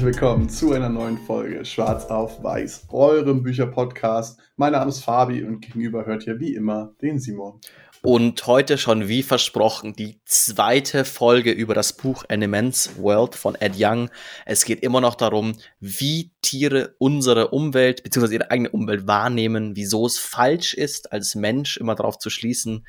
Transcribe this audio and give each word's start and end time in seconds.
Herzlich 0.00 0.14
willkommen 0.14 0.48
zu 0.48 0.72
einer 0.72 0.88
neuen 0.88 1.18
Folge 1.18 1.62
Schwarz 1.62 2.06
auf 2.06 2.42
Weiß, 2.42 2.86
eurem 2.88 3.42
Bücherpodcast. 3.42 4.40
Mein 4.56 4.72
Name 4.72 4.88
ist 4.88 5.04
Fabi 5.04 5.44
und 5.44 5.60
gegenüber 5.60 6.06
hört 6.06 6.26
ihr 6.26 6.40
wie 6.40 6.54
immer 6.54 6.94
den 7.02 7.18
Simon. 7.18 7.60
Und 8.00 8.46
heute 8.46 8.78
schon 8.78 9.08
wie 9.08 9.22
versprochen 9.22 9.92
die 9.92 10.18
zweite 10.24 11.04
Folge 11.04 11.50
über 11.50 11.74
das 11.74 11.92
Buch 11.92 12.24
Animents 12.30 12.96
World 12.96 13.34
von 13.34 13.56
Ed 13.56 13.74
Young. 13.76 14.08
Es 14.46 14.64
geht 14.64 14.82
immer 14.82 15.02
noch 15.02 15.16
darum, 15.16 15.52
wie 15.80 16.30
Tiere 16.40 16.94
unsere 16.96 17.48
Umwelt 17.48 18.02
bzw. 18.02 18.36
ihre 18.36 18.50
eigene 18.50 18.70
Umwelt 18.70 19.06
wahrnehmen, 19.06 19.76
wieso 19.76 20.06
es 20.06 20.16
falsch 20.16 20.72
ist, 20.72 21.12
als 21.12 21.34
Mensch 21.34 21.76
immer 21.76 21.94
darauf 21.94 22.18
zu 22.18 22.30
schließen, 22.30 22.86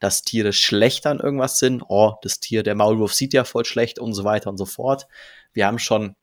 dass 0.00 0.22
Tiere 0.22 0.52
schlechter 0.52 1.10
an 1.10 1.20
irgendwas 1.20 1.60
sind. 1.60 1.84
Oh, 1.86 2.14
das 2.22 2.40
Tier, 2.40 2.64
der 2.64 2.74
Maulwurf 2.74 3.14
sieht 3.14 3.32
ja 3.32 3.44
voll 3.44 3.64
schlecht 3.64 4.00
und 4.00 4.12
so 4.12 4.24
weiter 4.24 4.50
und 4.50 4.58
so 4.58 4.66
fort. 4.66 5.06
Wir 5.52 5.64
haben 5.64 5.78
schon 5.78 6.16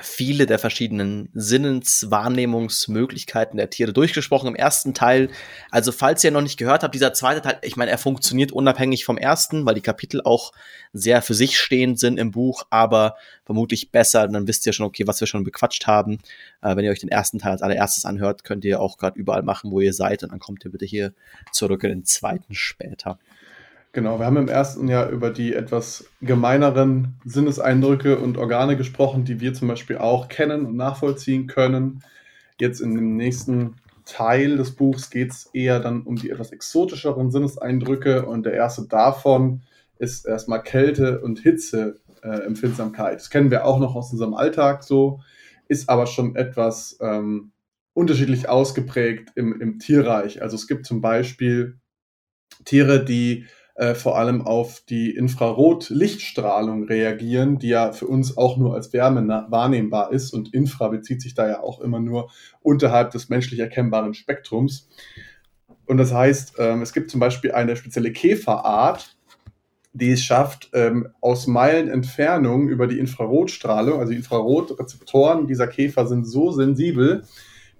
viele 0.00 0.46
der 0.46 0.58
verschiedenen 0.58 1.28
Sinneswahrnehmungsmöglichkeiten 1.34 3.58
der 3.58 3.68
Tiere 3.68 3.92
durchgesprochen 3.92 4.48
im 4.48 4.54
ersten 4.54 4.94
Teil. 4.94 5.28
Also 5.70 5.92
falls 5.92 6.24
ihr 6.24 6.30
noch 6.30 6.40
nicht 6.40 6.56
gehört 6.56 6.82
habt, 6.82 6.94
dieser 6.94 7.12
zweite 7.12 7.42
Teil, 7.42 7.58
ich 7.60 7.76
meine, 7.76 7.90
er 7.90 7.98
funktioniert 7.98 8.52
unabhängig 8.52 9.04
vom 9.04 9.18
ersten, 9.18 9.66
weil 9.66 9.74
die 9.74 9.82
Kapitel 9.82 10.22
auch 10.22 10.52
sehr 10.94 11.20
für 11.20 11.34
sich 11.34 11.58
stehend 11.58 11.98
sind 11.98 12.18
im 12.18 12.30
Buch, 12.30 12.62
aber 12.70 13.16
vermutlich 13.44 13.90
besser. 13.90 14.26
Dann 14.28 14.48
wisst 14.48 14.64
ihr 14.66 14.72
schon, 14.72 14.86
okay, 14.86 15.06
was 15.06 15.20
wir 15.20 15.26
schon 15.26 15.44
bequatscht 15.44 15.86
haben. 15.86 16.20
Äh, 16.62 16.74
wenn 16.74 16.86
ihr 16.86 16.90
euch 16.90 17.00
den 17.00 17.10
ersten 17.10 17.38
Teil 17.38 17.52
als 17.52 17.60
allererstes 17.60 18.06
anhört, 18.06 18.44
könnt 18.44 18.64
ihr 18.64 18.80
auch 18.80 18.96
gerade 18.96 19.18
überall 19.18 19.42
machen, 19.42 19.72
wo 19.72 19.80
ihr 19.80 19.92
seid. 19.92 20.22
Und 20.22 20.32
dann 20.32 20.38
kommt 20.38 20.64
ihr 20.64 20.70
bitte 20.70 20.86
hier 20.86 21.12
zurück 21.52 21.84
in 21.84 21.90
den 21.90 22.06
zweiten 22.06 22.54
später. 22.54 23.18
Genau, 23.94 24.18
wir 24.18 24.24
haben 24.24 24.38
im 24.38 24.48
ersten 24.48 24.88
Jahr 24.88 25.10
über 25.10 25.28
die 25.28 25.52
etwas 25.52 26.06
gemeineren 26.22 27.20
Sinneseindrücke 27.26 28.18
und 28.18 28.38
Organe 28.38 28.78
gesprochen, 28.78 29.26
die 29.26 29.38
wir 29.40 29.52
zum 29.52 29.68
Beispiel 29.68 29.98
auch 29.98 30.28
kennen 30.28 30.64
und 30.64 30.76
nachvollziehen 30.76 31.46
können. 31.46 32.02
Jetzt 32.58 32.80
in 32.80 32.94
dem 32.94 33.18
nächsten 33.18 33.76
Teil 34.06 34.56
des 34.56 34.74
Buchs 34.76 35.10
geht 35.10 35.32
es 35.32 35.50
eher 35.52 35.78
dann 35.78 36.02
um 36.04 36.16
die 36.16 36.30
etwas 36.30 36.52
exotischeren 36.52 37.30
Sinneseindrücke 37.30 38.24
und 38.24 38.46
der 38.46 38.54
erste 38.54 38.86
davon 38.88 39.60
ist 39.98 40.24
erstmal 40.26 40.62
Kälte 40.62 41.20
und 41.20 41.40
Hitzeempfindsamkeit. 41.40 43.12
Äh, 43.12 43.16
das 43.16 43.28
kennen 43.28 43.50
wir 43.50 43.66
auch 43.66 43.78
noch 43.78 43.94
aus 43.94 44.10
unserem 44.10 44.32
Alltag 44.32 44.84
so, 44.84 45.20
ist 45.68 45.90
aber 45.90 46.06
schon 46.06 46.34
etwas 46.34 46.96
ähm, 47.02 47.52
unterschiedlich 47.92 48.48
ausgeprägt 48.48 49.32
im, 49.34 49.60
im 49.60 49.78
Tierreich. 49.78 50.40
Also 50.40 50.56
es 50.56 50.66
gibt 50.66 50.86
zum 50.86 51.02
Beispiel 51.02 51.78
Tiere, 52.64 53.04
die 53.04 53.46
äh, 53.74 53.94
vor 53.94 54.18
allem 54.18 54.42
auf 54.42 54.82
die 54.88 55.10
Infrarot-Lichtstrahlung 55.14 56.84
reagieren, 56.84 57.58
die 57.58 57.68
ja 57.68 57.92
für 57.92 58.06
uns 58.06 58.36
auch 58.36 58.58
nur 58.58 58.74
als 58.74 58.92
Wärme 58.92 59.46
wahrnehmbar 59.48 60.12
ist. 60.12 60.34
Und 60.34 60.52
Infra 60.52 60.88
bezieht 60.88 61.22
sich 61.22 61.34
da 61.34 61.48
ja 61.48 61.62
auch 61.62 61.80
immer 61.80 62.00
nur 62.00 62.30
unterhalb 62.60 63.12
des 63.12 63.28
menschlich 63.28 63.60
erkennbaren 63.60 64.12
Spektrums. 64.12 64.88
Und 65.86 65.96
das 65.96 66.12
heißt, 66.12 66.54
ähm, 66.58 66.82
es 66.82 66.92
gibt 66.92 67.10
zum 67.10 67.20
Beispiel 67.20 67.52
eine 67.52 67.76
spezielle 67.76 68.12
Käferart, 68.12 69.16
die 69.94 70.10
es 70.10 70.24
schafft, 70.24 70.70
ähm, 70.72 71.08
aus 71.20 71.46
Meilen 71.46 71.88
Entfernung 71.88 72.68
über 72.68 72.86
die 72.86 72.98
Infrarotstrahlung, 72.98 74.00
also 74.00 74.10
die 74.12 74.18
Infrarotrezeptoren 74.18 75.46
dieser 75.46 75.66
Käfer 75.66 76.06
sind 76.06 76.24
so 76.24 76.50
sensibel, 76.50 77.24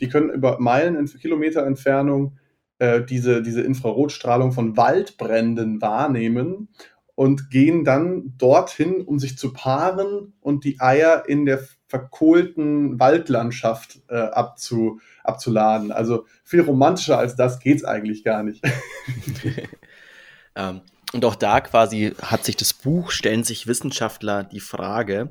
die 0.01 0.09
können 0.09 0.31
über 0.31 0.59
Meilen, 0.59 1.07
Kilometer 1.20 1.64
Entfernung 1.64 2.39
äh, 2.83 3.05
diese, 3.05 3.43
diese 3.43 3.61
Infrarotstrahlung 3.61 4.51
von 4.51 4.77
Waldbränden 4.77 5.81
wahrnehmen 5.81 6.69
und 7.15 7.48
gehen 7.48 7.85
dann 7.85 8.35
dorthin, 8.39 9.03
um 9.03 9.20
sich 9.20 9.39
zu 9.39 9.53
paaren 9.53 10.33
und 10.41 10.65
die 10.65 10.81
Eier 10.81 11.29
in 11.29 11.47
der 11.47 11.63
verkohlten 11.87 12.98
Waldlandschaft 12.98 14.01
äh, 14.09 14.17
abzu, 14.17 14.98
abzuladen. 15.23 15.92
Also 15.92 16.27
viel 16.42 16.63
romantischer 16.63 17.19
als 17.19 17.37
das 17.37 17.61
geht 17.61 17.77
es 17.77 17.85
eigentlich 17.85 18.25
gar 18.25 18.42
nicht. 18.42 18.65
ähm, 20.57 20.81
und 21.13 21.25
auch 21.25 21.37
da 21.37 21.61
quasi 21.61 22.15
hat 22.21 22.45
sich 22.45 22.57
das 22.57 22.75
Buch, 22.75 23.13
stellen 23.13 23.45
sich 23.45 23.69
Wissenschaftler 23.69 24.42
die 24.42 24.59
Frage, 24.59 25.31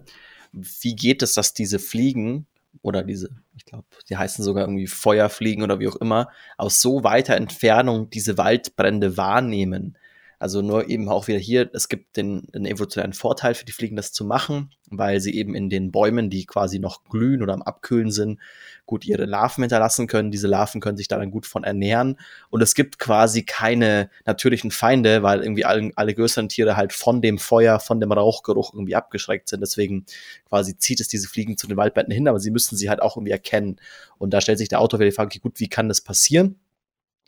wie 0.54 0.96
geht 0.96 1.22
es, 1.22 1.34
dass 1.34 1.54
diese 1.54 1.80
Fliegen 1.80 2.48
oder 2.82 3.04
diese, 3.04 3.30
ich 3.56 3.66
glaube, 3.66 3.86
die 4.10 4.18
heißen 4.18 4.44
sogar 4.44 4.64
irgendwie 4.64 4.88
Feuerfliegen 4.88 5.64
oder 5.64 5.80
wie 5.80 5.88
auch 5.88 5.96
immer, 5.98 6.30
aus 6.58 6.82
so 6.82 7.04
weiter 7.04 7.36
Entfernung 7.36 8.10
diese 8.10 8.38
Waldbrände 8.38 9.18
wahrnehmen. 9.18 9.98
Also 10.42 10.64
nur 10.64 10.90
eben 10.90 11.08
auch 11.08 11.28
wieder 11.28 11.38
hier, 11.38 11.70
es 11.72 11.88
gibt 11.88 12.18
den, 12.18 12.48
den 12.48 12.66
evolutionären 12.66 13.14
Vorteil 13.14 13.54
für 13.54 13.64
die 13.64 13.72
Fliegen, 13.72 13.96
das 13.96 14.12
zu 14.12 14.26
machen, 14.26 14.72
weil 14.90 15.22
sie 15.22 15.36
eben 15.36 15.54
in 15.54 15.70
den 15.70 15.92
Bäumen, 15.92 16.32
die 16.32 16.48
quasi 16.48 16.80
noch 16.80 17.04
glühen 17.04 17.44
oder 17.44 17.54
am 17.54 17.62
Abkühlen 17.62 18.10
sind, 18.10 18.40
gut 18.88 19.06
ihre 19.06 19.26
Larven 19.26 19.62
hinterlassen 19.62 20.08
können. 20.08 20.32
Diese 20.32 20.48
Larven 20.48 20.82
können 20.82 20.98
sich 20.98 21.08
dann 21.08 21.30
gut 21.30 21.46
von 21.46 21.64
ernähren. 21.64 22.18
Und 22.50 22.64
es 22.64 22.74
gibt 22.74 22.98
quasi 22.98 23.44
keine 23.44 24.10
natürlichen 24.26 24.72
Feinde, 24.72 25.22
weil 25.22 25.44
irgendwie 25.44 25.64
alle, 25.64 25.92
alle 25.96 26.16
größeren 26.16 26.50
Tiere 26.50 26.76
halt 26.76 26.92
von 26.92 27.22
dem 27.22 27.38
Feuer, 27.38 27.80
von 27.80 28.00
dem 28.00 28.12
Rauchgeruch 28.12 28.74
irgendwie 28.74 28.96
abgeschreckt 28.96 29.48
sind. 29.48 29.60
Deswegen 29.60 30.08
quasi 30.50 30.76
zieht 30.76 31.02
es 31.02 31.08
diese 31.08 31.28
Fliegen 31.28 31.56
zu 31.56 31.68
den 31.68 31.78
Waldbetten 31.78 32.12
hin, 32.12 32.28
aber 32.28 32.40
sie 32.40 32.50
müssen 32.50 32.76
sie 32.76 32.90
halt 32.90 33.04
auch 33.04 33.16
irgendwie 33.16 33.32
erkennen. 33.32 33.76
Und 34.18 34.34
da 34.34 34.42
stellt 34.42 34.58
sich 34.58 34.70
der 34.70 34.82
Autor 34.82 35.00
wieder 35.00 35.12
die 35.12 35.16
Frage, 35.16 35.28
okay, 35.28 35.40
gut, 35.40 35.60
wie 35.60 35.70
kann 35.70 35.88
das 35.88 36.02
passieren? 36.02 36.56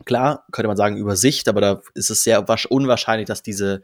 Klar, 0.05 0.45
könnte 0.51 0.67
man 0.67 0.77
sagen 0.77 0.97
über 0.97 1.15
Sicht, 1.15 1.47
aber 1.47 1.61
da 1.61 1.81
ist 1.93 2.09
es 2.09 2.23
sehr 2.23 2.45
unwahrscheinlich, 2.69 3.27
dass 3.27 3.43
diese 3.43 3.81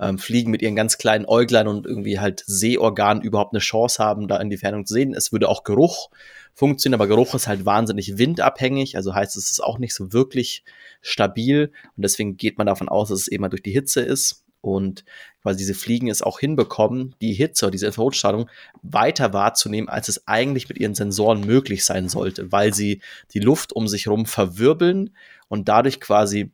ähm, 0.00 0.18
Fliegen 0.18 0.50
mit 0.50 0.62
ihren 0.62 0.74
ganz 0.74 0.98
kleinen 0.98 1.26
Äuglern 1.26 1.68
und 1.68 1.86
irgendwie 1.86 2.18
halt 2.18 2.42
Sehorganen 2.46 3.22
überhaupt 3.22 3.52
eine 3.52 3.60
Chance 3.60 4.02
haben, 4.02 4.28
da 4.28 4.38
in 4.38 4.50
die 4.50 4.56
Fernung 4.56 4.86
zu 4.86 4.94
sehen. 4.94 5.14
Es 5.14 5.30
würde 5.30 5.48
auch 5.48 5.62
Geruch 5.62 6.10
funktionieren, 6.54 7.00
aber 7.00 7.08
Geruch 7.08 7.34
ist 7.34 7.46
halt 7.46 7.66
wahnsinnig 7.66 8.18
windabhängig, 8.18 8.96
also 8.96 9.14
heißt 9.14 9.36
es 9.36 9.50
ist 9.50 9.62
auch 9.62 9.78
nicht 9.78 9.94
so 9.94 10.12
wirklich 10.12 10.64
stabil. 11.02 11.70
Und 11.96 12.02
deswegen 12.02 12.36
geht 12.36 12.58
man 12.58 12.66
davon 12.66 12.88
aus, 12.88 13.10
dass 13.10 13.20
es 13.20 13.28
eben 13.28 13.42
mal 13.42 13.48
durch 13.48 13.62
die 13.62 13.72
Hitze 13.72 14.00
ist. 14.00 14.44
Und 14.62 15.04
quasi 15.40 15.56
diese 15.56 15.72
Fliegen 15.72 16.08
es 16.08 16.20
auch 16.20 16.38
hinbekommen, 16.38 17.14
die 17.22 17.32
Hitze 17.32 17.64
oder 17.64 17.70
diese 17.70 17.86
Infrarotstrahlung 17.86 18.50
weiter 18.82 19.32
wahrzunehmen, 19.32 19.88
als 19.88 20.08
es 20.08 20.26
eigentlich 20.26 20.68
mit 20.68 20.78
ihren 20.78 20.94
Sensoren 20.94 21.40
möglich 21.40 21.82
sein 21.86 22.10
sollte, 22.10 22.52
weil 22.52 22.74
sie 22.74 23.00
die 23.32 23.40
Luft 23.40 23.72
um 23.72 23.88
sich 23.88 24.04
herum 24.04 24.26
verwirbeln 24.26 25.10
und 25.50 25.68
dadurch 25.68 26.00
quasi 26.00 26.52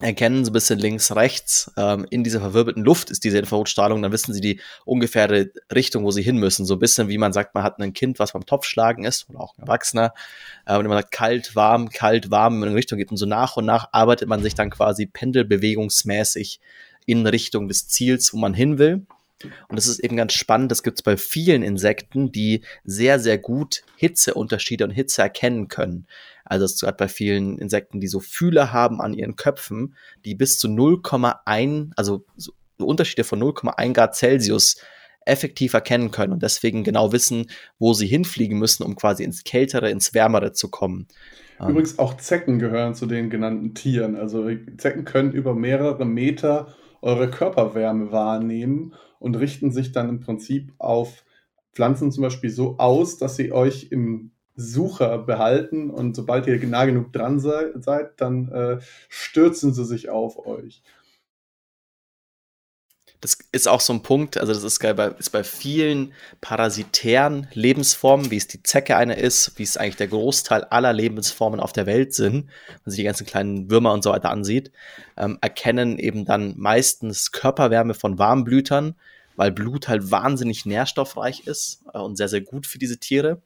erkennen 0.00 0.44
so 0.44 0.50
ein 0.50 0.52
bisschen 0.52 0.78
links, 0.78 1.14
rechts, 1.16 1.72
ähm, 1.78 2.06
in 2.10 2.22
dieser 2.22 2.40
verwirbelten 2.40 2.84
Luft 2.84 3.10
ist 3.10 3.24
diese 3.24 3.38
Infrarotstrahlung, 3.38 4.02
dann 4.02 4.12
wissen 4.12 4.34
sie 4.34 4.42
die 4.42 4.60
ungefähre 4.84 5.50
Richtung, 5.74 6.04
wo 6.04 6.10
sie 6.10 6.22
hin 6.22 6.36
müssen. 6.36 6.66
So 6.66 6.74
ein 6.74 6.80
bisschen 6.80 7.08
wie 7.08 7.16
man 7.16 7.32
sagt, 7.32 7.54
man 7.54 7.64
hat 7.64 7.78
ein 7.78 7.94
Kind, 7.94 8.18
was 8.18 8.32
beim 8.32 8.44
Topf 8.44 8.66
schlagen 8.66 9.04
ist, 9.04 9.30
oder 9.30 9.40
auch 9.40 9.56
ein 9.56 9.62
Erwachsener. 9.62 10.12
Äh, 10.66 10.76
und 10.76 10.86
man 10.86 10.98
sagt 10.98 11.12
kalt, 11.12 11.56
warm, 11.56 11.88
kalt, 11.88 12.30
warm, 12.30 12.62
in 12.62 12.68
eine 12.68 12.76
Richtung 12.76 12.98
geht 12.98 13.10
und 13.10 13.16
so 13.16 13.24
nach 13.24 13.56
und 13.56 13.64
nach 13.64 13.88
arbeitet 13.92 14.28
man 14.28 14.42
sich 14.42 14.54
dann 14.54 14.68
quasi 14.68 15.06
pendelbewegungsmäßig 15.06 16.60
in 17.06 17.26
Richtung 17.26 17.68
des 17.68 17.88
Ziels, 17.88 18.34
wo 18.34 18.36
man 18.36 18.52
hin 18.52 18.78
will. 18.78 19.06
Und 19.42 19.76
das 19.76 19.86
ist 19.86 19.98
eben 20.00 20.16
ganz 20.16 20.32
spannend. 20.32 20.70
Das 20.70 20.82
gibt 20.82 20.98
es 20.98 21.02
bei 21.02 21.16
vielen 21.16 21.62
Insekten, 21.62 22.32
die 22.32 22.62
sehr, 22.84 23.18
sehr 23.18 23.38
gut 23.38 23.82
Hitzeunterschiede 23.96 24.84
und 24.84 24.90
Hitze 24.90 25.22
erkennen 25.22 25.68
können. 25.68 26.06
Also 26.44 26.64
es 26.64 26.80
gerade 26.80 26.96
bei 26.96 27.08
vielen 27.08 27.58
Insekten, 27.58 28.00
die 28.00 28.06
so 28.06 28.20
Fühler 28.20 28.72
haben 28.72 29.00
an 29.00 29.12
ihren 29.12 29.36
Köpfen, 29.36 29.94
die 30.24 30.34
bis 30.34 30.58
zu 30.58 30.68
0,1, 30.68 31.90
also 31.96 32.24
so 32.36 32.52
Unterschiede 32.78 33.24
von 33.24 33.40
0,1 33.40 33.92
Grad 33.92 34.14
Celsius 34.14 34.76
effektiv 35.24 35.74
erkennen 35.74 36.12
können 36.12 36.32
und 36.32 36.42
deswegen 36.42 36.84
genau 36.84 37.12
wissen, 37.12 37.50
wo 37.78 37.94
sie 37.94 38.06
hinfliegen 38.06 38.58
müssen, 38.58 38.84
um 38.84 38.94
quasi 38.94 39.24
ins 39.24 39.42
Kältere, 39.42 39.90
ins 39.90 40.14
Wärmere 40.14 40.52
zu 40.52 40.70
kommen. 40.70 41.08
Ähm. 41.60 41.70
Übrigens 41.70 41.98
auch 41.98 42.16
Zecken 42.16 42.58
gehören 42.60 42.94
zu 42.94 43.06
den 43.06 43.28
genannten 43.28 43.74
Tieren. 43.74 44.14
Also 44.14 44.48
Zecken 44.78 45.04
können 45.04 45.32
über 45.32 45.54
mehrere 45.54 46.04
Meter 46.04 46.74
eure 47.02 47.28
Körperwärme 47.28 48.12
wahrnehmen 48.12 48.94
und 49.18 49.36
richten 49.36 49.70
sich 49.70 49.92
dann 49.92 50.08
im 50.08 50.20
Prinzip 50.20 50.72
auf 50.78 51.24
Pflanzen 51.72 52.10
zum 52.10 52.22
Beispiel 52.22 52.50
so 52.50 52.78
aus, 52.78 53.18
dass 53.18 53.36
sie 53.36 53.52
euch 53.52 53.88
im 53.90 54.30
Sucher 54.56 55.18
behalten 55.18 55.90
und 55.90 56.16
sobald 56.16 56.46
ihr 56.46 56.64
nah 56.66 56.86
genug 56.86 57.12
dran 57.12 57.38
sei, 57.38 57.72
seid, 57.74 58.20
dann 58.20 58.48
äh, 58.48 58.78
stürzen 59.08 59.74
sie 59.74 59.84
sich 59.84 60.08
auf 60.08 60.46
euch. 60.46 60.82
Das 63.20 63.38
ist 63.52 63.66
auch 63.66 63.80
so 63.80 63.92
ein 63.92 64.02
Punkt, 64.02 64.36
also 64.36 64.52
das 64.52 64.62
ist, 64.62 64.80
bei, 64.80 65.06
ist 65.18 65.30
bei 65.30 65.42
vielen 65.42 66.12
parasitären 66.40 67.48
Lebensformen, 67.52 68.30
wie 68.30 68.36
es 68.36 68.46
die 68.46 68.62
Zecke 68.62 68.96
eine 68.96 69.14
ist, 69.14 69.58
wie 69.58 69.62
es 69.62 69.76
eigentlich 69.76 69.96
der 69.96 70.08
Großteil 70.08 70.64
aller 70.64 70.92
Lebensformen 70.92 71.58
auf 71.58 71.72
der 71.72 71.86
Welt 71.86 72.14
sind, 72.14 72.48
wenn 72.84 72.90
sich 72.90 72.98
die 72.98 73.04
ganzen 73.04 73.26
kleinen 73.26 73.70
Würmer 73.70 73.92
und 73.92 74.04
so 74.04 74.10
weiter 74.10 74.30
ansieht, 74.30 74.70
ähm, 75.16 75.38
erkennen 75.40 75.98
eben 75.98 76.24
dann 76.24 76.54
meistens 76.56 77.32
Körperwärme 77.32 77.94
von 77.94 78.18
Warmblütern, 78.18 78.94
weil 79.36 79.52
Blut 79.52 79.88
halt 79.88 80.10
wahnsinnig 80.10 80.66
nährstoffreich 80.66 81.46
ist 81.46 81.82
äh, 81.92 81.98
und 81.98 82.16
sehr, 82.16 82.28
sehr 82.28 82.40
gut 82.40 82.66
für 82.66 82.78
diese 82.78 82.98
Tiere. 82.98 83.40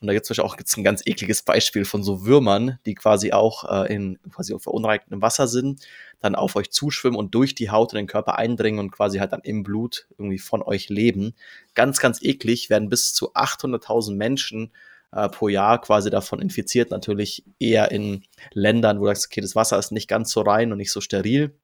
Und 0.00 0.06
da 0.06 0.12
gibt 0.12 0.30
es 0.30 0.38
auch 0.38 0.56
gibt's 0.56 0.76
ein 0.76 0.84
ganz 0.84 1.02
ekliges 1.06 1.42
Beispiel 1.42 1.84
von 1.84 2.02
so 2.02 2.24
Würmern, 2.24 2.78
die 2.86 2.94
quasi 2.94 3.32
auch 3.32 3.64
äh, 3.64 3.94
in 3.94 4.18
quasi 4.30 4.54
verunreinigtem 4.58 5.22
Wasser 5.22 5.48
sind. 5.48 5.86
Dann 6.20 6.34
auf 6.34 6.56
euch 6.56 6.70
zuschwimmen 6.70 7.18
und 7.18 7.34
durch 7.34 7.54
die 7.54 7.70
Haut 7.70 7.92
in 7.92 7.98
den 7.98 8.06
Körper 8.06 8.38
eindringen 8.38 8.80
und 8.80 8.90
quasi 8.90 9.18
halt 9.18 9.32
dann 9.32 9.40
im 9.42 9.62
Blut 9.62 10.06
irgendwie 10.18 10.38
von 10.38 10.62
euch 10.62 10.88
leben. 10.88 11.34
Ganz, 11.74 12.00
ganz 12.00 12.22
eklig, 12.22 12.70
werden 12.70 12.88
bis 12.88 13.14
zu 13.14 13.34
800.000 13.34 14.14
Menschen 14.16 14.72
äh, 15.12 15.28
pro 15.28 15.48
Jahr 15.48 15.80
quasi 15.80 16.10
davon 16.10 16.40
infiziert. 16.40 16.90
Natürlich 16.90 17.44
eher 17.58 17.90
in 17.90 18.24
Ländern, 18.52 18.98
wo 18.98 19.04
du 19.04 19.08
sagst, 19.08 19.26
okay, 19.26 19.40
das 19.40 19.54
Wasser 19.56 19.78
ist 19.78 19.92
nicht 19.92 20.08
ganz 20.08 20.30
so 20.30 20.40
rein 20.40 20.72
und 20.72 20.78
nicht 20.78 20.92
so 20.92 21.00
steril. 21.00 21.56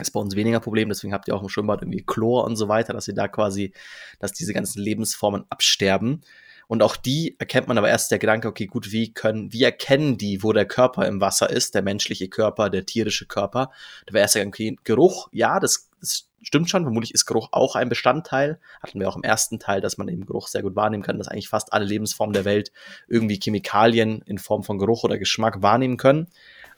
Ist 0.00 0.12
bei 0.12 0.20
uns 0.20 0.36
weniger 0.36 0.60
Problem, 0.60 0.88
deswegen 0.88 1.12
habt 1.12 1.26
ihr 1.26 1.34
auch 1.34 1.42
im 1.42 1.48
Schwimmbad 1.48 1.82
irgendwie 1.82 2.04
Chlor 2.06 2.44
und 2.44 2.54
so 2.54 2.68
weiter, 2.68 2.92
dass 2.92 3.08
ihr 3.08 3.14
da 3.14 3.26
quasi, 3.26 3.72
dass 4.20 4.32
diese 4.32 4.54
ganzen 4.54 4.80
Lebensformen 4.80 5.44
absterben. 5.50 6.20
Und 6.68 6.82
auch 6.82 6.96
die 6.96 7.34
erkennt 7.38 7.66
man 7.66 7.78
aber 7.78 7.88
erst 7.88 8.10
der 8.10 8.18
Gedanke, 8.18 8.46
okay, 8.46 8.66
gut, 8.66 8.92
wie 8.92 9.12
können, 9.12 9.52
wie 9.52 9.64
erkennen 9.64 10.18
die, 10.18 10.42
wo 10.42 10.52
der 10.52 10.66
Körper 10.66 11.06
im 11.06 11.20
Wasser 11.20 11.50
ist, 11.50 11.74
der 11.74 11.82
menschliche 11.82 12.28
Körper, 12.28 12.70
der 12.70 12.86
tierische 12.86 13.26
Körper? 13.26 13.72
Da 14.06 14.12
wäre 14.12 14.22
erst 14.22 14.36
der 14.36 14.46
okay, 14.46 14.76
Geruch, 14.84 15.28
ja, 15.32 15.58
das, 15.58 15.88
das 16.00 16.28
stimmt 16.42 16.68
schon, 16.70 16.82
vermutlich 16.82 17.14
ist 17.14 17.26
Geruch 17.26 17.48
auch 17.52 17.74
ein 17.74 17.88
Bestandteil. 17.88 18.60
Hatten 18.82 19.00
wir 19.00 19.08
auch 19.08 19.16
im 19.16 19.24
ersten 19.24 19.58
Teil, 19.58 19.80
dass 19.80 19.98
man 19.98 20.08
eben 20.08 20.26
Geruch 20.26 20.46
sehr 20.46 20.62
gut 20.62 20.76
wahrnehmen 20.76 21.02
kann, 21.02 21.18
dass 21.18 21.28
eigentlich 21.28 21.48
fast 21.48 21.72
alle 21.72 21.86
Lebensformen 21.86 22.34
der 22.34 22.44
Welt 22.44 22.70
irgendwie 23.08 23.40
Chemikalien 23.42 24.22
in 24.22 24.38
Form 24.38 24.62
von 24.62 24.78
Geruch 24.78 25.04
oder 25.04 25.18
Geschmack 25.18 25.62
wahrnehmen 25.62 25.96
können 25.96 26.28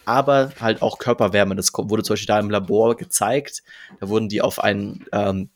aber 0.07 0.53
halt 0.61 0.83
auch 0.83 0.99
Körperwärme. 0.99 1.55
Das 1.55 1.73
wurde 1.75 2.03
zum 2.03 2.15
Beispiel 2.15 2.27
da 2.27 2.41
im 2.41 2.51
Labor 2.51 2.97
gezeigt. 2.97 3.63
Da 4.01 4.09
wurden 4.09 4.29
die 4.29 4.41
auf 4.41 4.59
einen 4.59 5.05
ähm, 5.13 5.51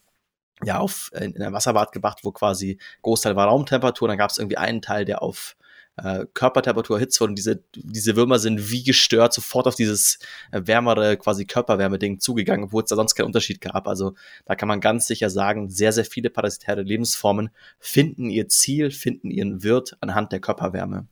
ja, 0.63 0.79
auf, 0.79 1.11
in, 1.15 1.33
in 1.33 1.43
ein 1.43 1.53
Wasserbad 1.53 1.93
gebracht, 1.93 2.21
wo 2.23 2.31
quasi 2.33 2.79
Großteil 3.03 3.37
war 3.37 3.47
Raumtemperatur, 3.47 4.09
dann 4.09 4.19
gab 4.19 4.31
es 4.31 4.39
irgendwie 4.39 4.59
einen 4.59 4.83
Teil, 4.83 5.05
der 5.05 5.23
auf 5.23 5.57
äh, 5.97 6.27
Körpertemperatur 6.35 6.97
erhitzt 6.97 7.21
wurde 7.21 7.31
und 7.31 7.37
diese, 7.37 7.63
diese 7.75 8.17
Würmer 8.17 8.39
sind 8.39 8.71
wie 8.71 8.83
gestört 8.83 9.33
sofort 9.33 9.67
auf 9.67 9.75
dieses 9.75 10.19
äh, 10.51 10.63
wärmere, 10.65 11.17
quasi 11.17 11.45
Körperwärme-Ding 11.45 12.21
zugegangen, 12.21 12.73
wo 12.73 12.81
es 12.81 12.87
da 12.87 12.97
sonst 12.97 13.15
keinen 13.15 13.27
Unterschied 13.27 13.61
gab. 13.61 13.87
Also 13.87 14.15
da 14.45 14.55
kann 14.55 14.69
man 14.69 14.81
ganz 14.81 15.07
sicher 15.07 15.31
sagen, 15.31 15.71
sehr, 15.71 15.93
sehr 15.93 16.05
viele 16.05 16.31
parasitäre 16.31 16.83
Lebensformen 16.83 17.51
finden 17.79 18.31
ihr 18.31 18.49
Ziel, 18.49 18.91
finden 18.91 19.31
ihren 19.31 19.63
Wirt 19.63 19.97
anhand 20.01 20.33
der 20.33 20.41
Körperwärme. 20.41 21.07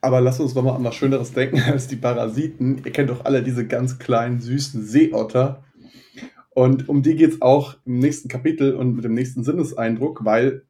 Aber 0.00 0.20
lass 0.20 0.38
uns 0.38 0.54
nochmal 0.54 0.76
an 0.76 0.84
was 0.84 0.94
Schöneres 0.94 1.32
denken 1.32 1.60
als 1.66 1.88
die 1.88 1.96
Parasiten. 1.96 2.82
Ihr 2.84 2.92
kennt 2.92 3.10
doch 3.10 3.24
alle 3.24 3.42
diese 3.42 3.66
ganz 3.66 3.98
kleinen, 3.98 4.40
süßen 4.40 4.84
Seeotter, 4.84 5.64
und 6.54 6.88
um 6.88 7.02
die 7.02 7.16
geht 7.16 7.32
es 7.32 7.42
auch 7.42 7.76
im 7.84 7.98
nächsten 7.98 8.28
Kapitel 8.28 8.74
und 8.74 8.94
mit 8.94 9.04
dem 9.04 9.14
nächsten 9.14 9.44
Sinneseindruck, 9.44 10.24
weil 10.24 10.62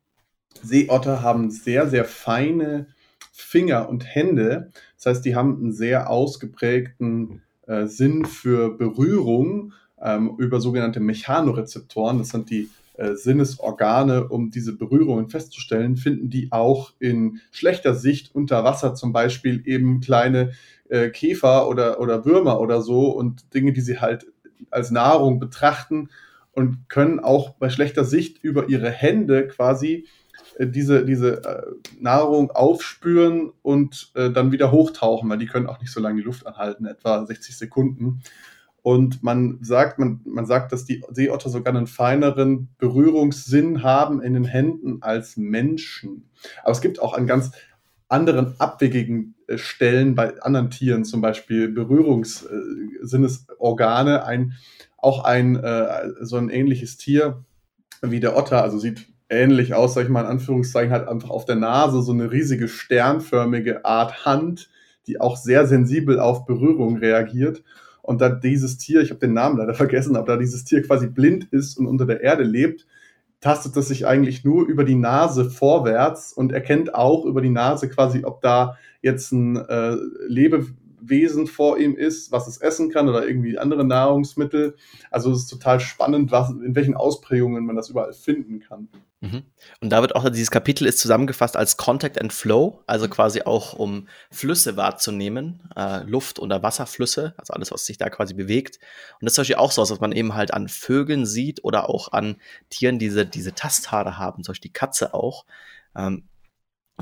Seeotter 0.62 1.22
haben 1.22 1.50
sehr, 1.50 1.88
sehr 1.88 2.04
feine 2.04 2.86
Finger 3.32 3.88
und 3.88 4.04
Hände. 4.04 4.70
Das 4.96 5.06
heißt, 5.06 5.24
die 5.24 5.36
haben 5.36 5.56
einen 5.56 5.72
sehr 5.72 6.08
ausgeprägten 6.08 7.42
äh, 7.66 7.86
Sinn 7.86 8.24
für 8.24 8.76
Berührung 8.76 9.72
ähm, 10.00 10.34
über 10.38 10.60
sogenannte 10.60 11.00
Mechanorezeptoren. 11.00 12.18
Das 12.18 12.28
sind 12.28 12.50
die 12.50 12.70
äh, 12.96 13.14
Sinnesorgane, 13.14 14.28
um 14.28 14.50
diese 14.50 14.76
Berührungen 14.76 15.28
festzustellen, 15.28 15.96
finden 15.96 16.30
die 16.30 16.52
auch 16.52 16.92
in 17.00 17.40
schlechter 17.50 17.94
Sicht 17.94 18.34
unter 18.34 18.64
Wasser 18.64 18.94
zum 18.94 19.12
Beispiel 19.12 19.62
eben 19.66 20.00
kleine 20.00 20.52
äh, 20.88 21.10
Käfer 21.10 21.68
oder, 21.68 22.00
oder 22.00 22.24
Würmer 22.24 22.60
oder 22.60 22.82
so 22.82 23.10
und 23.10 23.52
Dinge, 23.52 23.72
die 23.72 23.80
sie 23.80 23.98
halt 23.98 24.26
als 24.70 24.90
Nahrung 24.90 25.38
betrachten 25.38 26.10
und 26.52 26.88
können 26.88 27.20
auch 27.20 27.50
bei 27.50 27.68
schlechter 27.68 28.04
Sicht 28.04 28.42
über 28.42 28.68
ihre 28.68 28.90
Hände 28.90 29.48
quasi 29.48 30.06
äh, 30.58 30.66
diese, 30.66 31.04
diese 31.04 31.44
äh, 31.44 31.62
Nahrung 32.00 32.50
aufspüren 32.50 33.52
und 33.62 34.12
äh, 34.14 34.30
dann 34.30 34.52
wieder 34.52 34.70
hochtauchen, 34.70 35.28
weil 35.28 35.38
die 35.38 35.46
können 35.46 35.66
auch 35.66 35.80
nicht 35.80 35.92
so 35.92 36.00
lange 36.00 36.16
die 36.16 36.26
Luft 36.26 36.46
anhalten, 36.46 36.86
etwa 36.86 37.24
60 37.26 37.56
Sekunden. 37.56 38.22
Und 38.82 39.22
man 39.22 39.58
sagt, 39.62 39.98
man, 39.98 40.20
man 40.26 40.44
sagt, 40.44 40.70
dass 40.70 40.84
die 40.84 41.02
Seeotter 41.10 41.48
sogar 41.48 41.74
einen 41.74 41.86
feineren 41.86 42.68
Berührungssinn 42.76 43.82
haben 43.82 44.20
in 44.20 44.34
den 44.34 44.44
Händen 44.44 45.02
als 45.02 45.38
Menschen. 45.38 46.28
Aber 46.62 46.72
es 46.72 46.82
gibt 46.82 47.00
auch 47.00 47.14
an 47.14 47.26
ganz 47.26 47.52
anderen 48.08 48.60
abwegigen 48.60 49.33
Stellen 49.56 50.14
bei 50.14 50.40
anderen 50.42 50.70
Tieren, 50.70 51.04
zum 51.04 51.20
Beispiel 51.20 51.68
Berührungssinnesorgane, 51.68 54.18
äh, 54.18 54.22
ein, 54.22 54.52
auch 54.96 55.24
ein 55.24 55.56
äh, 55.56 56.10
so 56.20 56.36
ein 56.36 56.48
ähnliches 56.48 56.96
Tier 56.96 57.44
wie 58.02 58.20
der 58.20 58.36
Otter, 58.36 58.62
also 58.62 58.78
sieht 58.78 59.08
ähnlich 59.28 59.74
aus, 59.74 59.94
sag 59.94 60.04
ich 60.04 60.10
mal 60.10 60.22
in 60.22 60.26
Anführungszeichen, 60.26 60.92
hat 60.92 61.08
einfach 61.08 61.30
auf 61.30 61.44
der 61.44 61.56
Nase 61.56 62.02
so 62.02 62.12
eine 62.12 62.30
riesige 62.30 62.68
sternförmige 62.68 63.84
Art 63.84 64.24
Hand, 64.24 64.70
die 65.06 65.20
auch 65.20 65.36
sehr 65.36 65.66
sensibel 65.66 66.20
auf 66.20 66.46
Berührung 66.46 66.96
reagiert. 66.96 67.62
Und 68.02 68.20
da 68.20 68.28
dieses 68.28 68.76
Tier, 68.76 69.00
ich 69.00 69.10
habe 69.10 69.20
den 69.20 69.32
Namen 69.32 69.58
leider 69.58 69.74
vergessen, 69.74 70.16
aber 70.16 70.26
da 70.26 70.36
dieses 70.36 70.64
Tier 70.64 70.82
quasi 70.82 71.06
blind 71.06 71.44
ist 71.50 71.78
und 71.78 71.86
unter 71.86 72.06
der 72.06 72.20
Erde 72.20 72.42
lebt, 72.42 72.86
tastet 73.44 73.76
es 73.76 73.88
sich 73.88 74.06
eigentlich 74.06 74.42
nur 74.42 74.64
über 74.64 74.84
die 74.84 74.94
Nase 74.94 75.50
vorwärts 75.50 76.32
und 76.32 76.50
erkennt 76.50 76.94
auch 76.94 77.26
über 77.26 77.42
die 77.42 77.50
Nase 77.50 77.90
quasi, 77.90 78.24
ob 78.24 78.40
da 78.40 78.78
jetzt 79.02 79.32
ein 79.32 79.56
äh, 79.56 79.96
Lebewesen 81.04 81.46
vor 81.46 81.78
ihm 81.78 81.96
ist, 81.96 82.32
was 82.32 82.46
es 82.46 82.58
essen 82.58 82.90
kann 82.90 83.08
oder 83.08 83.26
irgendwie 83.26 83.58
andere 83.58 83.84
Nahrungsmittel. 83.84 84.76
Also 85.10 85.30
es 85.32 85.40
ist 85.40 85.48
total 85.48 85.80
spannend, 85.80 86.30
was, 86.30 86.50
in 86.50 86.74
welchen 86.74 86.94
Ausprägungen 86.94 87.64
man 87.64 87.76
das 87.76 87.90
überall 87.90 88.12
finden 88.12 88.60
kann. 88.60 88.88
Mhm. 89.20 89.42
Und 89.80 89.90
da 89.90 90.00
wird 90.00 90.16
auch 90.16 90.28
dieses 90.28 90.50
Kapitel 90.50 90.86
ist 90.86 90.98
zusammengefasst 90.98 91.56
als 91.56 91.76
Contact 91.76 92.20
and 92.20 92.32
Flow, 92.32 92.82
also 92.86 93.08
quasi 93.08 93.42
auch 93.42 93.74
um 93.74 94.08
Flüsse 94.30 94.76
wahrzunehmen, 94.76 95.60
äh, 95.76 96.02
Luft- 96.04 96.38
oder 96.38 96.62
Wasserflüsse, 96.62 97.34
also 97.36 97.52
alles, 97.52 97.70
was 97.70 97.86
sich 97.86 97.96
da 97.96 98.10
quasi 98.10 98.34
bewegt. 98.34 98.78
Und 99.20 99.24
das 99.26 99.32
ist 99.32 99.38
zum 99.38 99.58
auch 99.58 99.72
so, 99.72 99.82
was 99.82 100.00
man 100.00 100.12
eben 100.12 100.34
halt 100.34 100.52
an 100.52 100.68
Vögeln 100.68 101.26
sieht 101.26 101.64
oder 101.64 101.88
auch 101.88 102.12
an 102.12 102.36
Tieren, 102.70 102.98
diese, 102.98 103.24
diese 103.24 103.54
Tasthaare 103.54 104.18
haben, 104.18 104.42
zum 104.42 104.52
Beispiel 104.52 104.70
die 104.70 104.74
Katze 104.74 105.14
auch. 105.14 105.44
Ähm, 105.96 106.24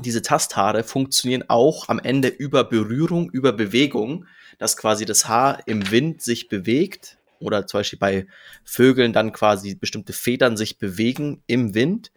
diese 0.01 0.21
Tasthaare 0.21 0.83
funktionieren 0.83 1.45
auch 1.49 1.89
am 1.89 1.99
Ende 1.99 2.27
über 2.27 2.63
Berührung, 2.63 3.29
über 3.29 3.53
Bewegung, 3.53 4.25
dass 4.57 4.77
quasi 4.77 5.05
das 5.05 5.27
Haar 5.27 5.67
im 5.67 5.91
Wind 5.91 6.21
sich 6.21 6.47
bewegt 6.47 7.17
oder 7.39 7.67
zum 7.67 7.79
Beispiel 7.79 7.99
bei 7.99 8.27
Vögeln 8.63 9.13
dann 9.13 9.31
quasi 9.31 9.75
bestimmte 9.75 10.13
Federn 10.13 10.57
sich 10.57 10.77
bewegen 10.77 11.43
im 11.47 11.75
Wind 11.75 12.11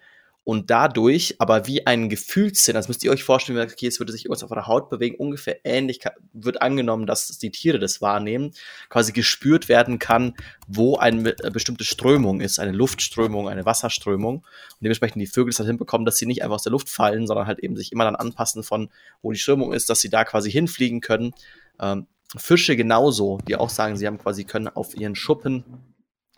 und 0.47 0.71
dadurch 0.71 1.35
aber 1.41 1.67
wie 1.67 1.89
ein 1.89 2.09
Gefühlssinn, 2.09 2.75
das 2.75 2.87
müsst 2.87 3.03
ihr 3.03 3.11
euch 3.11 3.25
vorstellen, 3.25 3.59
okay, 3.59 3.89
es 3.89 3.99
würde 3.99 4.13
sich 4.13 4.27
irgendwas 4.27 4.45
auf 4.45 4.51
der 4.51 4.69
Haut 4.69 4.91
bewegen, 4.91 5.17
ungefähr 5.17 5.59
ähnlich 5.65 5.99
wird 6.33 6.63
angenommen, 6.63 7.05
dass 7.05 7.37
die 7.39 7.51
Tiere 7.51 7.81
das 7.81 8.01
wahrnehmen, 8.01 8.53
quasi 8.89 9.11
gespürt 9.11 9.69
werden 9.69 9.99
kann, 9.99 10.35
wo 10.69 10.99
eine 10.99 11.33
bestimmte 11.53 11.83
Strömung 11.83 12.41
ist, 12.41 12.61
eine 12.61 12.71
Luftströmung, 12.71 13.49
eine 13.49 13.67
Wasserströmung 13.67 14.37
und 14.37 14.45
dementsprechend 14.81 15.21
die 15.21 15.27
Vögel 15.27 15.51
es 15.51 15.59
halt 15.59 15.67
hinbekommen, 15.67 16.05
dass 16.05 16.17
sie 16.17 16.27
nicht 16.27 16.45
einfach 16.45 16.55
aus 16.55 16.63
der 16.63 16.71
Luft 16.71 16.91
fallen, 16.91 17.27
sondern 17.27 17.49
halt 17.49 17.59
eben 17.59 17.75
sich 17.75 17.91
immer 17.91 18.05
dann 18.05 18.15
anpassen 18.15 18.63
von, 18.63 18.89
wo 19.23 19.33
die 19.33 19.41
Strömung 19.41 19.73
ist, 19.73 19.91
dass 19.91 20.01
sie 20.01 20.11
da 20.11 20.25
quasi 20.25 20.53
hinfliegen 20.53 21.01
können. 21.01 21.35
Ähm, 21.81 22.07
Fische 22.37 22.77
genauso, 22.77 23.39
die 23.49 23.57
auch 23.57 23.71
sagen, 23.71 23.97
sie 23.97 24.07
haben 24.07 24.19
quasi 24.19 24.45
können 24.45 24.69
auf 24.69 24.97
ihren 24.97 25.17
Schuppen 25.17 25.65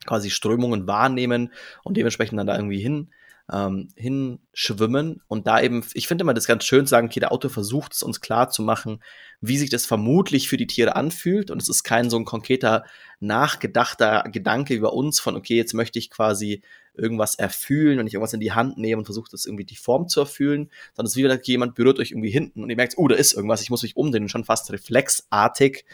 quasi 0.06 0.30
Strömungen 0.30 0.86
wahrnehmen 0.86 1.52
und 1.84 1.98
dementsprechend 1.98 2.38
dann 2.38 2.46
da 2.46 2.56
irgendwie 2.56 2.80
hin 2.80 3.10
ähm, 3.52 3.88
hinschwimmen 3.96 5.22
und 5.26 5.46
da 5.46 5.60
eben, 5.60 5.84
ich 5.94 6.06
finde 6.06 6.22
immer 6.22 6.34
das 6.34 6.46
ganz 6.46 6.64
schön 6.64 6.86
zu 6.86 6.90
sagen, 6.90 7.06
okay, 7.06 7.20
der 7.20 7.32
Autor 7.32 7.50
versucht 7.50 7.94
es 7.94 8.02
uns 8.02 8.20
klar 8.20 8.50
zu 8.50 8.62
machen, 8.62 9.02
wie 9.40 9.56
sich 9.56 9.70
das 9.70 9.86
vermutlich 9.86 10.48
für 10.48 10.56
die 10.56 10.66
Tiere 10.66 10.96
anfühlt 10.96 11.50
und 11.50 11.62
es 11.62 11.68
ist 11.68 11.82
kein 11.82 12.10
so 12.10 12.18
ein 12.18 12.24
konkreter, 12.24 12.84
nachgedachter 13.20 14.24
Gedanke 14.30 14.74
über 14.74 14.92
uns 14.92 15.18
von, 15.18 15.36
okay, 15.36 15.56
jetzt 15.56 15.74
möchte 15.74 15.98
ich 15.98 16.10
quasi 16.10 16.62
irgendwas 16.94 17.36
erfühlen 17.36 18.00
und 18.00 18.06
ich 18.06 18.14
irgendwas 18.14 18.34
in 18.34 18.40
die 18.40 18.52
Hand 18.52 18.76
nehme 18.76 18.98
und 18.98 19.04
versuche 19.04 19.30
das 19.30 19.46
irgendwie 19.46 19.64
die 19.64 19.76
Form 19.76 20.08
zu 20.08 20.20
erfüllen, 20.20 20.70
sondern 20.94 21.06
es 21.06 21.12
ist 21.12 21.16
wieder, 21.16 21.42
jemand 21.44 21.74
berührt 21.74 21.98
euch 21.98 22.10
irgendwie 22.10 22.30
hinten 22.30 22.62
und 22.62 22.70
ihr 22.70 22.76
merkt, 22.76 22.94
oh, 22.96 23.08
da 23.08 23.14
ist 23.14 23.32
irgendwas, 23.34 23.62
ich 23.62 23.70
muss 23.70 23.82
mich 23.82 23.96
umdrehen 23.96 24.24
und 24.24 24.30
schon 24.30 24.44
fast 24.44 24.70
reflexartig 24.72 25.84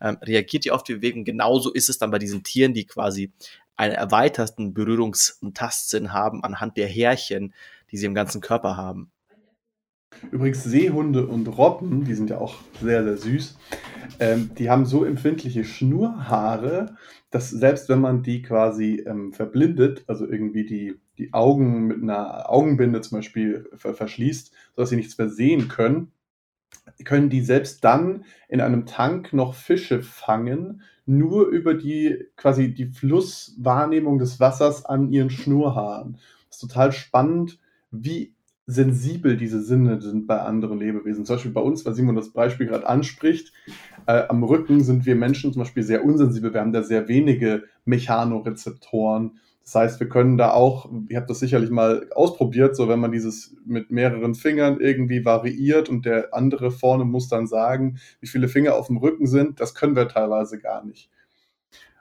ähm, 0.00 0.18
reagiert 0.22 0.66
ihr 0.66 0.74
auf 0.74 0.82
die 0.82 0.94
Bewegung. 0.94 1.24
Genauso 1.24 1.72
ist 1.72 1.88
es 1.88 1.98
dann 1.98 2.10
bei 2.10 2.18
diesen 2.18 2.42
Tieren, 2.42 2.74
die 2.74 2.86
quasi 2.86 3.32
einen 3.76 3.94
erweiterten 3.94 4.74
Berührungs- 4.74 5.40
und 5.40 5.56
Tastsinn 5.56 6.12
haben 6.12 6.44
anhand 6.44 6.76
der 6.76 6.86
Härchen, 6.86 7.54
die 7.90 7.96
sie 7.96 8.06
im 8.06 8.14
ganzen 8.14 8.40
Körper 8.40 8.76
haben. 8.76 9.10
Übrigens 10.30 10.62
Seehunde 10.64 11.26
und 11.26 11.46
Robben, 11.46 12.04
die 12.04 12.14
sind 12.14 12.30
ja 12.30 12.38
auch 12.38 12.56
sehr, 12.80 13.02
sehr 13.04 13.16
süß, 13.16 13.58
ähm, 14.20 14.50
die 14.56 14.70
haben 14.70 14.86
so 14.86 15.04
empfindliche 15.04 15.64
Schnurhaare, 15.64 16.96
dass 17.30 17.50
selbst 17.50 17.88
wenn 17.88 18.00
man 18.00 18.22
die 18.22 18.42
quasi 18.42 19.02
ähm, 19.06 19.32
verblindet, 19.32 20.04
also 20.06 20.26
irgendwie 20.26 20.64
die, 20.64 21.00
die 21.18 21.32
Augen 21.32 21.88
mit 21.88 22.02
einer 22.02 22.48
Augenbinde 22.48 23.00
zum 23.00 23.18
Beispiel 23.18 23.68
verschließt, 23.74 24.52
sodass 24.76 24.90
sie 24.90 24.96
nichts 24.96 25.18
mehr 25.18 25.28
sehen 25.28 25.68
können, 25.68 26.12
können 27.02 27.30
die 27.30 27.40
selbst 27.40 27.82
dann 27.84 28.24
in 28.48 28.60
einem 28.60 28.86
Tank 28.86 29.32
noch 29.32 29.54
Fische 29.54 30.02
fangen, 30.02 30.82
nur 31.06 31.48
über 31.48 31.74
die 31.74 32.24
quasi 32.36 32.72
die 32.72 32.86
Flusswahrnehmung 32.86 34.18
des 34.18 34.40
Wassers 34.40 34.84
an 34.84 35.10
ihren 35.10 35.30
Schnurhaaren. 35.30 36.18
Das 36.48 36.56
ist 36.56 36.60
total 36.60 36.92
spannend, 36.92 37.58
wie 37.90 38.34
sensibel 38.66 39.36
diese 39.36 39.62
Sinne 39.62 40.00
sind 40.00 40.26
bei 40.26 40.40
anderen 40.40 40.78
Lebewesen. 40.78 41.24
Zum 41.26 41.36
Beispiel 41.36 41.52
bei 41.52 41.60
uns, 41.60 41.84
weil 41.84 41.94
Simon 41.94 42.16
das 42.16 42.32
Beispiel 42.32 42.66
gerade 42.66 42.88
anspricht, 42.88 43.52
äh, 44.06 44.22
am 44.28 44.42
Rücken 44.42 44.82
sind 44.82 45.04
wir 45.04 45.16
Menschen 45.16 45.52
zum 45.52 45.60
Beispiel 45.60 45.82
sehr 45.82 46.04
unsensibel. 46.04 46.52
Wir 46.54 46.60
haben 46.60 46.72
da 46.72 46.82
sehr 46.82 47.08
wenige 47.08 47.64
Mechanorezeptoren. 47.84 49.38
Das 49.64 49.74
heißt, 49.74 50.00
wir 50.00 50.08
können 50.08 50.36
da 50.36 50.52
auch, 50.52 50.90
ihr 51.08 51.16
habt 51.16 51.30
das 51.30 51.38
sicherlich 51.38 51.70
mal 51.70 52.08
ausprobiert, 52.14 52.76
so 52.76 52.88
wenn 52.88 53.00
man 53.00 53.12
dieses 53.12 53.56
mit 53.64 53.90
mehreren 53.90 54.34
Fingern 54.34 54.78
irgendwie 54.78 55.24
variiert 55.24 55.88
und 55.88 56.04
der 56.04 56.34
andere 56.34 56.70
vorne 56.70 57.04
muss 57.04 57.28
dann 57.28 57.46
sagen, 57.46 57.98
wie 58.20 58.26
viele 58.26 58.48
Finger 58.48 58.74
auf 58.74 58.88
dem 58.88 58.98
Rücken 58.98 59.26
sind, 59.26 59.60
das 59.60 59.74
können 59.74 59.96
wir 59.96 60.08
teilweise 60.08 60.58
gar 60.58 60.84
nicht. 60.84 61.10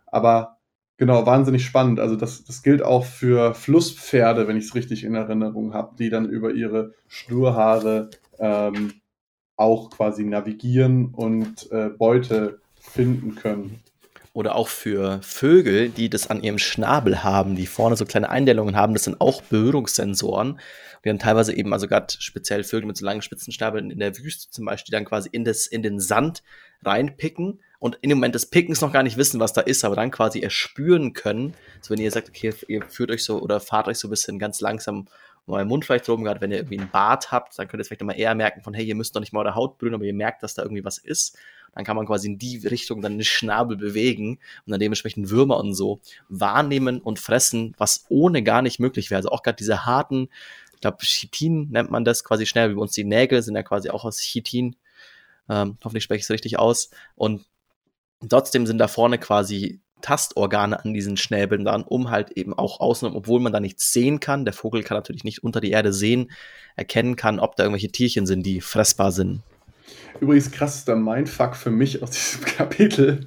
Aber 0.05 0.57
Genau, 0.97 1.25
wahnsinnig 1.25 1.65
spannend. 1.65 1.99
Also 1.99 2.15
das, 2.15 2.45
das 2.45 2.61
gilt 2.61 2.83
auch 2.83 3.03
für 3.03 3.55
Flusspferde, 3.55 4.47
wenn 4.47 4.57
ich 4.57 4.65
es 4.65 4.75
richtig 4.75 5.03
in 5.03 5.15
Erinnerung 5.15 5.73
habe, 5.73 5.95
die 5.97 6.09
dann 6.09 6.29
über 6.29 6.51
ihre 6.53 6.93
Schnurhaare 7.07 8.09
ähm, 8.39 8.93
auch 9.57 9.89
quasi 9.89 10.23
navigieren 10.23 11.07
und 11.07 11.69
äh, 11.71 11.89
Beute 11.89 12.61
finden 12.79 13.35
können. 13.35 13.82
Oder 14.33 14.55
auch 14.55 14.67
für 14.67 15.19
Vögel, 15.21 15.89
die 15.89 16.09
das 16.09 16.29
an 16.29 16.41
ihrem 16.41 16.57
Schnabel 16.57 17.23
haben, 17.23 17.55
die 17.55 17.67
vorne 17.67 17.95
so 17.95 18.05
kleine 18.05 18.29
Eindellungen 18.29 18.75
haben, 18.75 18.93
das 18.93 19.03
sind 19.03 19.21
auch 19.21 19.43
Berührungssensoren. 19.43 20.59
Wir 21.03 21.11
haben 21.11 21.19
teilweise 21.19 21.55
eben, 21.55 21.71
also 21.71 21.87
gerade 21.87 22.13
speziell 22.17 22.63
Vögel 22.63 22.87
mit 22.87 22.97
so 22.97 23.05
langen 23.05 23.21
Spitzenschnabeln 23.21 23.91
in 23.91 23.99
der 23.99 24.17
Wüste 24.17 24.49
zum 24.49 24.65
Beispiel, 24.65 24.91
dann 24.91 25.05
quasi 25.05 25.29
in, 25.31 25.43
das, 25.43 25.67
in 25.67 25.83
den 25.83 25.99
Sand 25.99 26.41
reinpicken 26.83 27.59
und 27.77 27.97
in 28.01 28.09
dem 28.09 28.17
Moment 28.17 28.33
des 28.33 28.47
Pickens 28.47 28.81
noch 28.81 28.93
gar 28.93 29.03
nicht 29.03 29.17
wissen, 29.17 29.39
was 29.39 29.53
da 29.53 29.61
ist, 29.61 29.83
aber 29.83 29.95
dann 29.95 30.09
quasi 30.09 30.39
erspüren 30.39 31.13
können. 31.13 31.53
So 31.81 31.91
wenn 31.91 31.99
ihr 31.99 32.09
sagt, 32.09 32.29
okay, 32.29 32.53
ihr 32.67 32.81
führt 32.81 33.11
euch 33.11 33.23
so 33.23 33.39
oder 33.39 33.59
fahrt 33.59 33.87
euch 33.87 33.99
so 33.99 34.07
ein 34.07 34.11
bisschen 34.11 34.39
ganz 34.39 34.61
langsam 34.61 35.07
um 35.45 35.53
euren 35.55 35.67
Mund 35.67 35.83
vielleicht 35.83 36.07
drum, 36.07 36.23
gerade 36.23 36.39
wenn 36.39 36.51
ihr 36.51 36.57
irgendwie 36.57 36.79
einen 36.79 36.89
Bart 36.89 37.31
habt, 37.31 37.59
dann 37.59 37.67
könnt 37.67 37.81
ihr 37.81 37.85
vielleicht 37.85 38.01
nochmal 38.01 38.17
eher 38.17 38.33
merken 38.33 38.61
von, 38.61 38.73
hey, 38.73 38.85
ihr 38.85 38.95
müsst 38.95 39.15
doch 39.15 39.19
nicht 39.19 39.33
mal 39.33 39.45
eure 39.45 39.55
Haut 39.55 39.77
brühen, 39.77 39.93
aber 39.93 40.05
ihr 40.05 40.13
merkt, 40.13 40.41
dass 40.43 40.53
da 40.53 40.63
irgendwie 40.63 40.85
was 40.85 40.97
ist. 40.97 41.37
Dann 41.75 41.85
kann 41.85 41.95
man 41.95 42.05
quasi 42.05 42.27
in 42.27 42.37
die 42.37 42.65
Richtung 42.67 43.01
dann 43.01 43.17
den 43.17 43.23
Schnabel 43.23 43.77
bewegen 43.77 44.39
und 44.65 44.71
dann 44.71 44.79
dementsprechend 44.79 45.29
Würmer 45.29 45.57
und 45.57 45.73
so 45.73 45.99
wahrnehmen 46.29 46.99
und 47.01 47.19
fressen, 47.19 47.73
was 47.77 48.05
ohne 48.09 48.43
gar 48.43 48.61
nicht 48.61 48.79
möglich 48.79 49.09
wäre. 49.09 49.19
Also 49.19 49.29
auch 49.29 49.43
gerade 49.43 49.57
diese 49.57 49.85
harten, 49.85 50.29
ich 50.73 50.81
glaube, 50.81 50.97
Chitin 50.99 51.69
nennt 51.71 51.91
man 51.91 52.05
das 52.05 52.23
quasi 52.23 52.45
schnell, 52.45 52.69
wie 52.69 52.75
bei 52.75 52.81
uns 52.81 52.91
die 52.91 53.03
Nägel 53.03 53.41
sind 53.41 53.55
ja 53.55 53.63
quasi 53.63 53.89
auch 53.89 54.05
aus 54.05 54.19
Chitin. 54.19 54.75
Ähm, 55.49 55.77
hoffentlich 55.83 56.03
spreche 56.03 56.19
ich 56.19 56.25
es 56.25 56.29
richtig 56.29 56.59
aus. 56.59 56.89
Und 57.15 57.45
trotzdem 58.27 58.67
sind 58.67 58.77
da 58.77 58.87
vorne 58.87 59.17
quasi 59.17 59.79
Tastorgane 60.03 60.83
an 60.83 60.93
diesen 60.93 61.17
Schnäbeln 61.17 61.65
dann, 61.65 61.83
um 61.83 62.11
halt 62.11 62.31
eben 62.31 62.53
auch 62.53 62.79
außen, 62.79 63.15
obwohl 63.15 63.39
man 63.39 63.53
da 63.53 63.59
nichts 63.59 63.91
sehen 63.93 64.19
kann, 64.19 64.45
der 64.45 64.53
Vogel 64.53 64.83
kann 64.83 64.97
natürlich 64.97 65.23
nicht 65.23 65.43
unter 65.43 65.61
die 65.61 65.71
Erde 65.71 65.93
sehen, 65.93 66.29
erkennen 66.75 67.15
kann, 67.15 67.39
ob 67.39 67.55
da 67.55 67.63
irgendwelche 67.63 67.91
Tierchen 67.91 68.27
sind, 68.27 68.43
die 68.43 68.61
fressbar 68.61 69.11
sind. 69.11 69.41
Übrigens 70.19 70.51
krassester 70.51 70.95
Mindfuck 70.95 71.55
für 71.55 71.71
mich 71.71 72.01
aus 72.03 72.11
diesem 72.11 72.45
Kapitel 72.57 73.25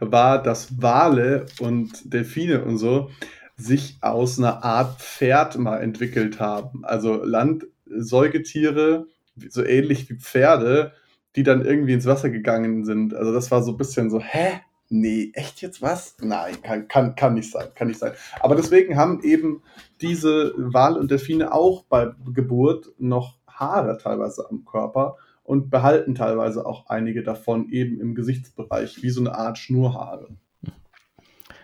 war, 0.00 0.42
dass 0.42 0.80
Wale 0.82 1.46
und 1.60 2.12
Delfine 2.12 2.64
und 2.64 2.78
so 2.78 3.10
sich 3.56 3.98
aus 4.00 4.38
einer 4.38 4.64
Art 4.64 5.00
Pferd 5.00 5.58
mal 5.58 5.78
entwickelt 5.78 6.40
haben. 6.40 6.84
Also 6.84 7.22
Landsäugetiere, 7.22 9.06
so 9.48 9.64
ähnlich 9.64 10.10
wie 10.10 10.16
Pferde, 10.16 10.92
die 11.36 11.42
dann 11.42 11.64
irgendwie 11.64 11.92
ins 11.92 12.06
Wasser 12.06 12.30
gegangen 12.30 12.84
sind. 12.84 13.14
Also 13.14 13.32
das 13.32 13.50
war 13.50 13.62
so 13.62 13.72
ein 13.72 13.76
bisschen 13.76 14.10
so, 14.10 14.20
hä? 14.20 14.60
Nee, 14.90 15.32
echt 15.34 15.62
jetzt 15.62 15.82
was? 15.82 16.16
Nein, 16.20 16.60
kann, 16.62 16.88
kann, 16.88 17.14
kann 17.14 17.34
nicht 17.34 17.50
sein, 17.50 17.68
kann 17.74 17.88
nicht 17.88 17.98
sein. 17.98 18.12
Aber 18.40 18.54
deswegen 18.54 18.96
haben 18.96 19.22
eben 19.22 19.62
diese 20.00 20.52
Wal 20.56 20.96
und 20.96 21.10
Delfine 21.10 21.52
auch 21.52 21.84
bei 21.84 22.10
Geburt 22.32 22.92
noch 22.98 23.38
Haare 23.46 23.98
teilweise 23.98 24.46
am 24.50 24.64
Körper 24.64 25.16
und 25.44 25.70
behalten 25.70 26.14
teilweise 26.14 26.66
auch 26.66 26.86
einige 26.88 27.22
davon 27.22 27.68
eben 27.68 28.00
im 28.00 28.14
Gesichtsbereich, 28.14 29.02
wie 29.02 29.10
so 29.10 29.20
eine 29.20 29.36
Art 29.36 29.58
Schnurhaare. 29.58 30.28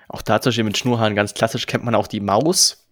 Auch 0.08 0.22
tatsächlich 0.22 0.64
mit 0.64 0.76
Schnurhaaren 0.76 1.14
ganz 1.14 1.34
klassisch 1.34 1.66
kennt 1.66 1.84
man 1.84 1.94
auch 1.94 2.06
die 2.06 2.20
Maus. 2.20 2.86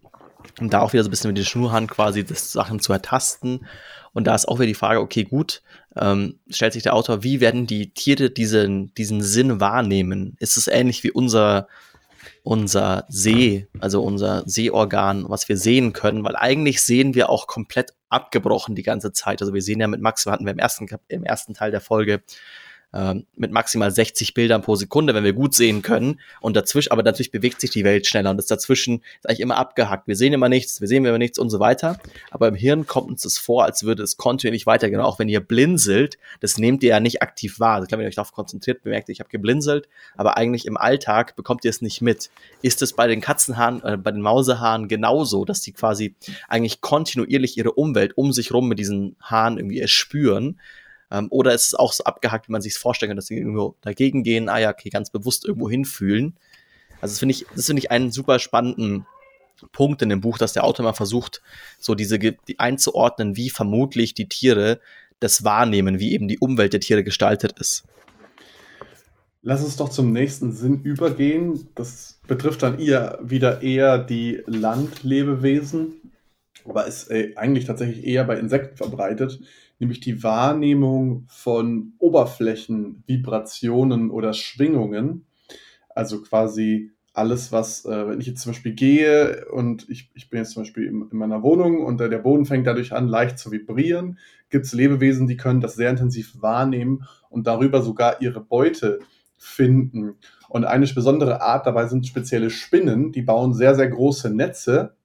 Um 0.60 0.70
da 0.70 0.80
auch 0.80 0.92
wieder 0.92 1.02
so 1.02 1.08
ein 1.08 1.10
bisschen 1.10 1.28
mit 1.28 1.36
den 1.36 1.44
Schnurhaaren 1.44 1.88
quasi 1.88 2.24
das 2.24 2.52
Sachen 2.52 2.80
zu 2.80 2.92
ertasten. 2.92 3.66
Und 4.12 4.26
da 4.26 4.34
ist 4.34 4.48
auch 4.48 4.58
wieder 4.58 4.66
die 4.66 4.74
Frage, 4.74 5.00
okay, 5.00 5.24
gut, 5.24 5.62
ähm, 5.96 6.38
stellt 6.48 6.72
sich 6.72 6.84
der 6.84 6.94
Autor, 6.94 7.22
wie 7.22 7.40
werden 7.40 7.66
die 7.66 7.92
Tiere 7.92 8.30
diesen, 8.30 8.94
diesen 8.94 9.20
Sinn 9.20 9.60
wahrnehmen? 9.60 10.36
Ist 10.38 10.56
es 10.56 10.68
ähnlich 10.68 11.02
wie 11.04 11.10
unser, 11.10 11.68
unser 12.48 13.04
Seh, 13.08 13.66
also 13.78 14.02
unser 14.02 14.42
Sehorgan, 14.46 15.26
was 15.28 15.50
wir 15.50 15.58
sehen 15.58 15.92
können? 15.92 16.24
Weil 16.24 16.34
eigentlich 16.34 16.80
sehen 16.80 17.14
wir 17.14 17.28
auch 17.28 17.46
komplett 17.46 17.92
abgebrochen 18.08 18.74
die 18.74 18.82
ganze 18.82 19.12
Zeit. 19.12 19.42
Also 19.42 19.52
wir 19.52 19.60
sehen 19.60 19.80
ja 19.80 19.86
mit 19.86 20.00
Max, 20.00 20.24
hatten 20.24 20.46
wir 20.46 20.52
im 20.52 20.58
ersten, 20.58 20.88
im 21.08 21.24
ersten 21.24 21.52
Teil 21.52 21.72
der 21.72 21.82
Folge, 21.82 22.22
ähm, 22.94 23.26
mit 23.36 23.52
maximal 23.52 23.90
60 23.90 24.32
Bildern 24.34 24.62
pro 24.62 24.74
Sekunde, 24.74 25.14
wenn 25.14 25.24
wir 25.24 25.34
gut 25.34 25.54
sehen 25.54 25.82
können. 25.82 26.20
Und 26.40 26.56
dazwischen, 26.56 26.90
aber 26.90 27.02
natürlich 27.02 27.30
bewegt 27.30 27.60
sich 27.60 27.70
die 27.70 27.84
Welt 27.84 28.06
schneller 28.06 28.30
und 28.30 28.38
das 28.38 28.46
dazwischen 28.46 29.02
ist 29.18 29.28
eigentlich 29.28 29.40
immer 29.40 29.56
abgehackt. 29.56 30.08
Wir 30.08 30.16
sehen 30.16 30.32
immer 30.32 30.48
nichts, 30.48 30.80
wir 30.80 30.88
sehen 30.88 31.04
immer 31.04 31.18
nichts 31.18 31.38
und 31.38 31.50
so 31.50 31.60
weiter. 31.60 31.98
Aber 32.30 32.48
im 32.48 32.54
Hirn 32.54 32.86
kommt 32.86 33.10
uns 33.10 33.22
das 33.22 33.36
vor, 33.36 33.64
als 33.64 33.82
würde 33.82 34.02
es 34.02 34.16
kontinuierlich 34.16 34.66
weitergehen. 34.66 35.00
Auch 35.00 35.18
wenn 35.18 35.28
ihr 35.28 35.40
blinzelt, 35.40 36.18
das 36.40 36.56
nehmt 36.56 36.82
ihr 36.82 36.90
ja 36.90 37.00
nicht 37.00 37.22
aktiv 37.22 37.60
wahr. 37.60 37.76
Also 37.76 37.86
klar, 37.86 37.98
wenn 37.98 38.06
ihr 38.06 38.08
euch 38.08 38.14
darauf 38.14 38.32
konzentriert, 38.32 38.82
bemerkt 38.82 39.08
ich 39.08 39.20
habe 39.20 39.30
geblinzelt, 39.30 39.88
aber 40.16 40.36
eigentlich 40.36 40.66
im 40.66 40.76
Alltag 40.76 41.36
bekommt 41.36 41.64
ihr 41.64 41.70
es 41.70 41.82
nicht 41.82 42.00
mit. 42.00 42.30
Ist 42.62 42.82
es 42.82 42.94
bei 42.94 43.06
den 43.06 43.20
Katzenhaaren, 43.20 43.82
äh, 43.82 43.96
bei 43.96 44.12
den 44.12 44.22
Mausehaaren 44.22 44.88
genauso, 44.88 45.44
dass 45.44 45.60
die 45.60 45.72
quasi 45.72 46.14
eigentlich 46.48 46.80
kontinuierlich 46.80 47.56
ihre 47.58 47.72
Umwelt 47.72 48.16
um 48.16 48.32
sich 48.32 48.52
rum 48.52 48.68
mit 48.68 48.78
diesen 48.78 49.16
Haaren 49.20 49.58
irgendwie 49.58 49.80
erspüren? 49.80 50.58
Ähm, 51.10 51.28
oder 51.30 51.54
ist 51.54 51.68
es 51.68 51.74
auch 51.74 51.92
so 51.92 52.04
abgehackt, 52.04 52.48
wie 52.48 52.52
man 52.52 52.62
sich 52.62 52.74
es 52.74 52.78
vorstellen 52.78 53.10
kann, 53.10 53.16
dass 53.16 53.26
sie 53.26 53.38
irgendwo 53.38 53.76
dagegen 53.80 54.22
gehen, 54.22 54.48
ah 54.48 54.58
ja, 54.58 54.70
okay, 54.70 54.90
ganz 54.90 55.10
bewusst 55.10 55.44
irgendwo 55.44 55.70
hinfühlen. 55.70 56.36
Also 57.00 57.12
das 57.12 57.18
finde 57.18 57.34
ich, 57.34 57.46
das 57.54 57.68
ich 57.68 57.90
einen 57.90 58.10
super 58.10 58.38
spannenden 58.38 59.06
Punkt 59.72 60.02
in 60.02 60.08
dem 60.08 60.20
Buch, 60.20 60.38
dass 60.38 60.52
der 60.52 60.64
Autor 60.64 60.84
mal 60.84 60.92
versucht, 60.92 61.42
so 61.78 61.94
diese 61.94 62.18
die 62.18 62.58
einzuordnen, 62.58 63.36
wie 63.36 63.50
vermutlich 63.50 64.14
die 64.14 64.28
Tiere 64.28 64.80
das 65.20 65.44
wahrnehmen, 65.44 65.98
wie 65.98 66.12
eben 66.12 66.28
die 66.28 66.38
Umwelt 66.38 66.72
der 66.72 66.80
Tiere 66.80 67.02
gestaltet 67.02 67.58
ist. 67.58 67.84
Lass 69.42 69.64
uns 69.64 69.76
doch 69.76 69.88
zum 69.88 70.12
nächsten 70.12 70.52
Sinn 70.52 70.82
übergehen. 70.82 71.68
Das 71.74 72.20
betrifft 72.26 72.62
dann 72.62 72.78
eher 72.78 73.18
wieder 73.22 73.62
eher 73.62 73.98
die 73.98 74.42
Landlebewesen, 74.46 76.12
aber 76.64 76.86
ist 76.86 77.10
äh, 77.10 77.32
eigentlich 77.36 77.64
tatsächlich 77.64 78.04
eher 78.04 78.24
bei 78.24 78.38
Insekten 78.38 78.76
verbreitet 78.76 79.40
nämlich 79.78 80.00
die 80.00 80.22
Wahrnehmung 80.22 81.24
von 81.28 81.92
Oberflächen, 81.98 83.02
Vibrationen 83.06 84.10
oder 84.10 84.32
Schwingungen. 84.32 85.26
Also 85.88 86.22
quasi 86.22 86.92
alles, 87.18 87.50
was, 87.52 87.84
äh, 87.84 88.08
wenn 88.08 88.20
ich 88.20 88.26
jetzt 88.26 88.42
zum 88.42 88.52
Beispiel 88.52 88.74
gehe 88.74 89.46
und 89.50 89.88
ich, 89.88 90.10
ich 90.14 90.30
bin 90.30 90.38
jetzt 90.38 90.52
zum 90.52 90.62
Beispiel 90.62 90.86
in, 90.86 91.08
in 91.10 91.18
meiner 91.18 91.42
Wohnung 91.42 91.84
und 91.84 92.00
äh, 92.00 92.08
der 92.08 92.18
Boden 92.18 92.46
fängt 92.46 92.66
dadurch 92.66 92.92
an, 92.92 93.08
leicht 93.08 93.38
zu 93.38 93.50
vibrieren, 93.50 94.18
gibt 94.50 94.66
es 94.66 94.72
Lebewesen, 94.72 95.26
die 95.26 95.36
können 95.36 95.60
das 95.60 95.74
sehr 95.74 95.90
intensiv 95.90 96.40
wahrnehmen 96.40 97.04
und 97.28 97.46
darüber 97.46 97.82
sogar 97.82 98.20
ihre 98.22 98.40
Beute 98.40 99.00
finden. 99.36 100.14
Und 100.48 100.64
eine 100.64 100.86
besondere 100.86 101.42
Art 101.42 101.66
dabei 101.66 101.86
sind 101.88 102.06
spezielle 102.06 102.50
Spinnen, 102.50 103.12
die 103.12 103.22
bauen 103.22 103.52
sehr, 103.52 103.74
sehr 103.74 103.88
große 103.88 104.30
Netze 104.30 104.96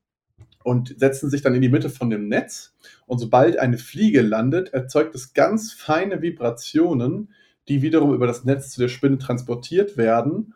und 0.63 0.97
setzen 0.99 1.29
sich 1.29 1.41
dann 1.41 1.55
in 1.55 1.61
die 1.61 1.69
Mitte 1.69 1.89
von 1.89 2.09
dem 2.09 2.27
Netz. 2.27 2.73
Und 3.05 3.19
sobald 3.19 3.59
eine 3.59 3.77
Fliege 3.77 4.21
landet, 4.21 4.73
erzeugt 4.73 5.15
es 5.15 5.33
ganz 5.33 5.73
feine 5.73 6.21
Vibrationen, 6.21 7.29
die 7.67 7.81
wiederum 7.81 8.13
über 8.13 8.27
das 8.27 8.43
Netz 8.43 8.71
zu 8.71 8.81
der 8.81 8.87
Spinne 8.87 9.17
transportiert 9.17 9.97
werden. 9.97 10.53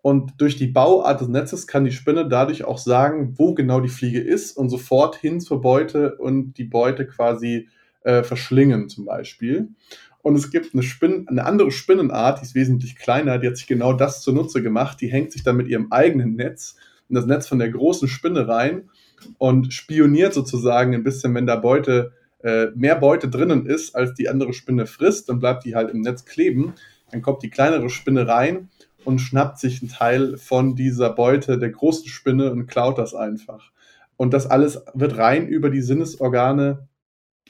Und 0.00 0.40
durch 0.40 0.56
die 0.56 0.68
Bauart 0.68 1.20
des 1.20 1.28
Netzes 1.28 1.66
kann 1.66 1.84
die 1.84 1.92
Spinne 1.92 2.28
dadurch 2.28 2.64
auch 2.64 2.78
sagen, 2.78 3.34
wo 3.36 3.54
genau 3.54 3.80
die 3.80 3.88
Fliege 3.88 4.20
ist 4.20 4.56
und 4.56 4.70
sofort 4.70 5.16
hin 5.16 5.40
zur 5.40 5.60
Beute 5.60 6.16
und 6.16 6.54
die 6.54 6.64
Beute 6.64 7.06
quasi 7.06 7.68
äh, 8.02 8.22
verschlingen 8.22 8.88
zum 8.88 9.04
Beispiel. 9.04 9.68
Und 10.22 10.36
es 10.36 10.50
gibt 10.50 10.74
eine, 10.74 10.82
Spinne, 10.82 11.24
eine 11.28 11.44
andere 11.44 11.70
Spinnenart, 11.70 12.40
die 12.40 12.44
ist 12.44 12.54
wesentlich 12.54 12.96
kleiner, 12.96 13.38
die 13.38 13.46
hat 13.46 13.56
sich 13.56 13.66
genau 13.66 13.92
das 13.92 14.22
zunutze 14.22 14.62
gemacht. 14.62 15.00
Die 15.00 15.08
hängt 15.08 15.32
sich 15.32 15.42
dann 15.42 15.56
mit 15.56 15.68
ihrem 15.68 15.90
eigenen 15.90 16.34
Netz 16.36 16.76
in 17.08 17.14
das 17.14 17.26
Netz 17.26 17.46
von 17.46 17.58
der 17.58 17.70
großen 17.70 18.08
Spinne 18.08 18.46
rein 18.46 18.90
und 19.38 19.72
spioniert 19.72 20.34
sozusagen 20.34 20.94
ein 20.94 21.04
bisschen, 21.04 21.34
wenn 21.34 21.46
da 21.46 21.56
Beute, 21.56 22.12
äh, 22.42 22.66
mehr 22.74 22.96
Beute 22.96 23.28
drinnen 23.28 23.66
ist, 23.66 23.94
als 23.94 24.14
die 24.14 24.28
andere 24.28 24.52
Spinne 24.52 24.86
frisst, 24.86 25.28
dann 25.28 25.40
bleibt 25.40 25.64
die 25.64 25.74
halt 25.74 25.90
im 25.90 26.00
Netz 26.00 26.24
kleben. 26.24 26.74
Dann 27.10 27.22
kommt 27.22 27.42
die 27.42 27.50
kleinere 27.50 27.90
Spinne 27.90 28.28
rein 28.28 28.68
und 29.04 29.20
schnappt 29.20 29.58
sich 29.58 29.80
einen 29.80 29.90
Teil 29.90 30.36
von 30.36 30.76
dieser 30.76 31.10
Beute 31.10 31.58
der 31.58 31.70
großen 31.70 32.08
Spinne 32.08 32.52
und 32.52 32.66
klaut 32.66 32.98
das 32.98 33.14
einfach. 33.14 33.72
Und 34.16 34.34
das 34.34 34.46
alles 34.46 34.82
wird 34.94 35.16
rein 35.16 35.46
über 35.46 35.70
die 35.70 35.80
Sinnesorgane 35.80 36.88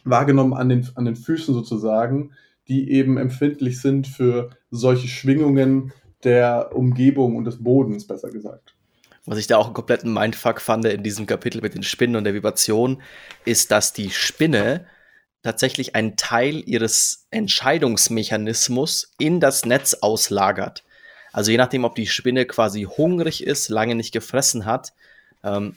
wahrgenommen 0.05 0.55
an 0.55 0.69
den, 0.69 0.89
an 0.95 1.05
den 1.05 1.17
Füßen 1.17 1.55
sozusagen, 1.55 2.33
die 2.69 2.91
eben 2.93 3.17
empfindlich 3.17 3.81
sind 3.81 4.07
für 4.07 4.51
solche 4.71 5.09
Schwingungen 5.09 5.93
der 6.25 6.71
Umgebung 6.75 7.37
und 7.37 7.45
des 7.45 7.63
Bodens, 7.63 8.07
besser 8.07 8.31
gesagt. 8.31 8.78
Was 9.29 9.39
ich 9.39 9.47
da 9.47 9.57
auch 9.57 9.67
einen 9.67 9.75
kompletten 9.75 10.13
Mindfuck 10.13 10.61
fand 10.61 10.85
in 10.85 11.03
diesem 11.03 11.27
Kapitel 11.27 11.61
mit 11.61 11.75
den 11.75 11.83
Spinnen 11.83 12.17
und 12.17 12.25
der 12.25 12.35
Vibration, 12.35 13.03
ist, 13.45 13.71
dass 13.71 13.93
die 13.93 14.11
Spinne 14.11 14.87
tatsächlich 15.43 15.95
einen 15.95 16.17
Teil 16.17 16.63
ihres 16.67 17.27
Entscheidungsmechanismus 17.31 19.13
in 19.19 19.41
das 19.41 19.65
Netz 19.65 19.95
auslagert. 19.95 20.85
Also 21.33 21.51
je 21.51 21.59
nachdem, 21.59 21.85
ob 21.85 21.95
die 21.95 22.07
Spinne 22.07 22.47
quasi 22.47 22.83
hungrig 22.85 23.45
ist, 23.45 23.69
lange 23.69 23.95
nicht 23.95 24.13
gefressen 24.13 24.65
hat, 24.65 24.93
ähm, 25.45 25.77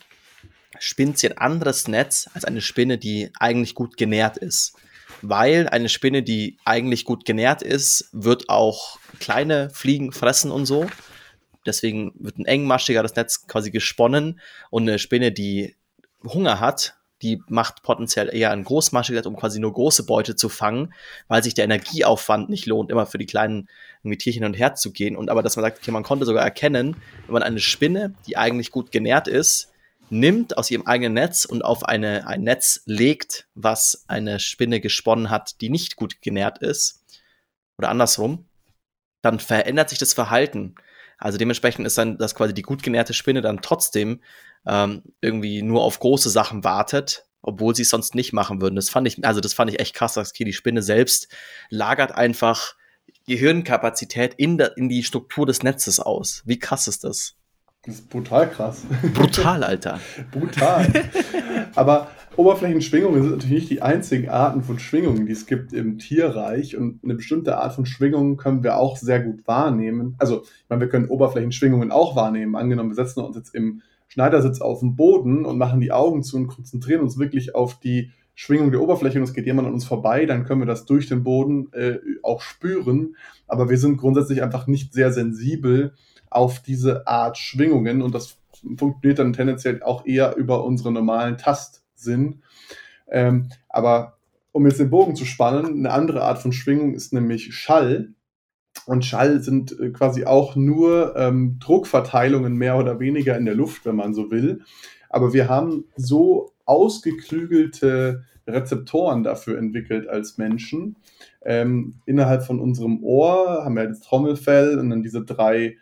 spinnt 0.79 1.19
sie 1.19 1.29
ein 1.29 1.37
anderes 1.37 1.87
Netz 1.87 2.29
als 2.33 2.45
eine 2.45 2.61
Spinne, 2.61 2.97
die 2.97 3.31
eigentlich 3.39 3.75
gut 3.75 3.97
genährt 3.97 4.37
ist. 4.37 4.73
Weil 5.21 5.67
eine 5.69 5.89
Spinne, 5.89 6.23
die 6.23 6.57
eigentlich 6.65 7.05
gut 7.05 7.25
genährt 7.25 7.61
ist, 7.61 8.09
wird 8.11 8.49
auch 8.49 8.97
kleine 9.19 9.69
Fliegen 9.69 10.11
fressen 10.11 10.51
und 10.51 10.65
so. 10.65 10.87
Deswegen 11.65 12.13
wird 12.15 12.37
ein 12.37 12.45
engmaschigeres 12.45 13.15
Netz 13.15 13.47
quasi 13.47 13.71
gesponnen 13.71 14.39
und 14.69 14.83
eine 14.83 14.99
Spinne, 14.99 15.31
die 15.31 15.75
Hunger 16.23 16.59
hat, 16.59 16.95
die 17.21 17.41
macht 17.47 17.83
potenziell 17.83 18.33
eher 18.33 18.51
ein 18.51 18.63
großmaschiges, 18.63 19.27
um 19.27 19.35
quasi 19.35 19.59
nur 19.59 19.73
große 19.73 20.05
Beute 20.05 20.35
zu 20.35 20.49
fangen, 20.49 20.93
weil 21.27 21.43
sich 21.43 21.53
der 21.53 21.65
Energieaufwand 21.65 22.49
nicht 22.49 22.65
lohnt, 22.65 22.89
immer 22.89 23.05
für 23.05 23.19
die 23.19 23.27
kleinen 23.27 23.69
Tierchen 24.17 24.43
und 24.43 24.55
her 24.55 24.73
zu 24.73 24.91
gehen. 24.91 25.15
Und 25.15 25.29
aber 25.29 25.43
dass 25.43 25.55
man 25.55 25.63
sagt, 25.63 25.79
okay, 25.79 25.91
man 25.91 26.03
konnte 26.03 26.25
sogar 26.25 26.43
erkennen, 26.43 26.95
wenn 27.25 27.33
man 27.33 27.43
eine 27.43 27.59
Spinne, 27.59 28.15
die 28.25 28.37
eigentlich 28.37 28.71
gut 28.71 28.91
genährt 28.91 29.27
ist, 29.27 29.71
nimmt 30.09 30.57
aus 30.57 30.69
ihrem 30.71 30.85
eigenen 30.87 31.13
Netz 31.13 31.45
und 31.45 31.63
auf 31.63 31.83
eine, 31.83 32.27
ein 32.27 32.41
Netz 32.41 32.81
legt, 32.85 33.47
was 33.53 34.03
eine 34.07 34.39
Spinne 34.39 34.81
gesponnen 34.81 35.29
hat, 35.29 35.61
die 35.61 35.69
nicht 35.69 35.95
gut 35.95 36.21
genährt 36.21 36.57
ist, 36.57 37.01
oder 37.77 37.89
andersrum, 37.89 38.45
dann 39.21 39.39
verändert 39.39 39.89
sich 39.89 39.99
das 39.99 40.13
Verhalten. 40.13 40.75
Also 41.21 41.37
dementsprechend 41.37 41.85
ist 41.85 41.97
dann, 41.97 42.17
dass 42.17 42.35
quasi 42.35 42.53
die 42.53 42.63
gut 42.63 42.83
genährte 42.83 43.13
Spinne 43.13 43.41
dann 43.41 43.61
trotzdem 43.61 44.21
ähm, 44.65 45.03
irgendwie 45.21 45.61
nur 45.61 45.83
auf 45.83 45.99
große 45.99 46.29
Sachen 46.29 46.63
wartet, 46.63 47.25
obwohl 47.41 47.75
sie 47.75 47.83
es 47.83 47.89
sonst 47.89 48.15
nicht 48.15 48.33
machen 48.33 48.59
würden. 48.59 48.75
Das 48.75 48.89
fand 48.89 49.07
ich, 49.07 49.23
also 49.23 49.39
das 49.39 49.53
fand 49.53 49.71
ich 49.71 49.79
echt 49.79 49.95
krass, 49.95 50.15
dass 50.15 50.33
die 50.33 50.51
Spinne 50.51 50.81
selbst 50.81 51.27
lagert 51.69 52.13
einfach 52.13 52.75
Gehirnkapazität 53.27 54.33
in, 54.33 54.57
der, 54.57 54.75
in 54.77 54.89
die 54.89 55.03
Struktur 55.03 55.45
des 55.45 55.61
Netzes 55.61 55.99
aus. 55.99 56.41
Wie 56.45 56.57
krass 56.59 56.87
ist 56.87 57.03
das? 57.03 57.35
Das 57.83 57.95
ist 57.95 58.09
brutal 58.09 58.49
krass. 58.49 58.81
Brutal, 59.13 59.63
Alter. 59.63 59.99
brutal. 60.31 60.91
Aber 61.75 62.11
Oberflächenschwingungen 62.37 63.21
sind 63.21 63.31
natürlich 63.31 63.55
nicht 63.55 63.69
die 63.69 63.81
einzigen 63.81 64.29
Arten 64.29 64.63
von 64.63 64.79
Schwingungen, 64.79 65.25
die 65.25 65.33
es 65.33 65.45
gibt 65.45 65.73
im 65.73 65.97
Tierreich. 65.97 66.77
Und 66.77 67.03
eine 67.03 67.15
bestimmte 67.15 67.57
Art 67.57 67.73
von 67.73 67.85
Schwingungen 67.85 68.37
können 68.37 68.63
wir 68.63 68.77
auch 68.77 68.97
sehr 68.97 69.19
gut 69.19 69.45
wahrnehmen. 69.47 70.15
Also, 70.17 70.43
ich 70.43 70.69
meine, 70.69 70.81
wir 70.81 70.89
können 70.89 71.09
Oberflächenschwingungen 71.09 71.91
auch 71.91 72.15
wahrnehmen. 72.15 72.55
Angenommen, 72.55 72.89
wir 72.89 72.95
setzen 72.95 73.21
uns 73.21 73.35
jetzt 73.35 73.53
im 73.53 73.81
Schneidersitz 74.07 74.61
auf 74.61 74.79
den 74.79 74.95
Boden 74.95 75.45
und 75.45 75.57
machen 75.57 75.81
die 75.81 75.91
Augen 75.91 76.23
zu 76.23 76.37
und 76.37 76.47
konzentrieren 76.47 77.01
uns 77.01 77.17
wirklich 77.17 77.55
auf 77.55 77.79
die 77.79 78.11
Schwingung 78.33 78.71
der 78.71 78.81
Oberfläche 78.81 79.19
und 79.19 79.23
es 79.23 79.33
geht 79.33 79.45
jemand 79.45 79.67
an 79.67 79.73
uns 79.73 79.85
vorbei, 79.85 80.25
dann 80.25 80.45
können 80.45 80.61
wir 80.61 80.65
das 80.65 80.85
durch 80.85 81.07
den 81.07 81.23
Boden 81.23 81.71
äh, 81.73 81.99
auch 82.23 82.41
spüren. 82.41 83.15
Aber 83.47 83.69
wir 83.69 83.77
sind 83.77 83.97
grundsätzlich 83.97 84.41
einfach 84.41 84.67
nicht 84.67 84.93
sehr 84.93 85.11
sensibel 85.11 85.93
auf 86.29 86.61
diese 86.61 87.07
Art 87.07 87.37
Schwingungen 87.37 88.01
und 88.01 88.15
das 88.15 88.37
funktioniert 88.77 89.19
dann 89.19 89.33
tendenziell 89.33 89.83
auch 89.83 90.05
eher 90.05 90.35
über 90.37 90.63
unseren 90.65 90.93
normalen 90.93 91.37
Tastsinn. 92.01 92.41
Ähm, 93.09 93.49
aber 93.69 94.17
um 94.51 94.65
jetzt 94.65 94.79
den 94.79 94.89
Bogen 94.89 95.15
zu 95.15 95.25
spannen, 95.25 95.65
eine 95.65 95.91
andere 95.91 96.23
Art 96.23 96.39
von 96.39 96.51
Schwingung 96.51 96.93
ist 96.93 97.13
nämlich 97.13 97.53
Schall. 97.55 98.09
Und 98.85 99.05
Schall 99.05 99.41
sind 99.41 99.77
äh, 99.79 99.89
quasi 99.91 100.25
auch 100.25 100.55
nur 100.55 101.15
ähm, 101.15 101.57
Druckverteilungen 101.59 102.55
mehr 102.55 102.77
oder 102.77 102.99
weniger 102.99 103.37
in 103.37 103.45
der 103.45 103.55
Luft, 103.55 103.85
wenn 103.85 103.95
man 103.95 104.13
so 104.13 104.31
will. 104.31 104.61
Aber 105.09 105.33
wir 105.33 105.49
haben 105.49 105.85
so 105.95 106.53
ausgeklügelte 106.65 108.23
Rezeptoren 108.47 109.23
dafür 109.23 109.57
entwickelt 109.57 110.07
als 110.07 110.37
Menschen. 110.37 110.95
Ähm, 111.43 111.95
innerhalb 112.05 112.43
von 112.43 112.59
unserem 112.59 113.03
Ohr 113.03 113.63
haben 113.63 113.75
wir 113.75 113.87
das 113.87 114.01
Trommelfell 114.01 114.79
und 114.79 114.89
dann 114.89 115.03
diese 115.03 115.23
drei 115.23 115.77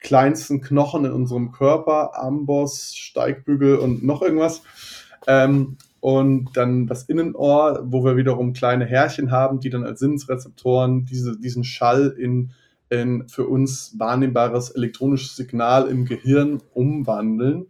kleinsten 0.00 0.60
Knochen 0.60 1.04
in 1.04 1.12
unserem 1.12 1.52
Körper, 1.52 2.18
Amboss, 2.18 2.94
Steigbügel 2.96 3.76
und 3.76 4.02
noch 4.02 4.20
irgendwas. 4.20 4.62
Ähm, 5.26 5.76
und 6.00 6.56
dann 6.56 6.88
das 6.88 7.04
Innenohr, 7.04 7.80
wo 7.84 8.04
wir 8.04 8.16
wiederum 8.16 8.52
kleine 8.52 8.84
Härchen 8.84 9.30
haben, 9.30 9.60
die 9.60 9.70
dann 9.70 9.84
als 9.84 10.00
Sinnesrezeptoren 10.00 11.04
diese, 11.04 11.38
diesen 11.38 11.62
Schall 11.62 12.08
in, 12.18 12.50
in 12.90 13.28
für 13.28 13.46
uns 13.46 13.94
wahrnehmbares 13.98 14.70
elektronisches 14.70 15.36
Signal 15.36 15.86
im 15.88 16.04
Gehirn 16.04 16.60
umwandeln. 16.74 17.66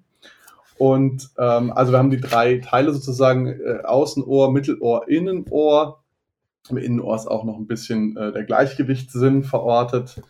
Und 0.78 1.28
ähm, 1.38 1.72
also 1.72 1.92
wir 1.92 1.98
haben 1.98 2.10
die 2.10 2.20
drei 2.20 2.56
Teile 2.56 2.92
sozusagen, 2.92 3.48
äh, 3.48 3.82
Außenohr, 3.84 4.50
Mittelohr, 4.50 5.08
Innenohr. 5.08 6.02
Im 6.70 6.78
Innenohr 6.78 7.16
ist 7.16 7.26
auch 7.26 7.44
noch 7.44 7.58
ein 7.58 7.66
bisschen 7.66 8.16
äh, 8.16 8.32
der 8.32 8.44
Gleichgewichtssinn 8.44 9.44
verortet. 9.44 10.22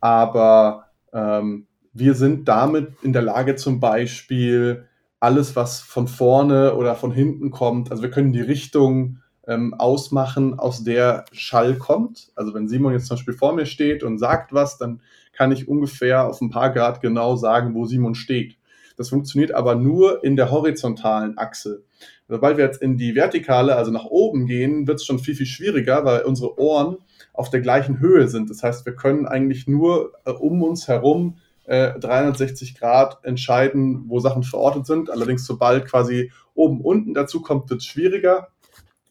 Aber 0.00 0.86
ähm, 1.12 1.66
wir 1.92 2.14
sind 2.14 2.48
damit 2.48 2.94
in 3.02 3.12
der 3.12 3.22
Lage 3.22 3.54
zum 3.56 3.80
Beispiel 3.80 4.86
alles, 5.24 5.56
was 5.56 5.80
von 5.80 6.06
vorne 6.06 6.74
oder 6.74 6.94
von 6.94 7.10
hinten 7.10 7.50
kommt. 7.50 7.90
Also 7.90 8.02
wir 8.02 8.10
können 8.10 8.32
die 8.32 8.42
Richtung 8.42 9.20
ähm, 9.48 9.72
ausmachen, 9.72 10.58
aus 10.58 10.84
der 10.84 11.24
Schall 11.32 11.76
kommt. 11.76 12.30
Also 12.34 12.52
wenn 12.52 12.68
Simon 12.68 12.92
jetzt 12.92 13.06
zum 13.06 13.16
Beispiel 13.16 13.34
vor 13.34 13.54
mir 13.54 13.64
steht 13.64 14.02
und 14.02 14.18
sagt 14.18 14.52
was, 14.52 14.76
dann 14.76 15.00
kann 15.32 15.50
ich 15.50 15.66
ungefähr 15.66 16.28
auf 16.28 16.42
ein 16.42 16.50
paar 16.50 16.70
Grad 16.70 17.00
genau 17.00 17.36
sagen, 17.36 17.74
wo 17.74 17.86
Simon 17.86 18.14
steht. 18.14 18.58
Das 18.98 19.08
funktioniert 19.08 19.52
aber 19.52 19.74
nur 19.74 20.22
in 20.22 20.36
der 20.36 20.50
horizontalen 20.50 21.38
Achse. 21.38 21.82
Sobald 22.28 22.58
wir 22.58 22.64
jetzt 22.66 22.82
in 22.82 22.98
die 22.98 23.14
vertikale, 23.14 23.76
also 23.76 23.90
nach 23.90 24.04
oben 24.04 24.46
gehen, 24.46 24.86
wird 24.86 25.00
es 25.00 25.06
schon 25.06 25.18
viel, 25.18 25.34
viel 25.34 25.46
schwieriger, 25.46 26.04
weil 26.04 26.22
unsere 26.22 26.58
Ohren 26.60 26.98
auf 27.32 27.48
der 27.48 27.60
gleichen 27.60 27.98
Höhe 27.98 28.28
sind. 28.28 28.50
Das 28.50 28.62
heißt, 28.62 28.84
wir 28.84 28.94
können 28.94 29.26
eigentlich 29.26 29.66
nur 29.66 30.12
äh, 30.26 30.30
um 30.30 30.62
uns 30.62 30.86
herum 30.86 31.38
360 31.66 32.70
äh, 32.70 32.78
Grad 32.78 33.24
entscheiden, 33.24 34.04
wo 34.06 34.20
Sachen 34.20 34.42
verortet 34.42 34.86
sind. 34.86 35.10
Allerdings, 35.10 35.46
sobald 35.46 35.86
quasi 35.86 36.30
oben, 36.54 36.80
unten 36.80 37.14
dazu 37.14 37.40
kommt, 37.40 37.70
wird 37.70 37.80
es 37.80 37.86
schwieriger. 37.86 38.48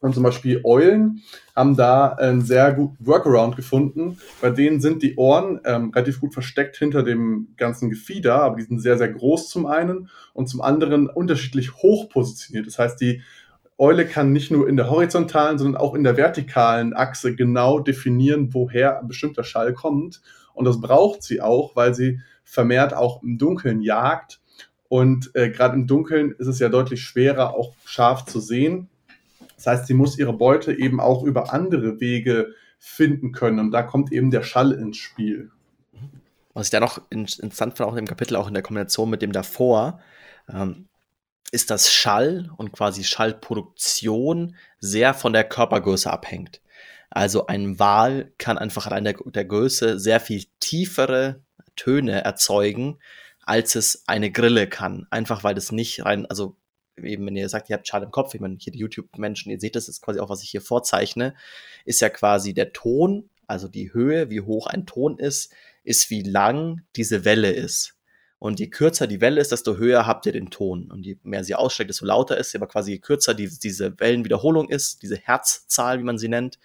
Und 0.04 0.14
zum 0.14 0.24
Beispiel 0.24 0.60
Eulen 0.66 1.22
haben 1.56 1.78
da 1.78 2.10
einen 2.10 2.42
sehr 2.42 2.74
guten 2.74 3.08
Workaround 3.08 3.56
gefunden. 3.56 4.18
Bei 4.42 4.50
denen 4.50 4.82
sind 4.82 5.02
die 5.02 5.16
Ohren 5.16 5.62
ähm, 5.64 5.92
relativ 5.92 6.20
gut 6.20 6.34
versteckt 6.34 6.76
hinter 6.76 7.04
dem 7.04 7.54
ganzen 7.56 7.90
Gefieder, 7.90 8.42
aber 8.42 8.58
die 8.58 8.64
sind 8.64 8.80
sehr, 8.80 8.98
sehr 8.98 9.08
groß 9.08 9.48
zum 9.48 9.66
einen 9.66 10.10
und 10.34 10.48
zum 10.50 10.62
anderen 10.62 11.08
unterschiedlich 11.08 11.76
hoch 11.76 12.10
positioniert. 12.10 12.68
Das 12.68 12.80
heißt, 12.80 13.00
die 13.00 13.22
Eule 13.78 14.06
kann 14.06 14.34
nicht 14.34 14.52
nur 14.52 14.68
in 14.68 14.76
der 14.76 14.90
horizontalen, 14.90 15.58
sondern 15.58 15.80
auch 15.80 15.96
in 15.96 16.04
der 16.04 16.18
vertikalen 16.18 16.94
Achse 16.94 17.34
genau 17.34 17.80
definieren, 17.80 18.54
woher 18.54 19.00
ein 19.00 19.08
bestimmter 19.08 19.46
Schall 19.46 19.74
kommt. 19.74 20.22
Und 20.54 20.66
das 20.66 20.82
braucht 20.82 21.24
sie 21.24 21.42
auch, 21.42 21.78
weil 21.78 21.94
sie 21.94 22.20
vermehrt 22.44 22.94
auch 22.94 23.24
im 23.24 23.38
Dunkeln 23.38 23.82
jagt. 23.82 24.40
Und 24.90 25.32
äh, 25.36 25.50
gerade 25.50 25.76
im 25.76 25.88
Dunkeln 25.88 26.34
ist 26.38 26.48
es 26.48 26.60
ja 26.60 26.70
deutlich 26.70 27.02
schwerer, 27.02 27.56
auch 27.56 27.74
scharf 27.86 28.26
zu 28.26 28.40
sehen. 28.40 28.90
Das 29.56 29.68
heißt, 29.68 29.88
sie 29.88 29.94
muss 29.94 30.20
ihre 30.20 30.34
Beute 30.34 30.74
eben 30.74 31.00
auch 31.00 31.24
über 31.24 31.54
andere 31.54 32.00
Wege 32.00 32.54
finden 32.80 33.32
können. 33.32 33.60
Und 33.60 33.72
da 33.72 33.82
kommt 33.82 34.12
eben 34.12 34.30
der 34.30 34.44
Schall 34.44 34.72
ins 34.74 34.98
Spiel. 34.98 35.52
Was 36.54 36.68
ich 36.68 36.72
da 36.72 36.80
noch 36.80 37.02
interessant 37.10 37.78
fand, 37.78 37.90
auch 37.90 37.96
im 37.96 38.08
Kapitel, 38.08 38.36
auch 38.36 38.48
in 38.48 38.54
der 38.54 38.62
Kombination 38.62 39.10
mit 39.10 39.22
dem 39.22 39.32
davor, 39.32 40.00
ähm, 40.48 40.88
ist, 41.52 41.70
dass 41.70 41.92
Schall 41.92 42.50
und 42.58 42.72
quasi 42.72 43.04
Schallproduktion 43.04 44.56
sehr 44.80 45.14
von 45.14 45.34
der 45.34 45.44
Körpergröße 45.44 46.12
abhängt. 46.12 46.62
Also 47.10 47.46
ein 47.46 47.78
Wal 47.78 48.34
kann 48.40 48.58
einfach 48.58 48.88
allein 48.88 49.04
der, 49.04 49.16
der 49.24 49.46
Größe 49.46 50.00
sehr 50.00 50.20
viel 50.20 50.46
tiefere 50.60 51.43
Töne 51.76 52.24
erzeugen, 52.24 53.00
als 53.42 53.76
es 53.76 54.04
eine 54.08 54.32
Grille 54.32 54.68
kann. 54.68 55.08
Einfach 55.10 55.44
weil 55.44 55.56
das 55.56 55.72
nicht 55.72 56.06
rein, 56.06 56.26
also 56.26 56.56
eben, 56.98 57.26
wenn 57.26 57.36
ihr 57.36 57.50
sagt, 57.50 57.70
ihr 57.70 57.76
habt 57.76 57.88
Schall 57.88 58.04
im 58.04 58.12
Kopf, 58.12 58.34
ich 58.34 58.42
meine, 58.42 58.58
hier 58.60 58.74
die 58.74 58.80
YouTube-Menschen, 58.80 59.52
ihr 59.52 59.60
seht 59.60 59.76
das 59.76 59.90
ist 59.90 60.02
quasi 60.02 60.20
auch, 60.20 60.30
was 60.30 60.44
ich 60.44 60.50
hier 60.50 60.62
vorzeichne, 60.62 61.36
ist 61.86 62.02
ja 62.02 62.10
quasi 62.10 62.54
der 62.54 62.74
Ton, 62.74 63.30
also 63.48 63.68
die 63.68 63.94
Höhe, 63.94 64.30
wie 64.30 64.42
hoch 64.42 64.68
ein 64.68 64.86
Ton 64.86 65.18
ist, 65.18 65.54
ist 65.84 66.10
wie 66.10 66.22
lang 66.22 66.82
diese 66.96 67.26
Welle 67.26 67.52
ist. 67.52 67.96
Und 68.40 68.60
je 68.60 68.68
kürzer 68.68 69.08
die 69.08 69.22
Welle 69.22 69.40
ist, 69.40 69.54
desto 69.54 69.78
höher 69.78 70.06
habt 70.06 70.26
ihr 70.26 70.34
den 70.34 70.50
Ton. 70.50 70.92
Und 70.92 71.06
je 71.06 71.18
mehr 71.24 71.46
sie 71.46 71.56
ausstreckt, 71.56 71.90
desto 71.90 72.06
lauter 72.06 72.38
ist 72.38 72.52
sie. 72.52 72.58
Aber 72.58 72.68
quasi 72.68 72.92
je 72.92 73.00
kürzer 73.00 73.34
die, 73.34 73.48
diese 73.48 73.98
Wellenwiederholung 74.02 74.70
ist, 74.70 75.02
diese 75.02 75.16
Herzzahl, 75.16 76.00
wie 76.00 76.04
man 76.04 76.18
sie 76.18 76.28
nennt, 76.28 76.60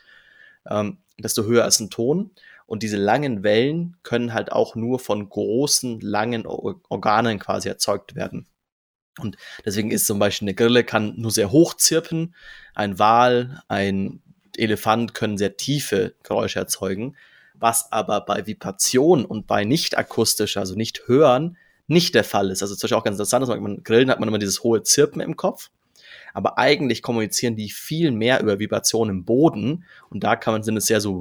ähm, 0.68 0.98
desto 1.18 1.44
höher 1.44 1.64
ist 1.66 1.78
ein 1.78 1.88
Ton. 1.88 2.32
Und 2.68 2.82
diese 2.82 2.98
langen 2.98 3.42
Wellen 3.42 3.96
können 4.02 4.34
halt 4.34 4.52
auch 4.52 4.76
nur 4.76 4.98
von 4.98 5.26
großen, 5.26 6.00
langen 6.00 6.44
Organen 6.46 7.38
quasi 7.38 7.66
erzeugt 7.66 8.14
werden. 8.14 8.46
Und 9.18 9.38
deswegen 9.64 9.90
ist 9.90 10.06
zum 10.06 10.18
Beispiel 10.18 10.48
eine 10.48 10.54
Grille 10.54 10.84
kann 10.84 11.14
nur 11.16 11.30
sehr 11.30 11.50
hoch 11.50 11.72
zirpen, 11.72 12.34
ein 12.74 12.98
Wal, 12.98 13.62
ein 13.68 14.20
Elefant 14.54 15.14
können 15.14 15.38
sehr 15.38 15.56
tiefe 15.56 16.14
Geräusche 16.22 16.58
erzeugen, 16.58 17.16
was 17.54 17.90
aber 17.90 18.20
bei 18.20 18.46
Vibration 18.46 19.24
und 19.24 19.46
bei 19.46 19.64
nicht 19.64 19.96
akustisch, 19.96 20.58
also 20.58 20.74
nicht 20.74 21.08
hören, 21.08 21.56
nicht 21.86 22.14
der 22.14 22.22
Fall 22.22 22.50
ist. 22.50 22.60
Also 22.60 22.74
zum 22.74 22.82
Beispiel 22.82 22.98
auch 22.98 23.04
ganz 23.04 23.14
interessant, 23.14 23.48
dass 23.48 23.58
man 23.58 23.82
Grillen 23.82 24.10
hat 24.10 24.20
man 24.20 24.28
immer 24.28 24.38
dieses 24.38 24.62
hohe 24.62 24.82
Zirpen 24.82 25.22
im 25.22 25.36
Kopf 25.36 25.70
aber 26.34 26.58
eigentlich 26.58 27.02
kommunizieren 27.02 27.56
die 27.56 27.70
viel 27.70 28.10
mehr 28.10 28.40
über 28.40 28.58
Vibrationen 28.58 29.18
im 29.18 29.24
Boden 29.24 29.84
und 30.10 30.24
da 30.24 30.36
kann 30.36 30.54
man 30.54 30.62
sind 30.62 30.76
es 30.76 30.86
sehr 30.86 31.00
so 31.00 31.18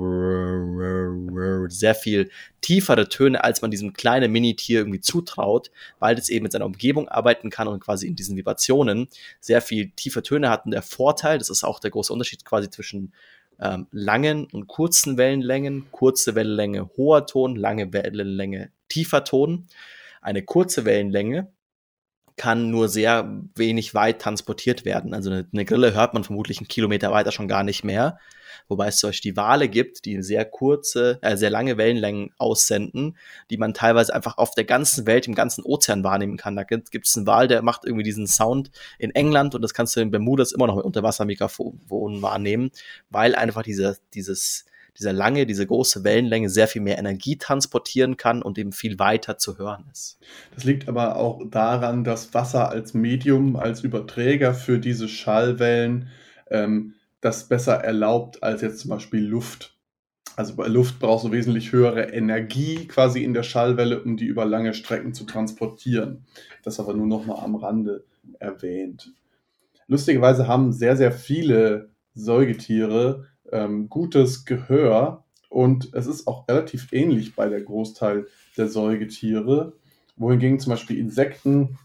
sehr 1.70 1.96
viel 1.96 2.30
tiefere 2.62 3.10
Töne, 3.10 3.44
als 3.44 3.62
man 3.62 3.72
diesem 3.72 3.94
kleinen 3.94 4.32
Minitier 4.32 4.80
irgendwie 4.80 5.02
zutraut, 5.02 5.72
weil 6.00 6.18
es 6.18 6.30
eben 6.30 6.44
mit 6.44 6.52
seiner 6.52 6.66
Umgebung 6.66 7.08
arbeiten 7.08 7.50
kann 7.50 7.68
und 7.68 7.80
quasi 7.80 8.08
in 8.08 8.16
diesen 8.16 8.38
Vibrationen 8.38 9.08
sehr 9.40 9.62
viel 9.62 9.92
tiefe 9.92 10.24
Töne 10.24 10.50
hat. 10.50 10.66
Und 10.66 10.72
der 10.72 10.82
Vorteil, 10.82 11.38
das 11.38 11.50
ist 11.50 11.64
auch 11.64 11.80
der 11.80 11.92
große 11.92 12.12
Unterschied 12.12 12.46
quasi 12.46 12.70
zwischen 12.70 13.14
ähm, 13.60 13.88
langen 13.92 14.46
und 14.52 14.68
kurzen 14.68 15.18
Wellenlängen, 15.18 15.92
kurze 15.92 16.36
Wellenlänge 16.36 16.90
hoher 16.98 17.26
Ton, 17.26 17.56
lange 17.56 17.92
Wellenlänge 17.94 18.72
tiefer 18.90 19.24
Ton. 19.24 19.68
Eine 20.22 20.44
kurze 20.44 20.86
Wellenlänge 20.86 21.52
kann 22.38 22.70
nur 22.70 22.88
sehr 22.88 23.42
wenig 23.56 23.94
weit 23.94 24.22
transportiert 24.22 24.86
werden. 24.86 25.14
Also 25.14 25.30
eine, 25.30 25.48
eine, 25.52 25.66
Grille 25.66 25.94
hört 25.94 26.14
man 26.14 26.24
vermutlich 26.24 26.60
einen 26.60 26.68
Kilometer 26.68 27.12
weiter 27.12 27.32
schon 27.32 27.48
gar 27.48 27.64
nicht 27.64 27.84
mehr. 27.84 28.20
Wobei 28.70 28.88
es 28.88 28.98
zum 28.98 29.10
Beispiel 29.10 29.32
die 29.32 29.38
Wale 29.38 29.70
gibt, 29.70 30.06
die 30.06 30.22
sehr 30.22 30.44
kurze, 30.46 31.20
äh, 31.22 31.38
sehr 31.38 31.50
lange 31.50 31.78
Wellenlängen 31.78 32.32
aussenden, 32.38 33.18
die 33.50 33.58
man 33.58 33.74
teilweise 33.74 34.14
einfach 34.14 34.38
auf 34.38 34.52
der 34.52 34.66
ganzen 34.66 35.08
Welt, 35.08 35.28
im 35.28 35.36
ganzen 35.36 35.64
Ozean 35.64 36.04
wahrnehmen 36.04 36.38
kann. 36.38 36.56
Da 36.56 36.64
gibt 36.64 37.08
es 37.08 37.16
einen 37.16 37.28
Wal, 37.28 37.48
der 37.48 37.62
macht 37.62 37.86
irgendwie 37.86 38.04
diesen 38.04 38.28
Sound 38.28 38.72
in 39.00 39.12
England 39.16 39.56
und 39.56 39.62
das 39.62 39.74
kannst 39.74 39.96
du 39.96 40.02
in 40.02 40.12
Bermudas 40.12 40.52
immer 40.52 40.68
noch 40.68 40.76
mit 40.76 40.86
Unterwassermikrofonen 40.86 42.22
wahrnehmen, 42.22 42.72
weil 43.10 43.36
einfach 43.36 43.64
diese, 43.64 43.98
dieses, 44.14 44.66
dieser 44.98 45.14
lange, 45.14 45.46
diese 45.46 45.66
große 45.66 46.04
Wellenlänge 46.04 46.50
sehr 46.50 46.68
viel 46.68 46.82
mehr 46.82 46.98
Energie 46.98 47.38
transportieren 47.38 48.18
kann 48.18 48.42
und 48.42 48.58
eben 48.58 48.72
viel 48.72 49.00
weiter 49.00 49.38
zu 49.38 49.58
hören 49.58 49.86
ist. 49.92 50.20
Das 50.56 50.64
liegt 50.64 50.88
aber 50.88 51.18
auch 51.18 51.42
daran, 51.50 52.04
dass 52.04 52.34
Wasser 52.34 52.70
als 52.70 52.94
Medium, 52.94 53.56
als 53.56 53.82
Überträger 53.82 54.54
für 54.54 54.80
diese 54.80 55.08
Schallwellen 55.08 56.10
ähm, 56.50 56.94
das 57.22 57.48
besser 57.48 57.76
erlaubt 57.76 58.44
als 58.44 58.62
jetzt 58.62 58.80
zum 58.80 58.90
Beispiel 58.90 59.26
Luft. 59.26 59.76
Also 60.36 60.56
bei 60.56 60.68
Luft 60.68 61.00
brauchst 61.00 61.26
du 61.26 61.32
wesentlich 61.32 61.72
höhere 61.72 62.12
Energie 62.12 62.88
quasi 62.88 63.24
in 63.24 63.34
der 63.34 63.44
Schallwelle, 63.44 64.04
um 64.04 64.18
die 64.18 64.26
über 64.26 64.46
lange 64.46 64.76
Strecken 64.76 65.14
zu 65.14 65.24
transportieren. 65.24 66.26
Das 66.64 66.80
aber 66.80 66.94
nur 66.94 67.08
noch 67.08 67.26
mal 67.26 67.40
am 67.44 67.56
Rande 67.56 68.04
erwähnt. 68.40 69.14
Lustigerweise 69.88 70.48
haben 70.48 70.74
sehr, 70.74 70.96
sehr 70.96 71.12
viele 71.12 71.90
Säugetiere 72.14 73.26
ähm, 73.52 73.90
gutes 73.90 74.46
Gehör 74.46 75.24
und 75.50 75.94
es 75.94 76.08
ist 76.08 76.28
auch 76.28 76.48
relativ 76.48 76.92
ähnlich 76.92 77.36
bei 77.36 77.50
der 77.50 77.62
Großteil 77.62 78.28
der 78.58 78.68
Säugetiere, 78.68 79.74
wohingegen 80.18 80.60
zum 80.60 80.72
Beispiel 80.72 80.98
Insekten 80.98 81.78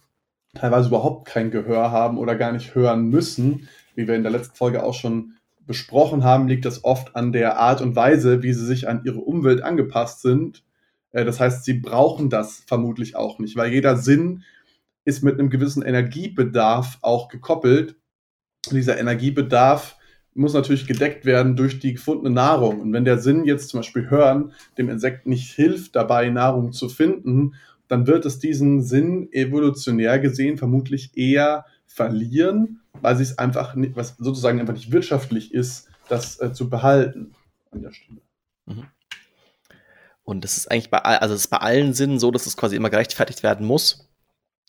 teilweise 0.55 0.89
überhaupt 0.89 1.27
kein 1.27 1.51
Gehör 1.51 1.91
haben 1.91 2.19
oder 2.19 2.35
gar 2.35 2.53
nicht 2.53 2.75
hören 2.75 3.09
müssen. 3.09 3.69
Wie 3.95 4.07
wir 4.07 4.15
in 4.15 4.23
der 4.23 4.33
letzten 4.33 4.57
Folge 4.57 4.83
auch 4.83 4.95
schon 4.95 5.35
besprochen 5.67 6.25
haben, 6.25 6.49
liegt 6.49 6.65
das 6.65 6.85
oft 6.85 7.15
an 7.15 7.33
der 7.33 7.59
Art 7.59 7.81
und 7.81 7.95
Weise, 7.95 8.43
wie 8.43 8.53
sie 8.53 8.67
sich 8.67 8.89
an 8.89 9.03
ihre 9.05 9.21
Umwelt 9.21 9.63
angepasst 9.63 10.23
sind. 10.23 10.65
Äh, 11.13 11.25
das 11.25 11.41
heißt, 11.41 11.65
sie 11.65 11.75
brauchen 11.75 12.31
das 12.31 12.65
vermutlich 12.67 13.17
auch 13.17 13.39
nicht, 13.39 13.57
weil 13.57 13.73
jeder 13.73 13.97
Sinn 13.97 14.43
ist 15.05 15.23
mit 15.23 15.39
einem 15.39 15.51
gewissen 15.51 15.83
Energiebedarf 15.83 16.99
auch 17.03 17.29
gekoppelt. 17.29 17.97
Dieser 18.71 18.99
Energiebedarf 18.99 19.97
muss 20.35 20.55
natürlich 20.55 20.87
gedeckt 20.87 21.25
werden 21.25 21.57
durch 21.57 21.79
die 21.79 21.95
gefundene 21.95 22.31
Nahrung. 22.31 22.81
Und 22.81 22.93
wenn 22.93 23.05
der 23.05 23.19
Sinn 23.19 23.45
jetzt 23.45 23.69
zum 23.69 23.81
Beispiel 23.81 24.09
Hören 24.09 24.53
dem 24.79 24.89
Insekt 24.89 25.27
nicht 25.27 25.53
hilft, 25.53 25.95
dabei 25.95 26.31
Nahrung 26.31 26.73
zu 26.73 26.89
finden, 26.89 27.55
dann 27.89 28.07
wird 28.07 28.25
es 28.25 28.39
diesen 28.39 28.83
Sinn 28.83 29.31
evolutionär 29.33 30.19
gesehen 30.19 30.57
vermutlich 30.57 31.17
eher 31.17 31.67
verlieren, 31.87 32.81
weil 33.01 33.21
es 33.21 33.39
einfach 33.39 33.75
nicht, 33.75 33.97
was 33.97 34.17
sozusagen 34.17 34.61
einfach 34.61 34.75
nicht 34.75 34.93
wirtschaftlich 34.93 35.53
ist, 35.53 35.89
das 36.09 36.41
äh, 36.41 36.53
zu 36.53 36.71
behalten 36.71 37.35
an 37.71 37.83
der 37.83 37.93
Stelle. 37.93 38.23
Mhm. 38.67 38.87
Und 40.25 40.45
das 40.45 40.57
ist 40.57 40.71
eigentlich 40.71 40.91
bei, 40.91 40.99
also 40.99 41.35
ist 41.35 41.49
bei 41.49 41.59
allen 41.59 41.93
Sinnen 41.95 42.19
so, 42.19 42.31
dass 42.31 42.47
es 42.47 42.57
quasi 42.57 42.77
immer 42.77 42.91
gerechtfertigt 42.91 43.43
werden 43.43 43.67
muss. 43.67 44.09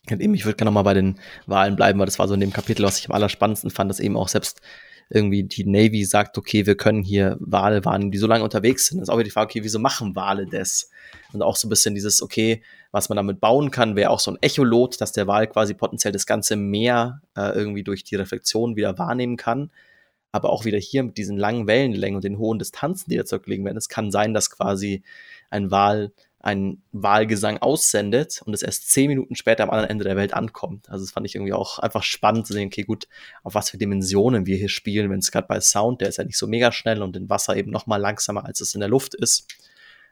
Ich 0.06 0.20
würde 0.20 0.58
gerne 0.58 0.66
nochmal 0.66 0.84
bei 0.84 0.96
den 0.96 1.20
Wahlen 1.46 1.78
bleiben, 1.78 2.00
weil 2.00 2.08
das 2.08 2.20
war 2.20 2.28
so 2.28 2.34
in 2.34 2.42
dem 2.42 2.52
Kapitel, 2.52 2.84
was 2.84 3.00
ich 3.00 3.08
am 3.08 3.16
allerspannendsten 3.16 3.72
fand, 3.72 3.90
dass 3.90 4.02
eben 4.02 4.18
auch 4.18 4.28
selbst 4.28 4.62
irgendwie 5.10 5.44
die 5.44 5.66
Navy 5.66 6.06
sagt, 6.06 6.38
okay, 6.38 6.66
wir 6.66 6.76
können 6.76 7.04
hier 7.04 7.38
Wale 7.40 7.84
wahrnehmen, 7.86 8.12
die 8.12 8.18
so 8.18 8.28
lange 8.28 8.44
unterwegs 8.44 8.88
sind. 8.88 9.00
Das 9.00 9.08
ist 9.08 9.10
auch 9.10 9.18
wieder 9.18 9.26
die 9.26 9.32
Frage, 9.32 9.50
okay, 9.50 9.64
wieso 9.64 9.80
machen 9.80 10.16
Wale 10.16 10.46
das? 10.46 10.90
Und 11.34 11.42
auch 11.42 11.56
so 11.56 11.68
ein 11.68 11.70
bisschen 11.70 11.96
dieses, 11.96 12.22
okay, 12.22 12.62
was 12.92 13.10
man 13.10 13.16
damit 13.16 13.40
bauen 13.40 13.72
kann, 13.72 13.96
wäre 13.96 14.12
auch 14.12 14.20
so 14.20 14.32
ein 14.32 14.38
Echolot, 14.42 15.02
dass 15.02 15.12
der 15.12 15.28
Wal 15.28 15.48
quasi 15.48 15.74
potenziell 15.74 16.12
das 16.14 16.26
ganze 16.26 16.56
Meer 16.56 17.22
äh, 17.36 17.54
irgendwie 17.56 17.84
durch 17.84 18.04
die 18.04 18.16
Reflexion 18.16 18.76
wieder 18.76 18.98
wahrnehmen 18.98 19.38
kann. 19.38 19.72
Aber 20.32 20.50
auch 20.50 20.66
wieder 20.66 20.80
hier 20.80 21.04
mit 21.04 21.18
diesen 21.18 21.38
langen 21.38 21.68
Wellenlängen 21.68 22.16
und 22.16 22.24
den 22.24 22.38
hohen 22.38 22.60
Distanzen, 22.60 23.10
die 23.10 23.18
da 23.18 23.26
zurücklegen 23.26 23.66
werden, 23.66 23.78
es 23.78 23.90
kann 23.90 24.12
sein, 24.12 24.34
dass 24.34 24.50
quasi 24.50 25.04
ein 25.50 25.70
Wal 25.70 26.12
einen 26.44 26.84
Wahlgesang 26.92 27.60
aussendet 27.60 28.42
und 28.46 28.54
es 28.54 28.62
erst 28.62 28.92
zehn 28.92 29.08
Minuten 29.08 29.36
später 29.36 29.64
am 29.64 29.70
anderen 29.70 29.90
Ende 29.90 30.04
der 30.04 30.18
Welt 30.18 30.34
ankommt. 30.34 30.90
Also 30.90 31.06
das 31.06 31.12
fand 31.14 31.26
ich 31.26 31.36
irgendwie 31.36 31.54
auch 31.54 31.80
einfach 31.80 32.04
spannend 32.04 32.46
zu 32.46 32.52
sehen, 32.52 32.68
okay, 32.68 32.84
gut, 32.84 33.08
auf 33.44 33.56
was 33.56 33.70
für 33.70 33.78
Dimensionen 33.78 34.46
wir 34.46 34.58
hier 34.58 34.68
spielen, 34.68 35.10
wenn 35.10 35.20
es 35.20 35.32
gerade 35.32 35.48
bei 35.48 35.62
Sound, 35.62 36.02
der 36.02 36.10
ist 36.10 36.18
ja 36.18 36.26
nicht 36.26 36.38
so 36.38 36.46
mega 36.46 36.74
schnell 36.74 37.02
und 37.02 37.16
in 37.16 37.30
Wasser 37.30 37.56
eben 37.56 37.72
noch 37.72 37.88
mal 37.88 37.96
langsamer, 37.96 38.46
als 38.46 38.60
es 38.60 38.76
in 38.76 38.82
der 38.82 38.90
Luft 38.90 39.16
ist. 39.16 39.56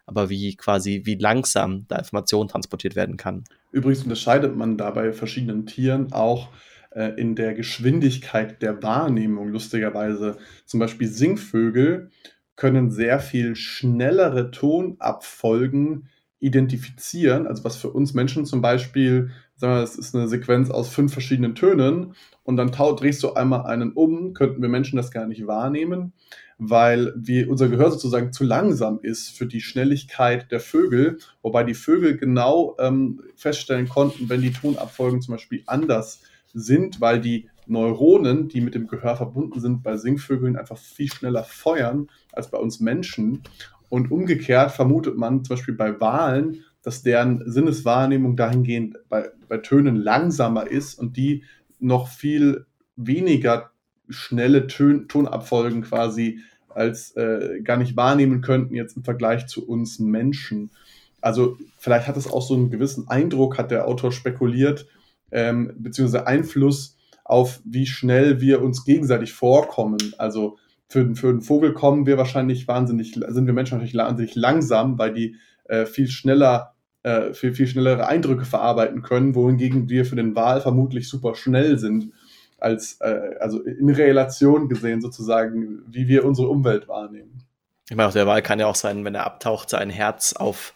Aber 0.06 0.30
wie 0.30 0.56
quasi, 0.56 1.02
wie 1.04 1.16
langsam 1.16 1.86
da 1.90 1.98
Information 1.98 2.48
transportiert 2.48 2.96
werden 2.96 3.18
kann. 3.18 3.44
Übrigens 3.74 4.04
unterscheidet 4.04 4.56
man 4.56 4.78
da 4.78 4.90
bei 4.92 5.12
verschiedenen 5.12 5.66
Tieren 5.66 6.14
auch 6.14 6.48
äh, 6.92 7.20
in 7.20 7.36
der 7.36 7.54
Geschwindigkeit 7.56 8.62
der 8.62 8.82
Wahrnehmung, 8.82 9.50
lustigerweise. 9.50 10.38
Zum 10.66 10.80
Beispiel 10.80 11.10
Singvögel 11.10 12.10
können 12.56 12.90
sehr 12.90 13.20
viel 13.20 13.56
schnellere 13.56 14.52
Tonabfolgen 14.52 16.08
identifizieren, 16.42 17.48
also 17.48 17.64
was 17.64 17.78
für 17.78 17.92
uns 17.92 18.14
Menschen 18.14 18.46
zum 18.46 18.62
Beispiel, 18.62 19.30
sagen 19.56 19.76
wir, 19.76 19.84
es 19.84 19.96
ist 19.96 20.16
eine 20.16 20.28
Sequenz 20.28 20.72
aus 20.72 20.90
fünf 20.90 21.14
verschiedenen 21.14 21.54
Tönen 21.56 22.16
und 22.44 22.58
dann 22.58 22.72
drehst 22.72 23.22
du 23.22 23.34
einmal 23.34 23.68
einen 23.68 23.94
um, 23.94 24.34
könnten 24.34 24.62
wir 24.62 24.68
Menschen 24.68 24.98
das 24.98 25.12
gar 25.12 25.28
nicht 25.28 25.46
wahrnehmen, 25.46 26.14
weil 26.58 27.14
wir, 27.16 27.50
unser 27.50 27.70
Gehör 27.70 27.92
sozusagen 27.92 28.34
zu 28.34 28.44
langsam 28.44 29.00
ist 29.04 29.30
für 29.38 29.46
die 29.46 29.62
Schnelligkeit 29.62 30.52
der 30.52 30.60
Vögel, 30.60 31.20
wobei 31.44 31.64
die 31.64 31.76
Vögel 31.76 32.18
genau 32.18 32.76
ähm, 32.80 33.22
feststellen 33.36 33.88
konnten, 33.88 34.28
wenn 34.28 34.42
die 34.42 34.52
Tonabfolgen 34.52 35.22
zum 35.22 35.36
Beispiel 35.36 35.62
anders 35.68 36.22
sind, 36.54 37.00
weil 37.00 37.22
die 37.22 37.50
Neuronen, 37.68 38.48
die 38.50 38.62
mit 38.62 38.74
dem 38.74 38.88
Gehör 38.88 39.16
verbunden 39.16 39.60
sind, 39.60 39.84
bei 39.84 39.96
Singvögeln 39.96 40.58
einfach 40.58 40.78
viel 40.78 41.12
schneller 41.12 41.44
feuern 41.44 42.10
als 42.34 42.50
bei 42.50 42.58
uns 42.58 42.80
Menschen. 42.80 43.44
Und 43.92 44.10
umgekehrt 44.10 44.72
vermutet 44.72 45.18
man 45.18 45.44
zum 45.44 45.58
Beispiel 45.58 45.74
bei 45.74 46.00
Walen, 46.00 46.64
dass 46.82 47.04
deren 47.04 47.44
Sinneswahrnehmung 47.52 48.38
dahingehend 48.38 48.96
bei, 49.10 49.32
bei 49.50 49.58
Tönen 49.58 49.98
langsamer 49.98 50.66
ist 50.66 50.98
und 50.98 51.18
die 51.18 51.44
noch 51.78 52.08
viel 52.08 52.66
weniger 52.96 53.72
schnelle 54.08 54.68
Tön 54.68 55.10
Tonabfolgen 55.10 55.82
quasi 55.82 56.40
als 56.70 57.18
äh, 57.18 57.60
gar 57.66 57.76
nicht 57.76 57.98
wahrnehmen 57.98 58.40
könnten 58.40 58.76
jetzt 58.76 58.96
im 58.96 59.04
Vergleich 59.04 59.48
zu 59.48 59.68
uns 59.68 60.00
Menschen. 60.00 60.72
Also 61.20 61.58
vielleicht 61.78 62.08
hat 62.08 62.16
es 62.16 62.32
auch 62.32 62.42
so 62.42 62.54
einen 62.54 62.70
gewissen 62.70 63.10
Eindruck, 63.10 63.58
hat 63.58 63.72
der 63.72 63.90
Autor 63.90 64.14
spekuliert, 64.14 64.88
ähm, 65.34 65.74
beziehungsweise 65.78 66.28
Einfluss 66.28 66.96
auf 67.26 67.60
wie 67.66 67.88
schnell 67.88 68.40
wir 68.40 68.62
uns 68.62 68.86
gegenseitig 68.86 69.34
vorkommen. 69.34 70.14
Also 70.18 70.58
für, 70.92 71.16
für 71.16 71.30
einen 71.30 71.42
Vogel 71.42 71.74
kommen 71.74 72.06
wir 72.06 72.18
wahrscheinlich 72.18 72.68
wahnsinnig, 72.68 73.14
sind 73.14 73.46
wir 73.46 73.54
Menschen 73.54 73.78
natürlich 73.78 73.96
wahnsinnig 73.96 74.36
langsam, 74.36 75.00
weil 75.00 75.14
die 75.14 75.38
äh, 75.70 75.86
viel 75.86 76.10
schneller, 76.10 76.76
äh, 77.04 77.34
viel, 77.34 77.54
viel 77.54 77.68
schnellere 77.68 78.08
Eindrücke 78.08 78.44
verarbeiten 78.44 79.02
können, 79.02 79.34
wohingegen 79.34 79.88
wir 79.88 80.06
für 80.06 80.18
den 80.18 80.36
Wal 80.36 80.60
vermutlich 80.60 81.08
super 81.08 81.36
schnell 81.36 81.80
sind, 81.80 82.12
als, 82.58 83.00
äh, 83.00 83.36
also 83.40 83.62
in 83.62 83.90
Relation 83.90 84.68
gesehen 84.68 85.00
sozusagen, 85.00 85.82
wie 85.88 86.10
wir 86.10 86.26
unsere 86.26 86.50
Umwelt 86.50 86.90
wahrnehmen. 86.90 87.44
Ich 87.90 87.96
meine, 87.96 88.10
auch 88.10 88.14
der 88.14 88.28
Wal 88.28 88.42
kann 88.42 88.60
ja 88.60 88.68
auch 88.68 88.76
sein, 88.76 89.06
wenn 89.06 89.16
er 89.16 89.26
abtaucht, 89.26 89.70
sein 89.70 89.90
Herz 89.90 90.34
auf 90.34 90.74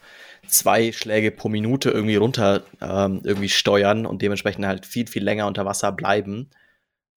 zwei 0.48 0.94
Schläge 0.94 1.32
pro 1.32 1.50
Minute 1.50 1.90
irgendwie 1.90 2.16
runter 2.16 2.64
ähm, 2.82 3.20
irgendwie 3.26 3.50
steuern 3.50 4.06
und 4.06 4.22
dementsprechend 4.22 4.66
halt 4.66 4.86
viel, 4.86 5.08
viel 5.08 5.26
länger 5.26 5.46
unter 5.46 5.66
Wasser 5.66 5.92
bleiben. 5.92 6.50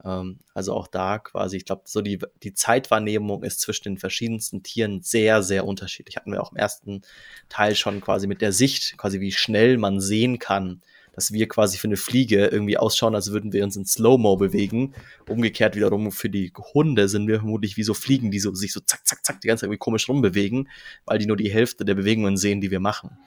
Ähm, 0.04 0.38
also 0.54 0.74
auch 0.74 0.86
da 0.86 1.18
quasi, 1.18 1.56
ich 1.56 1.64
glaube, 1.64 1.82
so 1.86 2.00
die, 2.00 2.18
die 2.42 2.54
Zeitwahrnehmung 2.54 3.42
ist 3.42 3.60
zwischen 3.60 3.84
den 3.84 3.98
verschiedensten 3.98 4.62
Tieren 4.62 5.02
sehr, 5.02 5.42
sehr 5.42 5.66
unterschiedlich. 5.66 6.16
Hatten 6.16 6.32
wir 6.32 6.42
auch 6.42 6.52
im 6.52 6.58
ersten 6.58 7.02
Teil 7.48 7.74
schon 7.74 8.00
quasi 8.00 8.26
mit 8.26 8.40
der 8.40 8.52
Sicht, 8.52 8.96
quasi 8.96 9.20
wie 9.20 9.32
schnell 9.32 9.78
man 9.78 10.00
sehen 10.00 10.38
kann, 10.38 10.82
dass 11.12 11.32
wir 11.32 11.48
quasi 11.48 11.78
für 11.78 11.88
eine 11.88 11.96
Fliege 11.96 12.46
irgendwie 12.46 12.78
ausschauen, 12.78 13.16
als 13.16 13.32
würden 13.32 13.52
wir 13.52 13.64
uns 13.64 13.74
in 13.74 13.84
Slow-Mo 13.84 14.36
bewegen. 14.36 14.94
Umgekehrt 15.28 15.74
wiederum 15.74 16.12
für 16.12 16.30
die 16.30 16.52
Hunde 16.74 17.08
sind 17.08 17.26
wir 17.26 17.40
vermutlich 17.40 17.76
wie 17.76 17.82
so 17.82 17.92
Fliegen, 17.92 18.30
die 18.30 18.38
so, 18.38 18.54
sich 18.54 18.72
so 18.72 18.78
zack, 18.78 19.04
zack, 19.04 19.26
zack 19.26 19.40
die 19.40 19.48
ganze 19.48 19.62
Zeit 19.62 19.66
irgendwie 19.66 19.78
komisch 19.78 20.08
rumbewegen, 20.08 20.68
weil 21.06 21.18
die 21.18 21.26
nur 21.26 21.36
die 21.36 21.50
Hälfte 21.50 21.84
der 21.84 21.96
Bewegungen 21.96 22.36
sehen, 22.36 22.60
die 22.60 22.70
wir 22.70 22.78
machen. 22.78 23.18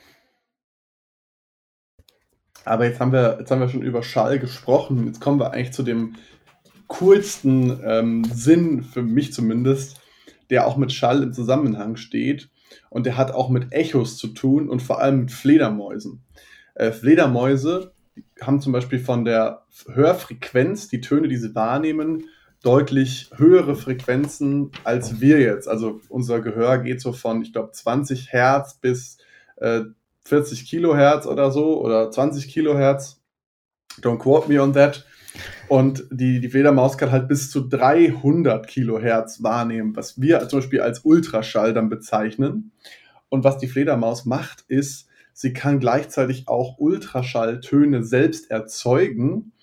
Aber 2.63 2.85
jetzt 2.85 3.01
haben 3.01 3.11
wir, 3.11 3.37
jetzt 3.39 3.51
haben 3.51 3.59
wir 3.59 3.67
schon 3.67 3.81
über 3.81 4.03
Schall 4.03 4.39
gesprochen. 4.39 5.07
Jetzt 5.07 5.19
kommen 5.19 5.39
wir 5.39 5.51
eigentlich 5.51 5.73
zu 5.73 5.83
dem 5.83 6.15
coolsten 6.91 7.79
ähm, 7.85 8.23
Sinn, 8.33 8.83
für 8.83 9.01
mich 9.01 9.33
zumindest, 9.33 10.01
der 10.49 10.67
auch 10.67 10.75
mit 10.75 10.91
Schall 10.91 11.23
im 11.23 11.33
Zusammenhang 11.33 11.95
steht. 11.95 12.49
Und 12.89 13.05
der 13.05 13.17
hat 13.17 13.31
auch 13.31 13.49
mit 13.49 13.71
Echos 13.71 14.17
zu 14.17 14.27
tun 14.27 14.69
und 14.69 14.81
vor 14.81 15.01
allem 15.01 15.21
mit 15.21 15.31
Fledermäusen. 15.31 16.23
Äh, 16.75 16.91
Fledermäuse 16.91 17.93
haben 18.41 18.59
zum 18.59 18.73
Beispiel 18.73 18.99
von 18.99 19.23
der 19.23 19.65
Hörfrequenz, 19.87 20.89
die 20.89 20.99
Töne, 20.99 21.29
die 21.29 21.37
sie 21.37 21.55
wahrnehmen, 21.55 22.25
deutlich 22.61 23.29
höhere 23.35 23.75
Frequenzen 23.75 24.71
als 24.83 25.21
wir 25.21 25.39
jetzt. 25.39 25.67
Also 25.67 26.01
unser 26.09 26.41
Gehör 26.41 26.79
geht 26.79 27.01
so 27.01 27.13
von, 27.13 27.41
ich 27.41 27.53
glaube, 27.53 27.71
20 27.71 28.31
Hertz 28.33 28.75
bis 28.75 29.17
äh, 29.57 29.81
40 30.25 30.65
Kilohertz 30.65 31.25
oder 31.25 31.51
so 31.51 31.81
oder 31.81 32.11
20 32.11 32.49
Kilohertz. 32.49 33.21
Don't 34.01 34.19
quote 34.19 34.49
me 34.51 34.61
on 34.61 34.73
that. 34.73 35.05
Und 35.67 36.05
die, 36.11 36.39
die 36.39 36.49
Fledermaus 36.49 36.97
kann 36.97 37.11
halt 37.11 37.27
bis 37.27 37.49
zu 37.49 37.67
300 37.67 38.67
Kilohertz 38.67 39.41
wahrnehmen, 39.41 39.95
was 39.95 40.19
wir 40.19 40.47
zum 40.49 40.59
Beispiel 40.59 40.81
als 40.81 40.99
Ultraschall 40.99 41.73
dann 41.73 41.89
bezeichnen. 41.89 42.71
Und 43.29 43.43
was 43.43 43.57
die 43.57 43.67
Fledermaus 43.67 44.25
macht, 44.25 44.65
ist, 44.67 45.07
sie 45.33 45.53
kann 45.53 45.79
gleichzeitig 45.79 46.47
auch 46.47 46.77
Ultraschalltöne 46.79 48.03
selbst 48.03 48.51
erzeugen 48.51 49.53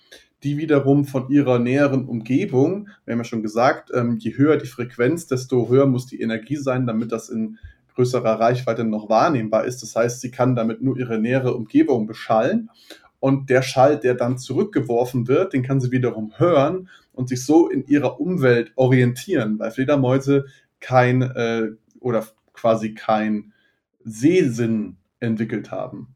die 0.44 0.56
wiederum 0.56 1.04
von 1.04 1.28
ihrer 1.30 1.58
näheren 1.58 2.04
Umgebung, 2.04 2.88
wir 3.04 3.12
haben 3.12 3.20
ja 3.20 3.24
schon 3.24 3.42
gesagt, 3.42 3.90
ähm, 3.92 4.18
je 4.18 4.36
höher 4.36 4.56
die 4.56 4.68
Frequenz, 4.68 5.26
desto 5.26 5.68
höher 5.68 5.86
muss 5.86 6.06
die 6.06 6.20
Energie 6.20 6.56
sein, 6.56 6.86
damit 6.86 7.10
das 7.10 7.28
in 7.28 7.58
größerer 7.94 8.38
Reichweite 8.38 8.84
noch 8.84 9.08
wahrnehmbar 9.08 9.64
ist. 9.64 9.82
Das 9.82 9.96
heißt, 9.96 10.20
sie 10.20 10.30
kann 10.30 10.54
damit 10.54 10.80
nur 10.80 10.96
ihre 10.96 11.18
nähere 11.18 11.54
Umgebung 11.54 12.06
beschallen 12.06 12.70
und 13.20 13.50
der 13.50 13.62
Schall, 13.62 13.98
der 13.98 14.14
dann 14.14 14.38
zurückgeworfen 14.38 15.28
wird, 15.28 15.52
den 15.52 15.62
kann 15.62 15.80
sie 15.80 15.90
wiederum 15.90 16.32
hören 16.36 16.88
und 17.12 17.28
sich 17.28 17.44
so 17.44 17.68
in 17.68 17.86
ihrer 17.86 18.20
Umwelt 18.20 18.72
orientieren, 18.76 19.58
weil 19.58 19.70
Fledermäuse 19.70 20.46
kein 20.80 21.22
äh, 21.22 21.70
oder 22.00 22.26
quasi 22.52 22.94
kein 22.94 23.52
Sehsinn 24.04 24.96
entwickelt 25.20 25.70
haben. 25.70 26.14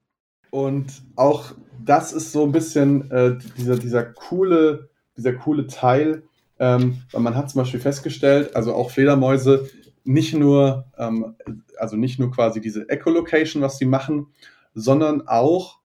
Und 0.50 1.02
auch 1.16 1.52
das 1.84 2.12
ist 2.12 2.32
so 2.32 2.44
ein 2.44 2.52
bisschen 2.52 3.10
äh, 3.10 3.38
dieser, 3.56 3.76
dieser, 3.76 4.04
coole, 4.04 4.90
dieser 5.16 5.32
coole 5.32 5.66
Teil, 5.66 6.22
ähm, 6.58 7.02
weil 7.10 7.22
man 7.22 7.34
hat 7.34 7.50
zum 7.50 7.62
Beispiel 7.62 7.80
festgestellt, 7.80 8.54
also 8.54 8.74
auch 8.74 8.90
Fledermäuse, 8.90 9.68
nicht 10.04 10.34
nur, 10.34 10.86
ähm, 10.98 11.36
also 11.78 11.96
nicht 11.96 12.18
nur 12.18 12.30
quasi 12.30 12.60
diese 12.60 12.88
Echolocation, 12.88 13.62
was 13.62 13.78
sie 13.78 13.86
machen, 13.86 14.28
sondern 14.74 15.26
auch, 15.26 15.78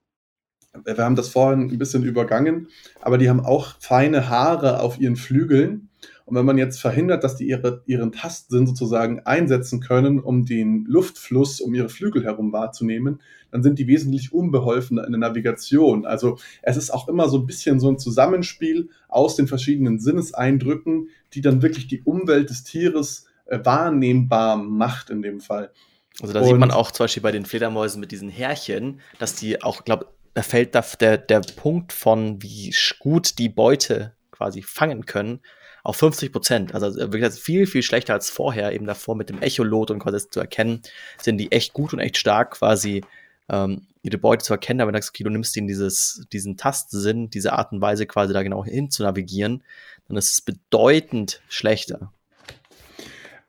wir 0.86 0.98
haben 0.98 1.16
das 1.16 1.30
vorhin 1.30 1.70
ein 1.70 1.78
bisschen 1.78 2.04
übergangen, 2.04 2.68
aber 3.02 3.18
die 3.18 3.30
haben 3.30 3.40
auch 3.40 3.76
feine 3.80 4.30
Haare 4.30 4.82
auf 4.82 5.00
ihren 5.00 5.16
Flügeln 5.16 5.90
und 6.28 6.36
wenn 6.36 6.46
man 6.46 6.58
jetzt 6.58 6.82
verhindert, 6.82 7.24
dass 7.24 7.38
die 7.38 7.48
ihre, 7.48 7.84
ihren 7.86 8.12
Tastsinn 8.12 8.68
sozusagen 8.68 9.22
einsetzen 9.22 9.80
können, 9.80 10.20
um 10.20 10.46
den 10.46 10.84
Luftfluss 10.86 11.62
um 11.62 11.74
ihre 11.74 11.88
Flügel 11.88 12.26
herum 12.26 12.52
wahrzunehmen, 12.52 13.22
dann 13.50 13.64
sind 13.64 13.80
die 13.80 13.88
wesentlich 13.88 14.34
unbeholfener 14.34 15.06
in 15.06 15.14
der 15.14 15.20
Navigation. 15.20 16.06
Also 16.06 16.38
es 16.64 16.76
ist 16.76 16.90
auch 16.94 17.08
immer 17.08 17.30
so 17.30 17.38
ein 17.38 17.46
bisschen 17.46 17.80
so 17.80 17.88
ein 17.88 17.98
Zusammenspiel 17.98 18.90
aus 19.08 19.38
den 19.38 19.48
verschiedenen 19.48 20.00
Sinneseindrücken, 20.00 21.08
die 21.34 21.40
dann 21.40 21.62
wirklich 21.62 21.88
die 21.88 22.02
Umwelt 22.02 22.50
des 22.50 22.66
Tieres 22.66 23.28
äh, 23.46 23.60
wahrnehmbar 23.64 24.58
macht 24.58 25.10
in 25.10 25.22
dem 25.22 25.40
Fall. 25.40 25.72
Also 26.20 26.34
da 26.34 26.42
Und 26.42 26.48
sieht 26.48 26.58
man 26.58 26.72
auch 26.72 26.92
zum 26.92 27.06
Beispiel 27.06 27.24
bei 27.24 27.32
den 27.32 27.46
Fledermäusen 27.46 28.02
mit 28.02 28.12
diesen 28.12 28.28
Härchen, 28.28 29.00
dass 29.18 29.36
die 29.36 29.64
auch, 29.64 29.86
glaube 29.86 30.08
da 30.38 30.44
fällt 30.44 30.76
da 30.76 30.86
der, 31.00 31.18
der 31.18 31.40
Punkt 31.40 31.92
von, 31.92 32.44
wie 32.44 32.72
gut 33.00 33.40
die 33.40 33.50
Beute 33.50 34.14
quasi 34.30 34.62
fangen 34.62 35.08
können, 35.08 35.40
auf 35.84 35.96
50 35.96 36.32
Prozent. 36.32 36.76
Also 36.76 36.88
äh, 36.90 37.12
wirklich 37.12 37.34
viel, 37.34 37.66
viel 37.66 37.82
schlechter 37.82 38.14
als 38.14 38.30
vorher, 38.30 38.72
eben 38.72 38.86
davor 38.86 39.16
mit 39.16 39.30
dem 39.30 39.42
Echolot 39.42 39.90
und 39.90 39.98
quasi 39.98 40.30
zu 40.30 40.40
erkennen, 40.40 40.84
sind 41.20 41.40
die 41.40 41.52
echt 41.52 41.74
gut 41.74 41.92
und 41.92 42.00
echt 42.02 42.18
stark 42.18 42.52
quasi 42.52 43.04
ähm, 43.50 43.88
ihre 44.04 44.20
Beute 44.20 44.46
zu 44.46 44.54
erkennen, 44.54 44.80
aber 44.80 44.90
wenn 44.90 44.94
du 44.94 45.00
sagst, 45.00 45.10
okay, 45.10 45.24
du 45.24 45.32
nimmst 45.32 45.58
ihnen 45.58 45.68
dieses, 45.68 46.28
diesen 46.32 46.56
Tastsinn, 46.56 47.32
diese 47.32 47.54
Art 47.54 47.72
und 47.72 47.82
Weise 47.82 48.06
quasi 48.06 48.32
da 48.32 48.44
genau 48.44 48.64
hin 48.64 48.92
zu 48.92 49.02
navigieren, 49.02 49.64
dann 50.08 50.18
ist 50.18 50.34
es 50.34 50.42
bedeutend 50.42 51.42
schlechter. 51.50 52.14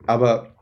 Aber 0.06 0.54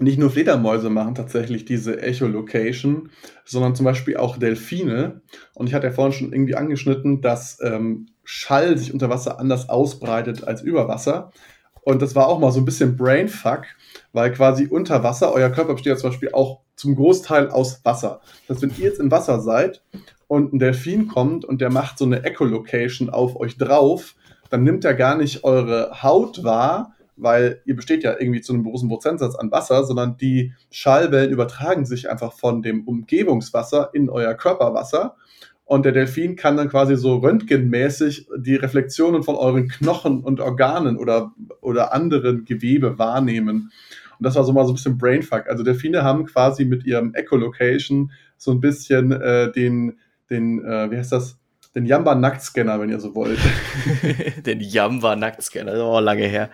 nicht 0.00 0.18
nur 0.18 0.30
Fledermäuse 0.30 0.90
machen 0.90 1.14
tatsächlich 1.14 1.64
diese 1.64 2.02
Echolocation, 2.02 3.10
sondern 3.44 3.74
zum 3.74 3.84
Beispiel 3.84 4.16
auch 4.16 4.36
Delfine. 4.36 5.20
Und 5.54 5.68
ich 5.68 5.74
hatte 5.74 5.86
ja 5.86 5.92
vorhin 5.92 6.12
schon 6.12 6.32
irgendwie 6.32 6.56
angeschnitten, 6.56 7.20
dass 7.20 7.58
ähm, 7.62 8.06
Schall 8.24 8.78
sich 8.78 8.92
unter 8.92 9.10
Wasser 9.10 9.38
anders 9.38 9.68
ausbreitet 9.68 10.44
als 10.44 10.62
über 10.62 10.88
Wasser. 10.88 11.32
Und 11.82 12.02
das 12.02 12.14
war 12.14 12.28
auch 12.28 12.38
mal 12.38 12.52
so 12.52 12.60
ein 12.60 12.64
bisschen 12.64 12.96
Brainfuck, 12.96 13.64
weil 14.12 14.32
quasi 14.32 14.66
unter 14.66 15.02
Wasser, 15.02 15.32
euer 15.32 15.50
Körper 15.50 15.74
besteht 15.74 15.92
ja 15.92 15.96
zum 15.96 16.10
Beispiel 16.10 16.32
auch 16.32 16.60
zum 16.76 16.94
Großteil 16.94 17.50
aus 17.50 17.84
Wasser. 17.84 18.20
Das 18.46 18.56
heißt, 18.56 18.62
wenn 18.62 18.78
ihr 18.78 18.90
jetzt 18.90 19.00
im 19.00 19.10
Wasser 19.10 19.40
seid 19.40 19.82
und 20.28 20.52
ein 20.52 20.58
Delfin 20.58 21.08
kommt 21.08 21.44
und 21.44 21.60
der 21.60 21.70
macht 21.70 21.98
so 21.98 22.04
eine 22.04 22.24
Echolocation 22.24 23.10
auf 23.10 23.36
euch 23.36 23.58
drauf, 23.58 24.14
dann 24.50 24.62
nimmt 24.62 24.84
er 24.84 24.94
gar 24.94 25.16
nicht 25.16 25.44
eure 25.44 26.02
Haut 26.02 26.42
wahr, 26.44 26.94
weil 27.22 27.62
ihr 27.64 27.76
besteht 27.76 28.02
ja 28.02 28.16
irgendwie 28.18 28.40
zu 28.40 28.52
einem 28.52 28.64
großen 28.64 28.88
Prozentsatz 28.88 29.34
an 29.34 29.50
Wasser, 29.50 29.84
sondern 29.84 30.16
die 30.16 30.52
Schallwellen 30.70 31.30
übertragen 31.30 31.84
sich 31.84 32.10
einfach 32.10 32.32
von 32.32 32.62
dem 32.62 32.86
Umgebungswasser 32.86 33.90
in 33.92 34.10
euer 34.10 34.34
Körperwasser. 34.34 35.16
Und 35.64 35.84
der 35.84 35.92
Delfin 35.92 36.34
kann 36.34 36.56
dann 36.56 36.68
quasi 36.68 36.96
so 36.96 37.18
röntgenmäßig 37.18 38.28
die 38.36 38.56
Reflexionen 38.56 39.22
von 39.22 39.36
euren 39.36 39.68
Knochen 39.68 40.20
und 40.20 40.40
Organen 40.40 40.96
oder, 40.96 41.32
oder 41.60 41.92
anderen 41.92 42.44
Gewebe 42.44 42.98
wahrnehmen. 42.98 43.70
Und 44.18 44.26
das 44.26 44.34
war 44.34 44.44
so 44.44 44.52
mal 44.52 44.64
so 44.64 44.72
ein 44.72 44.74
bisschen 44.74 44.98
Brainfuck. 44.98 45.46
Also 45.48 45.62
Delfine 45.62 46.02
haben 46.02 46.26
quasi 46.26 46.64
mit 46.64 46.84
ihrem 46.84 47.14
Echolocation 47.14 48.10
so 48.36 48.50
ein 48.50 48.60
bisschen 48.60 49.12
äh, 49.12 49.50
den, 49.52 49.98
den 50.28 50.64
äh, 50.64 50.90
wie 50.90 50.96
heißt 50.96 51.12
das, 51.12 51.39
den 51.74 51.86
Jamba 51.86 52.16
Nacktscanner, 52.16 52.80
wenn 52.80 52.90
ihr 52.90 52.98
so 52.98 53.14
wollt. 53.14 53.38
den 54.46 54.60
Jamba 54.60 55.14
Nacktscanner, 55.14 55.84
oh, 55.84 56.00
lange 56.00 56.26
her. 56.26 56.50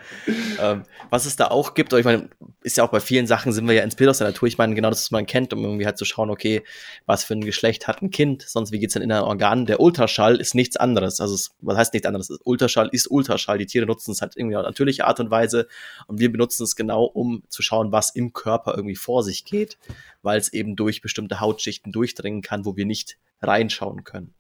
ähm, 0.61 0.83
was 1.09 1.25
es 1.25 1.37
da 1.37 1.47
auch 1.47 1.73
gibt, 1.73 1.95
ich 1.95 2.05
meine, 2.05 2.29
ist 2.63 2.77
ja 2.77 2.85
auch 2.85 2.91
bei 2.91 3.01
vielen 3.01 3.27
Sachen 3.27 3.53
sind 3.53 3.67
wir 3.67 3.75
ja 3.75 3.83
inspiriert 3.83 4.11
aus 4.11 4.19
der 4.19 4.27
Natur. 4.27 4.47
Ich 4.47 4.59
meine, 4.59 4.75
genau 4.75 4.91
das, 4.91 5.05
was 5.05 5.11
man 5.11 5.25
kennt, 5.25 5.55
um 5.55 5.65
irgendwie 5.65 5.87
halt 5.87 5.97
zu 5.97 6.05
schauen, 6.05 6.29
okay, 6.29 6.63
was 7.07 7.25
für 7.25 7.33
ein 7.33 7.41
Geschlecht 7.41 7.89
hat 7.89 8.03
ein 8.03 8.11
Kind, 8.11 8.43
sonst 8.43 8.73
wie 8.73 8.79
geht's 8.79 8.93
denn 8.93 9.03
in 9.03 9.09
den 9.09 9.21
Organen? 9.21 9.65
Der 9.65 9.81
Ultraschall 9.81 10.37
ist 10.37 10.55
nichts 10.55 10.77
anderes. 10.77 11.19
Also, 11.21 11.35
es, 11.35 11.57
was 11.63 11.79
heißt 11.79 11.95
nichts 11.95 12.07
anderes? 12.07 12.31
Ultraschall 12.45 12.91
ist 12.93 13.11
Ultraschall. 13.11 13.57
Die 13.57 13.67
Tiere 13.67 13.87
nutzen 13.87 14.11
es 14.11 14.21
halt 14.21 14.37
irgendwie 14.37 14.57
auf 14.57 14.65
natürliche 14.65 15.07
Art 15.07 15.19
und 15.19 15.31
Weise 15.31 15.67
und 16.09 16.21
wir 16.21 16.31
benutzen 16.31 16.65
es 16.65 16.77
genau, 16.77 17.05
um 17.05 17.43
zu 17.49 17.63
schauen, 17.63 17.91
was 17.91 18.11
im 18.11 18.35
Körper 18.35 18.75
irgendwie 18.77 18.97
vor 18.97 19.23
sich 19.23 19.47
geht, 19.47 19.79
weil 20.23 20.39
es 20.39 20.53
eben 20.53 20.77
durch 20.77 21.01
bestimmte 21.01 21.41
Hautschichten 21.41 21.91
durchdringen 21.91 22.43
kann, 22.43 22.67
wo 22.67 22.77
wir 22.77 22.85
nicht 22.85 23.17
reinschauen 23.41 24.05
können. 24.05 24.36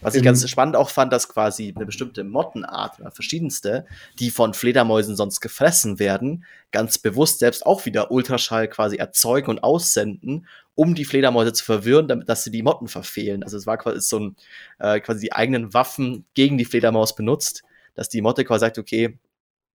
Was 0.00 0.14
ich 0.14 0.22
ganz 0.22 0.48
spannend 0.48 0.76
auch 0.76 0.90
fand, 0.90 1.12
dass 1.12 1.28
quasi 1.28 1.72
eine 1.74 1.86
bestimmte 1.86 2.22
Mottenart 2.24 3.00
oder 3.00 3.10
verschiedenste, 3.10 3.86
die 4.18 4.30
von 4.30 4.54
Fledermäusen 4.54 5.16
sonst 5.16 5.40
gefressen 5.40 5.98
werden, 5.98 6.44
ganz 6.70 6.98
bewusst 6.98 7.40
selbst 7.40 7.66
auch 7.66 7.84
wieder 7.84 8.10
Ultraschall 8.10 8.68
quasi 8.68 8.96
erzeugen 8.96 9.50
und 9.50 9.64
aussenden, 9.64 10.46
um 10.74 10.94
die 10.94 11.04
Fledermäuse 11.04 11.52
zu 11.52 11.64
verwirren, 11.64 12.06
damit 12.06 12.28
dass 12.28 12.44
sie 12.44 12.50
die 12.50 12.62
Motten 12.62 12.88
verfehlen. 12.88 13.42
Also 13.42 13.56
es 13.56 13.66
war 13.66 13.78
quasi 13.78 14.00
so 14.00 14.18
ein 14.20 14.36
äh, 14.78 15.00
quasi 15.00 15.20
die 15.20 15.32
eigenen 15.32 15.74
Waffen 15.74 16.24
gegen 16.34 16.58
die 16.58 16.64
Fledermaus 16.64 17.16
benutzt, 17.16 17.62
dass 17.94 18.08
die 18.08 18.22
Motte 18.22 18.44
quasi 18.44 18.60
sagt, 18.60 18.78
okay, 18.78 19.18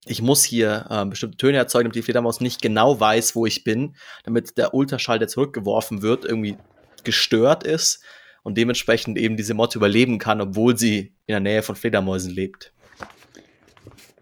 ich 0.05 0.21
muss 0.21 0.43
hier 0.43 0.86
äh, 0.89 1.05
bestimmte 1.05 1.38
Töne 1.38 1.57
erzeugen, 1.57 1.86
damit 1.86 1.95
die 1.95 2.01
Fledermaus 2.03 2.41
nicht 2.41 2.62
genau 2.62 2.99
weiß, 2.99 3.36
wo 3.36 3.45
ich 3.45 3.63
bin, 3.63 3.95
damit 4.23 4.57
der 4.57 4.73
Ultraschall, 4.73 5.19
der 5.19 5.27
zurückgeworfen 5.27 6.01
wird, 6.01 6.25
irgendwie 6.25 6.57
gestört 7.03 7.63
ist 7.63 8.03
und 8.43 8.58
dementsprechend 8.58 9.17
eben 9.17 9.38
diese 9.38 9.54
Motte 9.54 9.77
überleben 9.77 10.17
kann, 10.17 10.41
obwohl 10.41 10.77
sie 10.77 11.13
in 11.25 11.34
der 11.34 11.39
Nähe 11.39 11.63
von 11.63 11.75
Fledermäusen 11.75 12.32
lebt. 12.32 12.73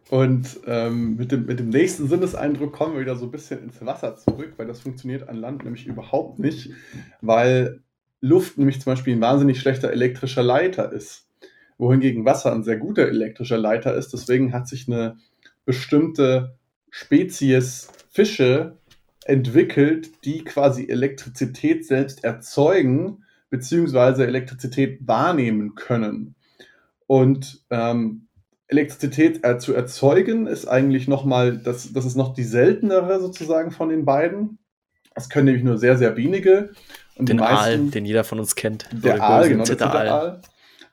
Und 0.10 0.60
ähm, 0.66 1.18
mit, 1.18 1.32
dem, 1.32 1.46
mit 1.46 1.60
dem 1.60 1.70
nächsten 1.70 2.08
Sinneseindruck 2.08 2.74
kommen 2.74 2.96
wir 2.96 3.02
wieder 3.02 3.16
so 3.16 3.26
ein 3.26 3.32
bisschen 3.32 3.64
ins 3.64 3.86
Wasser 3.86 4.16
zurück, 4.16 4.54
weil 4.58 4.66
das 4.66 4.82
funktioniert 4.82 5.30
an 5.30 5.36
Land 5.36 5.64
nämlich 5.64 5.86
überhaupt 5.86 6.40
nicht, 6.40 6.72
weil 7.22 7.82
Luft 8.20 8.58
nämlich 8.58 8.82
zum 8.82 8.94
Beispiel 8.94 9.16
ein 9.16 9.22
wahnsinnig 9.22 9.60
schlechter 9.60 9.92
elektrischer 9.92 10.42
Leiter 10.42 10.92
ist, 10.92 11.28
wohingegen 11.78 12.26
Wasser 12.26 12.52
ein 12.52 12.64
sehr 12.64 12.78
guter 12.78 13.08
elektrischer 13.08 13.60
Leiter 13.60 13.96
ist. 13.96 14.12
Deswegen 14.12 14.52
hat 14.52 14.68
sich 14.68 14.88
eine 14.88 15.18
bestimmte 15.64 16.56
Spezies 16.90 17.90
Fische 18.10 18.78
entwickelt, 19.26 20.26
die 20.26 20.44
quasi 20.44 20.90
Elektrizität 20.90 21.86
selbst 21.86 22.24
erzeugen 22.24 23.24
beziehungsweise 23.50 24.28
Elektrizität 24.28 25.00
wahrnehmen 25.08 25.76
können. 25.76 26.36
Und 27.08 27.64
ähm, 27.70 28.28
Elektrizität 28.68 29.44
äh, 29.44 29.58
zu 29.58 29.74
erzeugen 29.74 30.46
ist 30.46 30.68
eigentlich 30.68 31.08
nochmal, 31.08 31.58
das, 31.58 31.92
das 31.92 32.06
ist 32.06 32.16
noch 32.16 32.34
die 32.34 32.44
seltenere 32.44 33.20
sozusagen 33.20 33.72
von 33.72 33.90
den 33.90 34.06
beiden. 34.06 34.60
Das 35.16 35.30
können 35.30 35.46
nämlich 35.46 35.64
nur 35.64 35.78
sehr, 35.78 35.98
sehr 35.98 36.16
wenige. 36.16 36.72
Und 37.16 37.30
den 37.30 37.38
meisten, 37.38 37.56
Aal, 37.56 37.78
den 37.90 38.06
jeder 38.06 38.24
von 38.24 38.40
uns 38.40 38.56
kennt. 38.56 38.88
Der 38.92 39.22
Aal, 39.22 39.50
genau, 39.50 39.64
der 39.64 39.66
Zitteraal. 39.66 40.42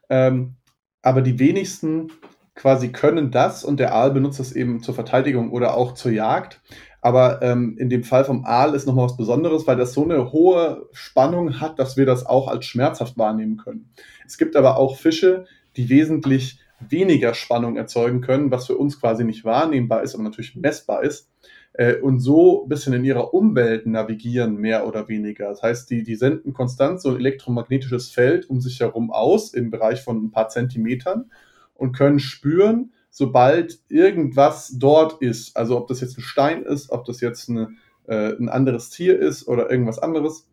Ähm, 0.09 0.55
aber 1.03 1.23
die 1.23 1.39
wenigsten 1.39 2.11
quasi 2.55 2.89
können 2.89 3.31
das 3.31 3.63
und 3.63 3.79
der 3.79 3.95
Aal 3.95 4.11
benutzt 4.11 4.41
das 4.41 4.53
eben 4.53 4.83
zur 4.83 4.95
Verteidigung 4.95 5.53
oder 5.53 5.77
auch 5.77 5.93
zur 5.93 6.11
Jagd. 6.11 6.61
Aber 7.07 7.41
ähm, 7.41 7.77
in 7.79 7.89
dem 7.89 8.03
Fall 8.03 8.25
vom 8.25 8.45
Aal 8.45 8.75
ist 8.75 8.85
nochmal 8.85 9.05
was 9.05 9.17
Besonderes, 9.17 9.65
weil 9.69 9.77
das 9.77 9.93
so 9.93 10.03
eine 10.03 10.33
hohe 10.33 10.89
Spannung 10.91 11.61
hat, 11.61 11.79
dass 11.79 11.97
wir 11.97 12.05
das 12.05 12.27
auch 12.27 12.49
als 12.49 12.65
schmerzhaft 12.67 13.17
wahrnehmen 13.17 13.59
können. 13.59 13.93
Es 14.27 14.37
gibt 14.39 14.57
aber 14.57 14.77
auch 14.77 14.97
Fische, 14.97 15.45
die 15.77 15.89
wesentlich 15.89 16.59
weniger 16.81 17.33
Spannung 17.35 17.77
erzeugen 17.77 18.23
können, 18.23 18.51
was 18.51 18.67
für 18.67 18.77
uns 18.77 19.01
quasi 19.01 19.23
nicht 19.23 19.45
wahrnehmbar 19.45 20.03
ist, 20.03 20.15
aber 20.15 20.25
natürlich 20.25 20.57
messbar 20.57 21.05
ist. 21.05 21.31
Äh, 21.75 21.95
und 21.95 22.19
so 22.19 22.65
ein 22.65 22.69
bisschen 22.69 22.93
in 22.93 23.05
ihrer 23.05 23.33
Umwelt 23.33 23.87
navigieren, 23.87 24.57
mehr 24.57 24.85
oder 24.85 25.09
weniger. 25.09 25.51
Das 25.51 25.63
heißt, 25.63 25.89
die, 25.89 26.03
die 26.03 26.17
senden 26.17 26.55
konstant 26.55 27.01
so 27.01 27.11
ein 27.11 27.19
elektromagnetisches 27.19 28.11
Feld 28.11 28.51
um 28.51 28.61
sich 28.61 28.81
herum 28.81 29.13
aus, 29.13 29.55
im 29.55 29.71
Bereich 29.71 30.03
von 30.03 30.25
ein 30.25 30.33
paar 30.33 30.49
Zentimetern, 30.49 31.31
und 31.73 31.93
können 31.93 32.19
spüren, 32.19 32.91
sobald 33.17 33.79
irgendwas 33.89 34.75
dort 34.77 35.23
ist. 35.23 35.57
Also 35.57 35.79
ob 35.79 35.89
das 35.89 36.03
jetzt 36.03 36.19
ein 36.19 36.21
Stein 36.21 36.65
ist, 36.65 36.91
ob 36.91 37.07
das 37.07 37.23
jetzt 37.23 37.49
eine, 37.49 37.71
äh, 38.07 38.37
ein 38.37 38.51
anderes 38.51 38.91
Tier 38.91 39.19
ist 39.19 39.49
oder 39.49 39.71
irgendwas 39.71 39.99
anderes. 39.99 40.51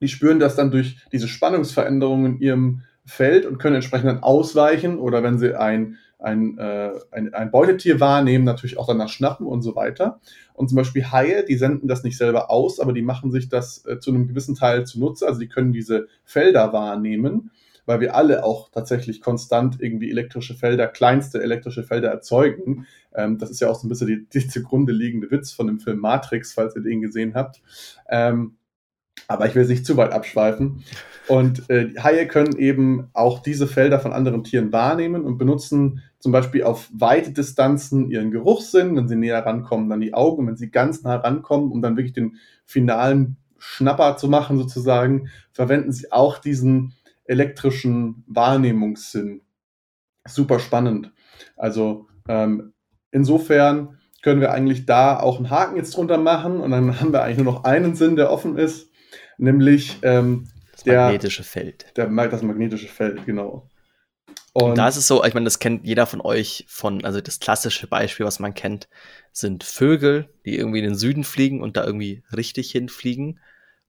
Die 0.00 0.08
spüren 0.08 0.40
das 0.40 0.56
dann 0.56 0.70
durch 0.70 0.96
diese 1.12 1.28
Spannungsveränderungen 1.28 2.36
in 2.36 2.40
ihrem 2.40 2.82
Feld 3.04 3.44
und 3.44 3.58
können 3.58 3.74
entsprechend 3.74 4.08
dann 4.08 4.22
ausweichen 4.22 4.98
oder 4.98 5.22
wenn 5.22 5.38
sie 5.38 5.54
ein, 5.54 5.98
ein, 6.18 6.56
äh, 6.56 6.92
ein, 7.10 7.34
ein 7.34 7.50
Beutetier 7.50 8.00
wahrnehmen, 8.00 8.44
natürlich 8.44 8.78
auch 8.78 8.86
danach 8.86 9.10
schnappen 9.10 9.46
und 9.46 9.60
so 9.60 9.76
weiter. 9.76 10.18
Und 10.54 10.68
zum 10.68 10.76
Beispiel 10.76 11.12
Haie, 11.12 11.44
die 11.44 11.56
senden 11.58 11.88
das 11.88 12.04
nicht 12.04 12.16
selber 12.16 12.50
aus, 12.50 12.80
aber 12.80 12.94
die 12.94 13.02
machen 13.02 13.32
sich 13.32 13.50
das 13.50 13.84
äh, 13.84 13.98
zu 13.98 14.12
einem 14.12 14.28
gewissen 14.28 14.54
Teil 14.54 14.86
zunutze. 14.86 15.26
Also 15.26 15.40
die 15.40 15.48
können 15.48 15.74
diese 15.74 16.06
Felder 16.24 16.72
wahrnehmen, 16.72 17.50
weil 17.88 18.00
wir 18.00 18.14
alle 18.14 18.44
auch 18.44 18.70
tatsächlich 18.70 19.22
konstant 19.22 19.80
irgendwie 19.80 20.10
elektrische 20.10 20.54
Felder, 20.54 20.86
kleinste 20.86 21.42
elektrische 21.42 21.82
Felder 21.82 22.10
erzeugen. 22.10 22.86
Ähm, 23.14 23.38
das 23.38 23.50
ist 23.50 23.60
ja 23.60 23.70
auch 23.70 23.80
so 23.80 23.86
ein 23.86 23.88
bisschen 23.88 24.06
die, 24.06 24.28
die 24.28 24.46
zugrunde 24.46 24.92
liegende 24.92 25.30
Witz 25.30 25.52
von 25.52 25.66
dem 25.66 25.80
Film 25.80 25.98
Matrix, 25.98 26.52
falls 26.52 26.76
ihr 26.76 26.82
den 26.82 27.00
gesehen 27.00 27.34
habt. 27.34 27.62
Ähm, 28.10 28.58
aber 29.26 29.46
ich 29.46 29.54
will 29.54 29.62
es 29.62 29.68
nicht 29.68 29.86
zu 29.86 29.96
weit 29.96 30.12
abschweifen. 30.12 30.84
Und 31.28 31.68
äh, 31.70 31.94
Haie 31.98 32.28
können 32.28 32.56
eben 32.56 33.08
auch 33.14 33.40
diese 33.40 33.66
Felder 33.66 34.00
von 34.00 34.12
anderen 34.12 34.44
Tieren 34.44 34.70
wahrnehmen 34.70 35.24
und 35.24 35.38
benutzen 35.38 36.02
zum 36.18 36.30
Beispiel 36.30 36.64
auf 36.64 36.90
weite 36.92 37.32
Distanzen 37.32 38.10
ihren 38.10 38.30
Geruchssinn, 38.30 38.96
wenn 38.96 39.08
sie 39.08 39.16
näher 39.16 39.44
rankommen, 39.44 39.88
dann 39.88 40.00
die 40.00 40.14
Augen, 40.14 40.46
wenn 40.46 40.56
sie 40.56 40.70
ganz 40.70 41.02
nah 41.02 41.16
rankommen, 41.16 41.72
um 41.72 41.80
dann 41.80 41.96
wirklich 41.96 42.12
den 42.12 42.36
finalen 42.64 43.36
Schnapper 43.58 44.16
zu 44.16 44.28
machen, 44.28 44.58
sozusagen, 44.58 45.28
verwenden 45.52 45.92
sie 45.92 46.12
auch 46.12 46.38
diesen 46.38 46.94
elektrischen 47.28 48.24
Wahrnehmungssinn. 48.26 49.42
Super 50.26 50.58
spannend. 50.58 51.12
Also 51.56 52.08
ähm, 52.28 52.72
insofern 53.12 53.98
können 54.22 54.40
wir 54.40 54.50
eigentlich 54.50 54.84
da 54.84 55.20
auch 55.20 55.36
einen 55.36 55.50
Haken 55.50 55.76
jetzt 55.76 55.96
drunter 55.96 56.18
machen 56.18 56.60
und 56.60 56.72
dann 56.72 57.00
haben 57.00 57.12
wir 57.12 57.22
eigentlich 57.22 57.38
nur 57.38 57.52
noch 57.52 57.64
einen 57.64 57.94
Sinn, 57.94 58.16
der 58.16 58.32
offen 58.32 58.58
ist 58.58 58.88
nämlich 59.38 59.98
ähm, 60.02 60.48
das 60.72 60.84
der, 60.84 61.02
magnetische 61.02 61.44
Feld. 61.44 61.86
Der, 61.96 62.08
das 62.08 62.42
magnetische 62.42 62.88
Feld, 62.88 63.24
genau. 63.24 63.68
Und, 64.52 64.76
da 64.76 64.88
ist 64.88 64.96
es 64.96 65.06
so, 65.06 65.24
ich 65.24 65.34
meine, 65.34 65.44
das 65.44 65.60
kennt 65.60 65.86
jeder 65.86 66.06
von 66.06 66.20
euch 66.20 66.64
von, 66.68 67.04
also 67.04 67.20
das 67.20 67.38
klassische 67.38 67.86
Beispiel, 67.86 68.26
was 68.26 68.40
man 68.40 68.54
kennt, 68.54 68.88
sind 69.32 69.62
Vögel, 69.62 70.28
die 70.44 70.56
irgendwie 70.56 70.78
in 70.78 70.84
den 70.84 70.94
Süden 70.96 71.22
fliegen 71.22 71.62
und 71.62 71.76
da 71.76 71.84
irgendwie 71.84 72.24
richtig 72.34 72.72
hinfliegen 72.72 73.38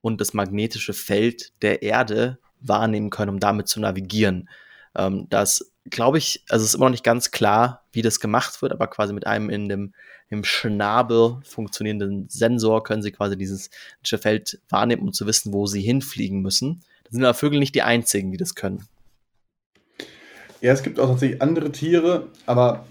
und 0.02 0.22
das 0.22 0.34
magnetische 0.34 0.94
Feld 0.94 1.54
der 1.64 1.82
Erde 1.82 2.38
wahrnehmen 2.62 3.10
können, 3.10 3.30
um 3.30 3.40
damit 3.40 3.68
zu 3.68 3.80
navigieren. 3.80 4.50
Ähm, 4.96 5.28
das 5.30 5.72
glaube 5.90 6.18
ich, 6.18 6.44
also 6.50 6.64
es 6.64 6.70
ist 6.70 6.76
immer 6.76 6.86
noch 6.86 6.92
nicht 6.92 7.04
ganz 7.04 7.32
klar, 7.32 7.84
wie 7.92 8.02
das 8.02 8.20
gemacht 8.20 8.62
wird, 8.62 8.72
aber 8.72 8.88
quasi 8.88 9.14
mit 9.14 9.26
einem 9.28 9.50
in 9.50 9.70
dem 9.70 9.94
im 10.30 10.44
Schnabel 10.44 11.38
funktionierenden 11.44 12.30
Sensor 12.30 12.84
können 12.84 13.02
sie 13.02 13.12
quasi 13.12 13.36
dieses 13.36 13.72
Feld 14.04 14.60
wahrnehmen, 14.70 15.02
um 15.02 15.14
zu 15.14 15.26
wissen, 15.26 15.54
wo 15.54 15.66
sie 15.66 15.82
hinfliegen 15.82 16.42
müssen. 16.42 16.84
Da 17.06 17.12
sind 17.12 17.24
aber 17.24 17.34
Vögel 17.34 17.60
nicht 17.60 17.74
die 17.74 17.82
einzigen, 17.82 18.32
die 18.32 18.38
das 18.38 18.54
können. 18.54 18.88
Ja, 20.62 20.72
es 20.74 20.84
gibt 20.84 21.00
auch 21.00 21.08
tatsächlich 21.08 21.42
andere 21.42 21.72
Tiere, 21.72 22.28
aber 22.46 22.86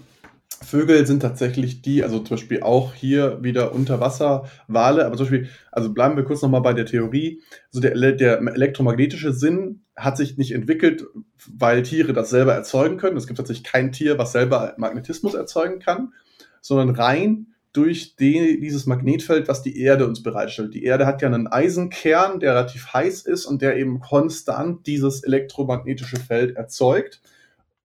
Vögel 0.61 1.05
sind 1.07 1.21
tatsächlich 1.21 1.81
die, 1.81 2.03
also 2.03 2.19
zum 2.19 2.35
Beispiel 2.35 2.61
auch 2.61 2.93
hier 2.93 3.41
wieder 3.41 3.73
Unterwasserwale, 3.73 5.05
aber 5.05 5.15
zum 5.15 5.25
Beispiel, 5.25 5.49
also 5.71 5.93
bleiben 5.93 6.17
wir 6.17 6.23
kurz 6.23 6.41
nochmal 6.41 6.61
bei 6.61 6.73
der 6.73 6.85
Theorie. 6.85 7.41
Also 7.73 7.79
der, 7.81 8.11
der 8.13 8.39
elektromagnetische 8.39 9.33
Sinn 9.33 9.81
hat 9.95 10.17
sich 10.17 10.37
nicht 10.37 10.51
entwickelt, 10.51 11.05
weil 11.47 11.83
Tiere 11.83 12.13
das 12.13 12.29
selber 12.29 12.53
erzeugen 12.53 12.97
können. 12.97 13.17
Es 13.17 13.27
gibt 13.27 13.37
tatsächlich 13.37 13.63
kein 13.63 13.91
Tier, 13.91 14.17
was 14.17 14.31
selber 14.31 14.73
Magnetismus 14.77 15.33
erzeugen 15.33 15.79
kann, 15.79 16.13
sondern 16.61 16.89
rein 16.89 17.47
durch 17.71 18.15
die, 18.15 18.59
dieses 18.59 18.85
Magnetfeld, 18.85 19.47
was 19.47 19.61
die 19.61 19.79
Erde 19.79 20.07
uns 20.07 20.23
bereitstellt. 20.23 20.73
Die 20.73 20.83
Erde 20.83 21.05
hat 21.05 21.21
ja 21.21 21.27
einen 21.27 21.47
Eisenkern, 21.47 22.39
der 22.39 22.55
relativ 22.55 22.93
heiß 22.93 23.21
ist 23.21 23.45
und 23.45 23.61
der 23.61 23.77
eben 23.77 23.99
konstant 23.99 24.87
dieses 24.87 25.23
elektromagnetische 25.23 26.17
Feld 26.17 26.55
erzeugt, 26.55 27.21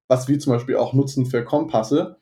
was 0.09 0.27
wir 0.27 0.39
zum 0.39 0.55
Beispiel 0.55 0.77
auch 0.77 0.95
nutzen 0.95 1.27
für 1.27 1.45
Kompasse. 1.45 2.17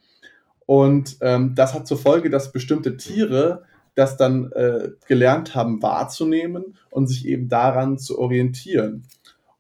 Und 0.67 1.17
ähm, 1.21 1.55
das 1.55 1.75
hat 1.75 1.87
zur 1.87 1.99
Folge, 1.99 2.31
dass 2.31 2.53
bestimmte 2.53 2.97
Tiere 2.97 3.65
das 3.95 4.17
dann 4.17 4.51
äh, 4.53 4.91
gelernt 5.07 5.55
haben 5.55 5.83
wahrzunehmen 5.83 6.77
und 6.91 7.09
sich 7.09 7.27
eben 7.27 7.49
daran 7.49 7.99
zu 7.99 8.19
orientieren. 8.19 9.05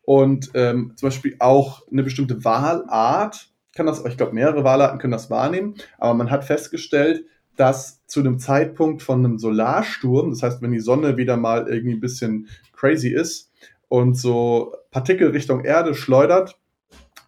Und 0.03 0.51
ähm, 0.55 0.93
zum 0.97 1.09
Beispiel 1.09 1.37
auch 1.38 1.87
eine 1.91 2.03
bestimmte 2.03 2.45
Walart 2.45 3.53
kann 3.75 3.87
das, 3.87 4.05
ich 4.05 4.17
glaube, 4.17 4.35
mehrere 4.35 4.65
Wahlarten 4.65 4.99
können 4.99 5.12
das 5.12 5.31
wahrnehmen, 5.31 5.75
aber 5.99 6.15
man 6.15 6.31
hat 6.31 6.45
festgestellt, 6.45 7.25
dass 7.57 8.05
zu 8.07 8.21
einem 8.21 8.38
Zeitpunkt 8.38 9.03
von 9.03 9.25
einem 9.25 9.38
Solarsturm, 9.38 10.31
das 10.31 10.43
heißt, 10.43 10.62
wenn 10.62 10.73
die 10.73 10.81
Sonne 10.81 11.17
wieder 11.17 11.37
mal 11.37 11.69
irgendwie 11.69 11.95
ein 11.95 12.01
bisschen 12.01 12.49
crazy 12.73 13.09
ist 13.09 13.51
und 13.88 14.17
so 14.17 14.75
Partikel 14.91 15.31
Richtung 15.31 15.65
Erde 15.65 15.95
schleudert, 15.95 16.59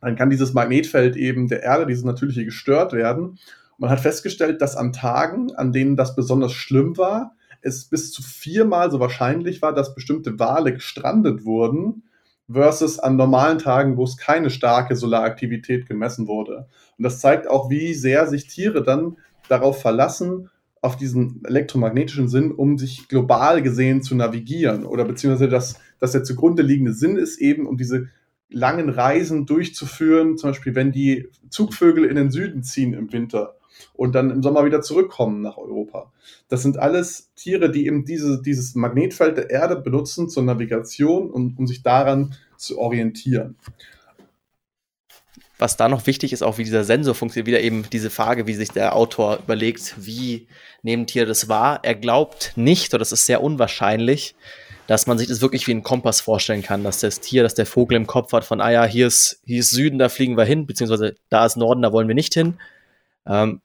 dann 0.01 0.17
kann 0.17 0.31
dieses 0.31 0.53
Magnetfeld 0.53 1.17
eben 1.17 1.49
der 1.49 1.63
Erde, 1.63 1.87
dieses 1.87 2.05
natürliche, 2.05 2.45
gestört 2.45 2.93
werden. 2.93 3.39
Man 3.79 3.91
hat 3.91 4.01
festgestellt, 4.01 4.63
dass 4.63 4.77
an 4.77 4.93
Tagen, 4.93 5.55
an 5.55 5.73
denen 5.73 5.97
das 5.97 6.15
besonders 6.15 6.53
schlimm 6.53 6.97
war, 6.97 7.35
es 7.61 7.87
bis 7.87 8.13
zu 8.13 8.23
viermal 8.23 8.91
so 8.91 9.01
wahrscheinlich 9.01 9.63
war, 9.63 9.73
dass 9.73 9.95
bestimmte 9.95 10.39
Wale 10.39 10.75
gestrandet 10.75 11.45
wurden, 11.45 12.05
versus 12.51 12.99
an 12.99 13.17
normalen 13.17 13.59
Tagen, 13.59 13.97
wo 13.97 14.05
es 14.05 14.17
keine 14.17 14.51
starke 14.51 14.97
Solaraktivität 14.97 15.89
gemessen 15.89 16.29
wurde. 16.29 16.69
Und 16.99 17.05
das 17.05 17.21
zeigt 17.21 17.49
auch, 17.49 17.71
wie 17.71 17.95
sehr 17.95 18.27
sich 18.27 18.47
Tiere 18.47 18.83
dann 18.83 19.17
darauf 19.49 19.81
verlassen, 19.81 20.51
auf 20.83 20.97
diesen 20.97 21.43
elektromagnetischen 21.45 22.29
Sinn, 22.29 22.53
um 22.53 22.77
sich 22.77 23.09
global 23.09 23.63
gesehen 23.63 24.03
zu 24.03 24.15
navigieren. 24.15 24.85
Oder 24.85 25.07
beziehungsweise, 25.07 25.49
dass, 25.49 25.81
dass 25.99 26.13
der 26.13 26.25
zugrunde 26.25 26.63
liegende 26.63 26.93
Sinn 26.93 27.17
ist 27.17 27.39
eben, 27.39 27.67
um 27.67 27.79
diese 27.79 28.09
langen 28.51 28.91
Reisen 28.91 29.47
durchzuführen, 29.47 30.37
zum 30.37 30.51
Beispiel 30.51 30.75
wenn 30.75 30.93
die 30.93 31.31
Zugvögel 31.49 32.05
in 32.05 32.17
den 32.17 32.31
Süden 32.31 32.63
ziehen 32.63 32.93
im 32.93 33.11
Winter 33.13 33.55
und 33.95 34.15
dann 34.15 34.31
im 34.31 34.43
Sommer 34.43 34.65
wieder 34.65 34.81
zurückkommen 34.81 35.41
nach 35.41 35.57
Europa. 35.57 36.13
Das 36.49 36.63
sind 36.63 36.79
alles 36.79 37.31
Tiere, 37.37 37.71
die 37.71 37.87
eben 37.87 38.05
diese, 38.05 38.43
dieses 38.43 38.75
Magnetfeld 38.75 39.37
der 39.37 39.51
Erde 39.51 39.77
benutzen 39.77 40.29
zur 40.29 40.43
Navigation 40.43 41.31
und 41.31 41.59
um 41.59 41.67
sich 41.67 41.83
daran 41.83 42.35
zu 42.57 42.79
orientieren. 42.79 43.57
Was 45.59 45.77
da 45.77 45.89
noch 45.89 46.07
wichtig 46.07 46.33
ist, 46.33 46.43
auch 46.43 46.59
wie 46.59 46.65
dieser 46.65 46.85
Sensor 46.85 47.15
funktioniert, 47.15 47.47
wieder 47.47 47.61
eben 47.61 47.85
diese 47.91 48.11
Frage, 48.11 48.47
wie 48.47 48.55
sich 48.55 48.71
der 48.71 48.97
Autor 48.97 49.39
überlegt, 49.45 49.95
wie 49.97 50.49
nehmen 50.83 51.07
Tiere 51.07 51.27
das 51.27 51.49
wahr. 51.49 51.81
Er 51.85 51.95
glaubt 51.95 52.53
nicht, 52.57 52.93
oder 52.93 52.99
das 52.99 53.13
ist 53.13 53.27
sehr 53.27 53.43
unwahrscheinlich, 53.43 54.35
dass 54.87 55.07
man 55.07 55.17
sich 55.17 55.29
das 55.29 55.41
wirklich 55.41 55.67
wie 55.67 55.73
ein 55.73 55.83
Kompass 55.83 56.21
vorstellen 56.21 56.63
kann, 56.63 56.85
dass 56.85 57.01
das 57.01 57.21
Tier, 57.21 57.43
dass 57.43 57.55
der 57.55 57.67
Vogel 57.67 57.97
im 57.97 58.07
Kopf 58.07 58.33
hat 58.33 58.45
von, 58.45 58.61
ah 58.61 58.71
ja, 58.71 58.85
hier 58.85 59.07
ist, 59.07 59.41
hier 59.47 59.61
ist 59.61 59.71
Süden, 59.71 59.99
da 59.99 60.09
fliegen 60.09 60.37
wir 60.37 60.45
hin, 60.45 60.67
beziehungsweise 60.67 61.15
da 61.31 61.47
ist 61.47 61.57
Norden, 61.57 61.83
da 61.83 61.93
wollen 61.93 62.09
wir 62.09 62.15
nicht 62.15 62.35
hin, 62.35 62.59
ähm, 63.27 63.61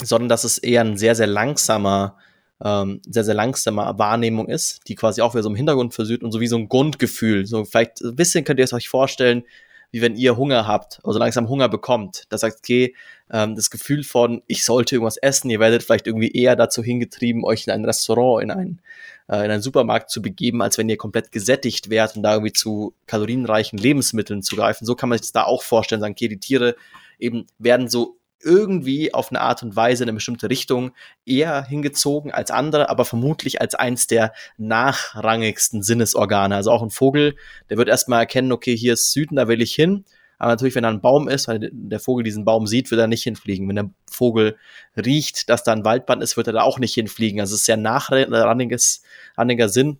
sondern 0.00 0.28
dass 0.28 0.44
es 0.44 0.58
eher 0.58 0.82
ein 0.82 0.96
sehr, 0.96 1.14
sehr 1.14 1.26
langsamer, 1.26 2.16
ähm, 2.64 3.00
sehr, 3.06 3.24
sehr 3.24 3.34
langsamer 3.34 3.98
Wahrnehmung 3.98 4.48
ist, 4.48 4.80
die 4.88 4.94
quasi 4.94 5.20
auch 5.20 5.34
wieder 5.34 5.42
so 5.42 5.50
im 5.50 5.56
Hintergrund 5.56 5.94
versucht 5.94 6.22
und 6.22 6.32
so 6.32 6.40
wie 6.40 6.46
so 6.46 6.56
ein 6.56 6.68
Grundgefühl. 6.68 7.46
So 7.46 7.64
vielleicht 7.64 8.00
ein 8.00 8.16
bisschen 8.16 8.44
könnt 8.44 8.58
ihr 8.58 8.64
es 8.64 8.72
euch 8.72 8.88
vorstellen, 8.88 9.44
wie 9.90 10.00
wenn 10.00 10.16
ihr 10.16 10.38
Hunger 10.38 10.66
habt, 10.66 11.00
also 11.04 11.18
langsam 11.18 11.48
Hunger 11.48 11.68
bekommt. 11.68 12.24
Da 12.30 12.38
sagt, 12.38 12.58
okay, 12.58 12.94
ähm, 13.30 13.56
das 13.56 13.70
Gefühl 13.70 14.04
von, 14.04 14.42
ich 14.46 14.64
sollte 14.64 14.94
irgendwas 14.94 15.18
essen, 15.18 15.50
ihr 15.50 15.60
werdet 15.60 15.82
vielleicht 15.82 16.06
irgendwie 16.06 16.32
eher 16.32 16.56
dazu 16.56 16.82
hingetrieben, 16.82 17.44
euch 17.44 17.66
in 17.66 17.72
ein 17.72 17.84
Restaurant, 17.84 18.42
in 18.42 18.50
ein 18.50 18.80
äh, 19.28 19.44
in 19.44 19.50
einen 19.50 19.62
Supermarkt 19.62 20.10
zu 20.10 20.22
begeben, 20.22 20.62
als 20.62 20.78
wenn 20.78 20.88
ihr 20.88 20.96
komplett 20.96 21.32
gesättigt 21.32 21.90
wärt 21.90 22.16
und 22.16 22.22
da 22.22 22.34
irgendwie 22.34 22.52
zu 22.52 22.94
kalorienreichen 23.06 23.78
Lebensmitteln 23.78 24.42
zu 24.42 24.56
greifen. 24.56 24.84
So 24.84 24.94
kann 24.94 25.08
man 25.08 25.18
sich 25.18 25.26
das 25.26 25.32
da 25.32 25.44
auch 25.44 25.62
vorstellen, 25.62 26.00
sagen, 26.00 26.12
okay, 26.12 26.28
die 26.28 26.40
Tiere 26.40 26.76
eben 27.18 27.46
werden 27.58 27.88
so 27.88 28.16
irgendwie 28.42 29.14
auf 29.14 29.30
eine 29.30 29.40
Art 29.40 29.62
und 29.62 29.76
Weise 29.76 30.04
in 30.04 30.08
eine 30.08 30.16
bestimmte 30.16 30.50
Richtung 30.50 30.92
eher 31.26 31.64
hingezogen 31.64 32.32
als 32.32 32.50
andere, 32.50 32.90
aber 32.90 33.04
vermutlich 33.04 33.60
als 33.60 33.74
eins 33.74 34.06
der 34.06 34.32
nachrangigsten 34.56 35.82
Sinnesorgane. 35.82 36.56
Also 36.56 36.70
auch 36.70 36.82
ein 36.82 36.90
Vogel, 36.90 37.36
der 37.70 37.78
wird 37.78 37.88
erstmal 37.88 38.20
erkennen, 38.20 38.52
okay, 38.52 38.76
hier 38.76 38.94
ist 38.94 39.12
Süden, 39.12 39.36
da 39.36 39.48
will 39.48 39.62
ich 39.62 39.74
hin. 39.74 40.04
Aber 40.38 40.50
natürlich, 40.50 40.74
wenn 40.74 40.82
da 40.82 40.88
ein 40.88 41.00
Baum 41.00 41.28
ist, 41.28 41.46
weil 41.46 41.70
der 41.72 42.00
Vogel 42.00 42.24
diesen 42.24 42.44
Baum 42.44 42.66
sieht, 42.66 42.90
wird 42.90 43.00
er 43.00 43.06
nicht 43.06 43.22
hinfliegen. 43.22 43.68
Wenn 43.68 43.76
der 43.76 43.90
Vogel 44.10 44.56
riecht, 44.96 45.48
dass 45.48 45.62
da 45.62 45.72
ein 45.72 45.84
Waldband 45.84 46.20
ist, 46.20 46.36
wird 46.36 46.48
er 46.48 46.52
da 46.52 46.62
auch 46.62 46.80
nicht 46.80 46.94
hinfliegen. 46.94 47.40
Also 47.40 47.54
es 47.54 47.60
ist 47.60 47.66
sehr 47.66 47.76
nachrangiges, 47.76 49.02
rangiger 49.36 49.68
Sinn 49.68 49.98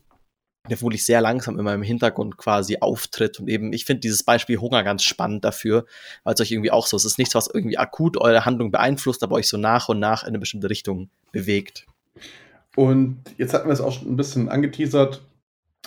vermutlich 0.68 1.04
sehr 1.04 1.20
langsam 1.20 1.58
immer 1.58 1.74
im 1.74 1.82
Hintergrund 1.82 2.36
quasi 2.36 2.78
auftritt. 2.80 3.40
Und 3.40 3.48
eben, 3.48 3.72
ich 3.72 3.84
finde 3.84 4.00
dieses 4.00 4.22
Beispiel 4.22 4.58
Hunger 4.58 4.84
ganz 4.84 5.02
spannend 5.02 5.44
dafür, 5.44 5.86
weil 6.24 6.34
es 6.34 6.40
euch 6.40 6.52
irgendwie 6.52 6.70
auch 6.70 6.86
so, 6.86 6.96
es 6.96 7.04
ist 7.04 7.18
nichts, 7.18 7.34
was 7.34 7.50
irgendwie 7.52 7.78
akut 7.78 8.16
eure 8.16 8.44
Handlung 8.44 8.70
beeinflusst, 8.70 9.22
aber 9.22 9.36
euch 9.36 9.48
so 9.48 9.56
nach 9.56 9.88
und 9.88 9.98
nach 9.98 10.22
in 10.22 10.28
eine 10.28 10.38
bestimmte 10.38 10.70
Richtung 10.70 11.10
bewegt. 11.32 11.86
Und 12.76 13.18
jetzt 13.36 13.52
hatten 13.54 13.68
wir 13.68 13.72
es 13.72 13.80
auch 13.80 13.92
schon 13.92 14.10
ein 14.10 14.16
bisschen 14.16 14.48
angeteasert, 14.48 15.22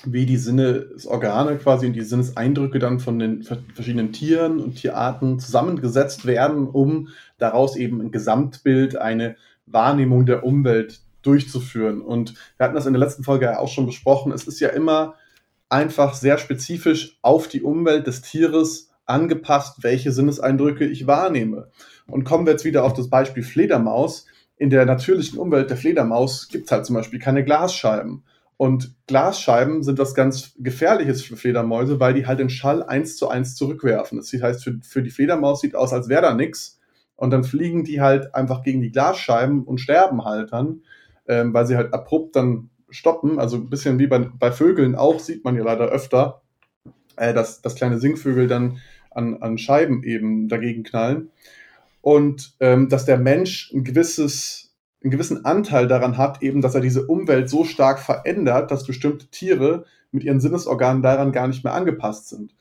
wie 0.04 0.26
die 0.26 0.38
Sinnesorgane 0.38 1.58
quasi 1.58 1.88
und 1.88 1.94
die 1.94 2.02
Sinneseindrücke 2.02 2.80
dann 2.80 3.00
von 3.00 3.18
den 3.18 3.44
verschiedenen 3.44 4.12
Tieren 4.12 4.60
und 4.60 4.76
Tierarten 4.76 5.40
zusammengesetzt 5.40 6.26
werden, 6.26 6.68
um 6.68 7.10
daraus 7.38 7.76
eben 7.76 8.02
ein 8.02 8.12
Gesamtbild, 8.12 8.98
eine 8.98 9.38
Wahrnehmung 9.66 10.26
der 10.26 10.44
Umwelt 10.44 11.00
durchzuführen. 11.26 12.02
Und 12.02 12.34
wir 12.58 12.66
hatten 12.66 12.76
das 12.76 12.86
in 12.86 12.94
der 12.94 13.00
letzten 13.00 13.24
Folge 13.24 13.46
ja 13.46 13.60
auch 13.60 13.70
schon 13.70 13.86
besprochen. 13.86 14.32
Es 14.32 14.48
ist 14.48 14.60
ja 14.60 14.70
immer 14.70 15.16
einfach 15.70 16.14
sehr 16.14 16.38
spezifisch 16.38 17.18
auf 17.22 17.48
die 17.48 17.62
Umwelt 17.62 18.08
des 18.08 18.22
Tieres 18.22 18.92
angepasst, 19.06 19.84
welche 19.84 20.12
Sinneseindrücke 20.12 20.86
ich 20.86 21.08
wahrnehme. 21.08 21.70
Und 22.08 22.24
kommen 22.24 22.46
wir 22.46 22.52
jetzt 22.52 22.66
wieder 22.66 22.84
auf 22.84 22.94
das 22.94 23.10
Beispiel 23.10 23.44
Fledermaus. 23.44 24.26
In 24.58 24.70
der 24.70 24.86
natürlichen 24.86 25.40
Umwelt 25.40 25.70
der 25.70 25.78
Fledermaus 25.78 26.48
gibt 26.50 26.66
es 26.66 26.72
halt 26.72 26.86
zum 26.86 26.96
Beispiel 26.96 27.20
keine 27.20 27.44
Glasscheiben. 27.44 28.24
Und 28.58 28.96
Glasscheiben 29.08 29.84
sind 29.84 30.00
was 30.00 30.16
ganz 30.16 30.54
Gefährliches 30.58 31.24
für 31.24 31.36
Fledermäuse, 31.36 32.00
weil 32.00 32.14
die 32.14 32.26
halt 32.26 32.40
den 32.40 32.50
Schall 32.50 32.84
eins 32.84 33.18
zu 33.18 33.28
eins 33.28 33.56
zurückwerfen. 33.56 34.18
Das 34.18 34.32
heißt, 34.32 34.64
für, 34.64 34.80
für 34.82 35.04
die 35.04 35.10
Fledermaus 35.10 35.60
sieht 35.60 35.76
aus, 35.76 35.92
als 35.92 36.08
wäre 36.08 36.22
da 36.22 36.34
nichts. 36.34 36.80
Und 37.18 37.32
dann 37.32 37.44
fliegen 37.44 37.84
die 37.84 38.02
halt 38.02 38.34
einfach 38.34 38.64
gegen 38.64 38.82
die 38.82 38.92
Glasscheiben 38.92 39.64
und 39.64 39.80
sterben 39.80 40.24
halt 40.24 40.54
dann 40.54 40.84
ähm, 41.28 41.54
weil 41.54 41.66
sie 41.66 41.76
halt 41.76 41.94
abrupt 41.94 42.36
dann 42.36 42.70
stoppen. 42.90 43.40
Also 43.40 43.58
ein 43.58 43.70
bisschen 43.70 44.00
wie 44.00 44.08
bei, 44.08 44.20
bei 44.20 44.52
Vögeln 44.52 44.96
auch, 44.96 45.20
sieht 45.20 45.44
man 45.44 45.56
ja 45.56 45.64
leider 45.64 45.86
öfter, 45.86 46.42
äh, 47.16 47.34
dass, 47.34 47.62
dass 47.62 47.76
kleine 47.76 48.00
Singvögel 48.00 48.48
dann 48.48 48.80
an, 49.12 49.42
an 49.42 49.58
Scheiben 49.58 50.04
eben 50.04 50.48
dagegen 50.48 50.84
knallen. 50.84 51.30
Und 52.02 52.56
ähm, 52.60 52.90
dass 52.90 53.06
der 53.06 53.18
Mensch 53.18 53.72
ein 53.74 53.84
gewisses, 53.84 54.76
einen 55.04 55.12
gewissen 55.12 55.46
Anteil 55.46 55.88
daran 55.88 56.18
hat, 56.18 56.44
eben, 56.44 56.62
dass 56.62 56.76
er 56.76 56.82
diese 56.82 57.08
Umwelt 57.08 57.50
so 57.50 57.64
stark 57.64 58.00
verändert, 58.00 58.70
dass 58.70 58.86
bestimmte 58.86 59.28
Tiere 59.28 59.86
mit 60.12 60.24
ihren 60.24 60.40
Sinnesorganen 60.40 61.02
daran 61.02 61.32
gar 61.32 61.48
nicht 61.48 61.64
mehr 61.64 61.74
angepasst 61.74 62.30
sind. 62.30 62.54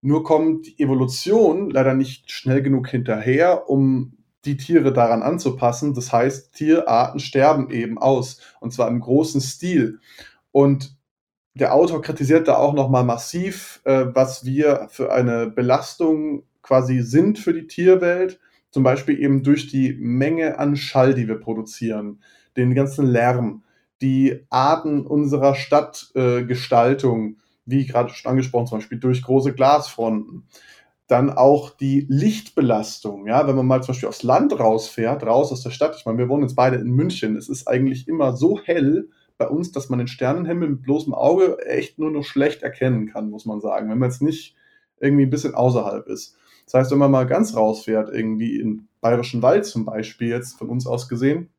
Nur 0.00 0.24
kommt 0.24 0.66
die 0.66 0.82
Evolution 0.82 1.70
leider 1.70 1.94
nicht 1.94 2.30
schnell 2.30 2.62
genug 2.62 2.88
hinterher, 2.88 3.68
um 3.68 4.16
die 4.46 4.56
Tiere 4.56 4.92
daran 4.92 5.22
anzupassen. 5.22 5.94
Das 5.94 6.12
heißt, 6.12 6.54
Tierarten 6.54 7.20
sterben 7.20 7.70
eben 7.70 7.98
aus 7.98 8.40
und 8.60 8.72
zwar 8.72 8.88
im 8.88 9.00
großen 9.00 9.40
Stil. 9.40 10.00
Und 10.52 10.96
der 11.54 11.74
Autor 11.74 12.02
kritisiert 12.02 12.48
da 12.48 12.56
auch 12.56 12.74
nochmal 12.74 13.04
massiv, 13.04 13.80
äh, 13.84 14.06
was 14.12 14.44
wir 14.44 14.88
für 14.90 15.12
eine 15.12 15.46
Belastung 15.46 16.44
quasi 16.62 17.00
sind 17.00 17.38
für 17.38 17.52
die 17.52 17.66
Tierwelt. 17.66 18.40
Zum 18.70 18.82
Beispiel 18.82 19.18
eben 19.18 19.42
durch 19.42 19.68
die 19.68 19.94
Menge 19.94 20.58
an 20.58 20.76
Schall, 20.76 21.14
die 21.14 21.28
wir 21.28 21.36
produzieren, 21.40 22.20
den 22.56 22.74
ganzen 22.74 23.06
Lärm, 23.06 23.64
die 24.02 24.44
Arten 24.50 25.06
unserer 25.06 25.54
Stadtgestaltung, 25.54 27.30
äh, 27.30 27.36
wie 27.64 27.86
gerade 27.86 28.10
schon 28.10 28.30
angesprochen, 28.30 28.66
zum 28.66 28.78
Beispiel 28.78 28.98
durch 28.98 29.22
große 29.22 29.54
Glasfronten 29.54 30.44
dann 31.06 31.30
auch 31.30 31.70
die 31.70 32.06
Lichtbelastung. 32.08 33.26
Ja, 33.26 33.46
wenn 33.46 33.56
man 33.56 33.66
mal 33.66 33.82
zum 33.82 33.92
Beispiel 33.92 34.08
aufs 34.08 34.22
Land 34.22 34.58
rausfährt, 34.58 35.24
raus 35.24 35.52
aus 35.52 35.62
der 35.62 35.70
Stadt. 35.70 35.96
Ich 35.96 36.04
meine, 36.04 36.18
wir 36.18 36.28
wohnen 36.28 36.42
jetzt 36.42 36.56
beide 36.56 36.76
in 36.76 36.90
München. 36.90 37.36
Es 37.36 37.48
ist 37.48 37.68
eigentlich 37.68 38.08
immer 38.08 38.36
so 38.36 38.60
hell 38.60 39.08
bei 39.38 39.46
uns, 39.48 39.70
dass 39.70 39.88
man 39.88 39.98
den 39.98 40.08
Sternenhimmel 40.08 40.68
mit 40.70 40.82
bloßem 40.82 41.14
Auge 41.14 41.58
echt 41.64 41.98
nur 41.98 42.10
noch 42.10 42.24
schlecht 42.24 42.62
erkennen 42.62 43.06
kann, 43.08 43.30
muss 43.30 43.46
man 43.46 43.60
sagen, 43.60 43.90
wenn 43.90 43.98
man 43.98 44.10
jetzt 44.10 44.22
nicht 44.22 44.56
irgendwie 44.98 45.24
ein 45.24 45.30
bisschen 45.30 45.54
außerhalb 45.54 46.06
ist. 46.08 46.36
Das 46.64 46.74
heißt, 46.74 46.90
wenn 46.90 46.98
man 46.98 47.10
mal 47.10 47.26
ganz 47.26 47.54
rausfährt, 47.54 48.08
irgendwie 48.12 48.58
in 48.58 48.88
Bayerischen 49.00 49.42
Wald 49.42 49.66
zum 49.66 49.84
Beispiel, 49.84 50.28
jetzt 50.28 50.58
von 50.58 50.68
uns 50.68 50.86
aus 50.86 51.08
gesehen, 51.08 51.50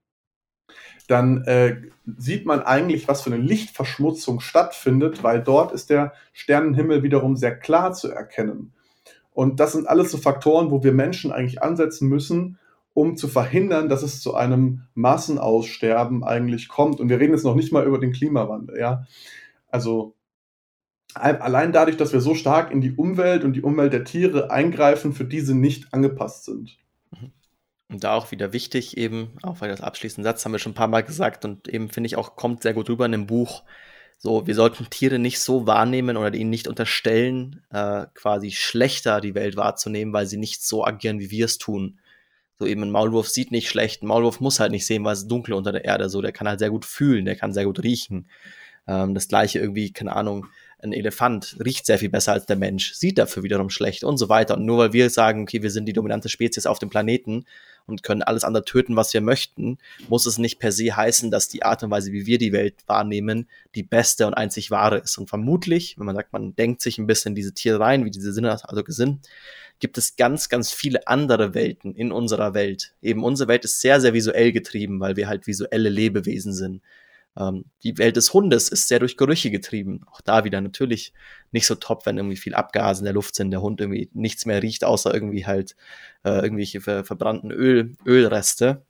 dann 1.08 1.44
äh, 1.46 1.78
sieht 2.18 2.46
man 2.46 2.62
eigentlich, 2.62 3.08
was 3.08 3.22
für 3.22 3.32
eine 3.32 3.42
Lichtverschmutzung 3.42 4.42
stattfindet, 4.42 5.24
weil 5.24 5.42
dort 5.42 5.72
ist 5.72 5.90
der 5.90 6.14
Sternenhimmel 6.34 7.04
wiederum 7.04 7.38
sehr 7.38 7.58
klar 7.58 7.94
zu 7.94 8.12
erkennen. 8.12 8.74
Und 9.38 9.60
das 9.60 9.74
sind 9.74 9.88
alles 9.88 10.10
so 10.10 10.18
Faktoren, 10.18 10.72
wo 10.72 10.84
wir 10.84 10.94
Menschen 10.94 11.32
eigentlich 11.32 11.62
ansetzen 11.62 12.10
müssen, 12.10 12.58
um 12.96 13.18
zu 13.18 13.28
verhindern, 13.28 13.88
dass 13.88 14.02
es 14.02 14.20
zu 14.20 14.34
einem 14.34 14.88
Massenaussterben 14.96 16.24
eigentlich 16.24 16.70
kommt. 16.70 17.00
Und 17.00 17.10
wir 17.10 17.20
reden 17.20 17.34
jetzt 17.34 17.44
noch 17.44 17.54
nicht 17.54 17.72
mal 17.72 17.86
über 17.86 18.00
den 18.00 18.14
Klimawandel, 18.14 18.80
ja. 18.80 19.06
Also 19.70 20.16
allein 21.14 21.72
dadurch, 21.72 21.98
dass 21.98 22.14
wir 22.14 22.20
so 22.20 22.34
stark 22.34 22.72
in 22.72 22.82
die 22.82 22.96
Umwelt 22.96 23.44
und 23.44 23.54
die 23.54 23.62
Umwelt 23.62 23.94
der 23.94 24.06
Tiere 24.06 24.50
eingreifen, 24.50 25.14
für 25.14 25.26
diese 25.26 25.54
nicht 25.54 25.94
angepasst 25.94 26.46
sind. 26.46 26.76
Mhm. 27.12 27.32
Und 27.90 28.04
da 28.04 28.16
auch 28.16 28.32
wieder 28.32 28.54
wichtig, 28.54 28.98
eben, 28.98 29.34
auch 29.44 29.62
weil 29.62 29.70
das 29.70 29.82
abschließende 29.82 30.28
Satz 30.28 30.44
haben 30.44 30.54
wir 30.54 30.60
schon 30.60 30.72
ein 30.72 30.76
paar 30.76 30.88
Mal 30.88 31.04
gesagt 31.04 31.46
und 31.46 31.68
eben 31.68 31.90
finde 31.90 32.08
ich 32.08 32.16
auch, 32.16 32.36
kommt 32.36 32.64
sehr 32.64 32.74
gut 32.74 32.90
rüber 32.90 33.06
in 33.06 33.12
dem 33.12 33.28
Buch, 33.28 33.62
so, 34.20 34.48
wir 34.48 34.56
sollten 34.56 34.90
Tiere 34.90 35.20
nicht 35.20 35.40
so 35.40 35.68
wahrnehmen 35.68 36.18
oder 36.18 36.34
ihnen 36.34 36.50
nicht 36.50 36.68
unterstellen, 36.68 37.62
äh, 37.70 38.08
quasi 38.16 38.52
schlechter 38.52 39.22
die 39.22 39.36
Welt 39.36 39.56
wahrzunehmen, 39.56 40.14
weil 40.14 40.26
sie 40.26 40.38
nicht 40.38 40.64
so 40.64 40.84
agieren, 40.86 41.20
wie 41.20 41.30
wir 41.30 41.46
es 41.46 41.60
tun. 41.60 42.00
So 42.58 42.66
eben 42.66 42.82
ein 42.82 42.92
Maulwurf 42.92 43.30
sieht 43.30 43.52
nicht 43.52 43.70
schlecht, 43.70 44.02
ein 44.02 44.08
Maulwurf 44.08 44.40
muss 44.40 44.60
halt 44.60 44.72
nicht 44.72 44.88
sehen, 44.88 45.04
weil 45.04 45.14
es 45.14 45.28
dunkel 45.28 45.54
unter 45.54 45.72
der 45.72 45.86
Erde, 45.86 46.10
so, 46.10 46.22
der 46.22 46.32
kann 46.32 46.48
halt 46.48 46.60
sehr 46.60 46.72
gut 46.72 46.86
fühlen, 46.86 47.26
der 47.26 47.36
kann 47.36 47.54
sehr 47.54 47.66
gut 47.66 47.84
riechen. 47.84 48.28
Ähm, 48.88 49.14
das 49.14 49.28
gleiche 49.28 49.60
irgendwie, 49.60 49.94
keine 49.94 50.16
Ahnung, 50.16 50.48
ein 50.80 50.94
Elefant 50.94 51.58
riecht 51.64 51.86
sehr 51.86 52.00
viel 52.00 52.10
besser 52.10 52.34
als 52.34 52.46
der 52.46 52.56
Mensch, 52.56 52.94
sieht 52.94 53.18
dafür 53.18 53.44
wiederum 53.44 53.70
schlecht 53.70 54.04
und 54.04 54.18
so 54.18 54.30
weiter. 54.30 54.58
Und 54.58 54.66
nur 54.66 54.78
weil 54.80 54.94
wir 54.94 55.10
sagen, 55.10 55.44
okay, 55.44 55.62
wir 55.62 55.72
sind 55.72 55.86
die 55.86 55.94
dominante 55.94 56.30
Spezies 56.30 56.66
auf 56.66 56.80
dem 56.80 56.90
Planeten 56.90 57.46
und 57.88 58.04
können 58.04 58.22
alles 58.22 58.44
andere 58.44 58.66
töten, 58.66 58.96
was 58.96 59.14
wir 59.14 59.22
möchten, 59.22 59.78
muss 60.10 60.26
es 60.26 60.38
nicht 60.38 60.60
per 60.60 60.72
se 60.72 60.96
heißen, 60.96 61.32
dass 61.32 61.48
die 61.48 61.64
Art 61.64 61.84
und 61.84 61.90
Weise, 61.90 62.12
wie 62.12 62.26
wir 62.26 62.38
die 62.38 62.52
Welt 62.52 62.76
wahrnehmen, 62.86 63.48
die 63.76 63.84
beste 63.84 64.28
und 64.28 64.34
einzig 64.34 64.70
wahre 64.70 65.00
ist. 65.00 65.18
Und 65.18 65.30
vermutlich, 65.30 65.98
wenn 65.98 66.06
man 66.06 66.16
sagt, 66.16 66.34
man 66.34 66.56
denkt 66.56 66.82
sich 66.82 66.98
ein 66.98 67.08
bisschen 67.08 67.34
diese 67.34 67.54
Tiere 67.54 67.80
rein, 67.80 68.06
wie 68.06 68.12
diese 68.12 68.34
Sinne 68.34 68.52
also 68.52 68.84
sind, 68.88 69.28
gibt 69.80 69.98
es 69.98 70.16
ganz, 70.16 70.50
ganz 70.50 70.72
viele 70.72 71.08
andere 71.08 71.54
Welten 71.54 71.96
in 71.96 72.12
unserer 72.12 72.54
Welt. 72.54 72.94
Eben 73.02 73.24
unsere 73.24 73.48
Welt 73.48 73.64
ist 73.64 73.80
sehr, 73.80 74.02
sehr 74.02 74.14
visuell 74.14 74.52
getrieben, 74.52 75.00
weil 75.00 75.16
wir 75.16 75.28
halt 75.28 75.48
visuelle 75.48 75.90
Lebewesen 75.90 76.54
sind. 76.54 76.82
Ähm, 77.38 77.66
die 77.84 77.98
Welt 77.98 78.16
des 78.16 78.34
Hundes 78.34 78.70
ist 78.70 78.88
sehr 78.88 79.00
durch 79.00 79.18
Gerüche 79.18 79.52
getrieben. 79.52 80.02
Auch 80.12 80.22
da 80.22 80.44
wieder 80.44 80.62
natürlich 80.62 81.14
nicht 81.52 81.68
so 81.68 81.76
top, 81.76 82.06
wenn 82.06 82.18
irgendwie 82.18 82.38
viel 82.38 82.56
Abgase 82.56 83.02
in 83.02 83.06
der 83.06 83.14
Luft 83.14 83.36
sind, 83.36 83.52
der 83.52 83.62
Hund 83.62 83.80
irgendwie 83.80 84.10
nichts 84.14 84.46
mehr 84.46 84.64
riecht, 84.64 84.84
außer 84.84 85.14
irgendwie 85.14 85.46
halt 85.46 85.76
äh, 86.24 86.42
irgendwelche 86.42 86.82
ver 86.82 87.04
verbrannten 87.04 87.52
Öl, 87.52 87.96
Ölreste 88.06 88.82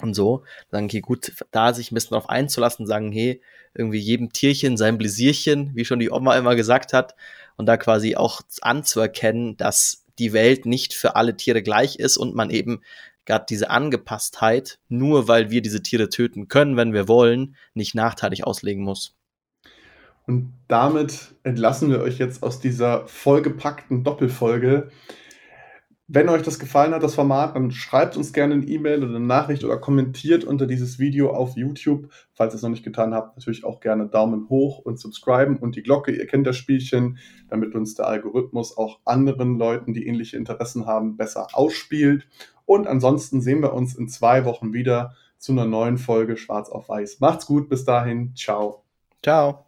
und 0.00 0.14
so. 0.14 0.44
Dann, 0.70 0.86
okay, 0.86 1.00
gut, 1.00 1.32
da 1.50 1.72
sich 1.72 1.92
ein 1.92 1.94
bisschen 1.94 2.10
darauf 2.10 2.28
einzulassen, 2.28 2.86
sagen, 2.86 3.12
hey, 3.12 3.40
irgendwie 3.74 3.98
jedem 3.98 4.32
Tierchen 4.32 4.76
sein 4.76 4.98
Bläsierchen, 4.98 5.72
wie 5.74 5.84
schon 5.84 6.00
die 6.00 6.10
Oma 6.10 6.36
immer 6.36 6.56
gesagt 6.56 6.92
hat, 6.92 7.14
und 7.56 7.66
da 7.66 7.76
quasi 7.76 8.16
auch 8.16 8.40
anzuerkennen, 8.60 9.56
dass 9.56 10.04
die 10.18 10.32
Welt 10.32 10.66
nicht 10.66 10.94
für 10.94 11.16
alle 11.16 11.36
Tiere 11.36 11.62
gleich 11.62 11.96
ist 11.96 12.16
und 12.16 12.34
man 12.34 12.50
eben 12.50 12.82
gerade 13.28 13.44
diese 13.48 13.68
Angepasstheit, 13.70 14.80
nur 14.88 15.28
weil 15.28 15.50
wir 15.50 15.60
diese 15.60 15.82
Tiere 15.82 16.08
töten 16.08 16.48
können, 16.48 16.76
wenn 16.76 16.94
wir 16.94 17.08
wollen, 17.08 17.56
nicht 17.74 17.94
nachteilig 17.94 18.44
auslegen 18.44 18.82
muss. 18.82 19.14
Und 20.26 20.54
damit 20.66 21.34
entlassen 21.42 21.90
wir 21.90 22.00
euch 22.00 22.18
jetzt 22.18 22.42
aus 22.42 22.58
dieser 22.58 23.06
vollgepackten 23.06 24.02
Doppelfolge. 24.02 24.90
Wenn 26.06 26.30
euch 26.30 26.40
das 26.40 26.58
gefallen 26.58 26.94
hat, 26.94 27.02
das 27.02 27.14
Format, 27.14 27.54
dann 27.54 27.70
schreibt 27.70 28.16
uns 28.16 28.32
gerne 28.32 28.54
eine 28.54 28.66
E-Mail 28.66 29.04
oder 29.04 29.16
eine 29.16 29.26
Nachricht 29.26 29.62
oder 29.62 29.76
kommentiert 29.76 30.44
unter 30.44 30.66
dieses 30.66 30.98
Video 30.98 31.30
auf 31.30 31.54
YouTube. 31.54 32.08
Falls 32.32 32.54
ihr 32.54 32.56
es 32.56 32.62
noch 32.62 32.70
nicht 32.70 32.84
getan 32.84 33.12
habt, 33.12 33.36
natürlich 33.36 33.62
auch 33.62 33.80
gerne 33.80 34.08
Daumen 34.08 34.48
hoch 34.48 34.78
und 34.78 34.98
subscriben 34.98 35.58
und 35.58 35.76
die 35.76 35.82
Glocke. 35.82 36.12
Ihr 36.12 36.26
kennt 36.26 36.46
das 36.46 36.56
Spielchen, 36.56 37.18
damit 37.50 37.74
uns 37.74 37.94
der 37.94 38.06
Algorithmus 38.06 38.74
auch 38.74 39.00
anderen 39.04 39.58
Leuten, 39.58 39.92
die 39.92 40.06
ähnliche 40.06 40.38
Interessen 40.38 40.86
haben, 40.86 41.18
besser 41.18 41.48
ausspielt. 41.52 42.26
Und 42.68 42.86
ansonsten 42.86 43.40
sehen 43.40 43.62
wir 43.62 43.72
uns 43.72 43.94
in 43.94 44.10
zwei 44.10 44.44
Wochen 44.44 44.74
wieder 44.74 45.14
zu 45.38 45.52
einer 45.52 45.64
neuen 45.64 45.96
Folge 45.96 46.36
Schwarz 46.36 46.68
auf 46.68 46.90
Weiß. 46.90 47.18
Macht's 47.18 47.46
gut, 47.46 47.70
bis 47.70 47.86
dahin. 47.86 48.34
Ciao. 48.36 48.82
Ciao. 49.22 49.67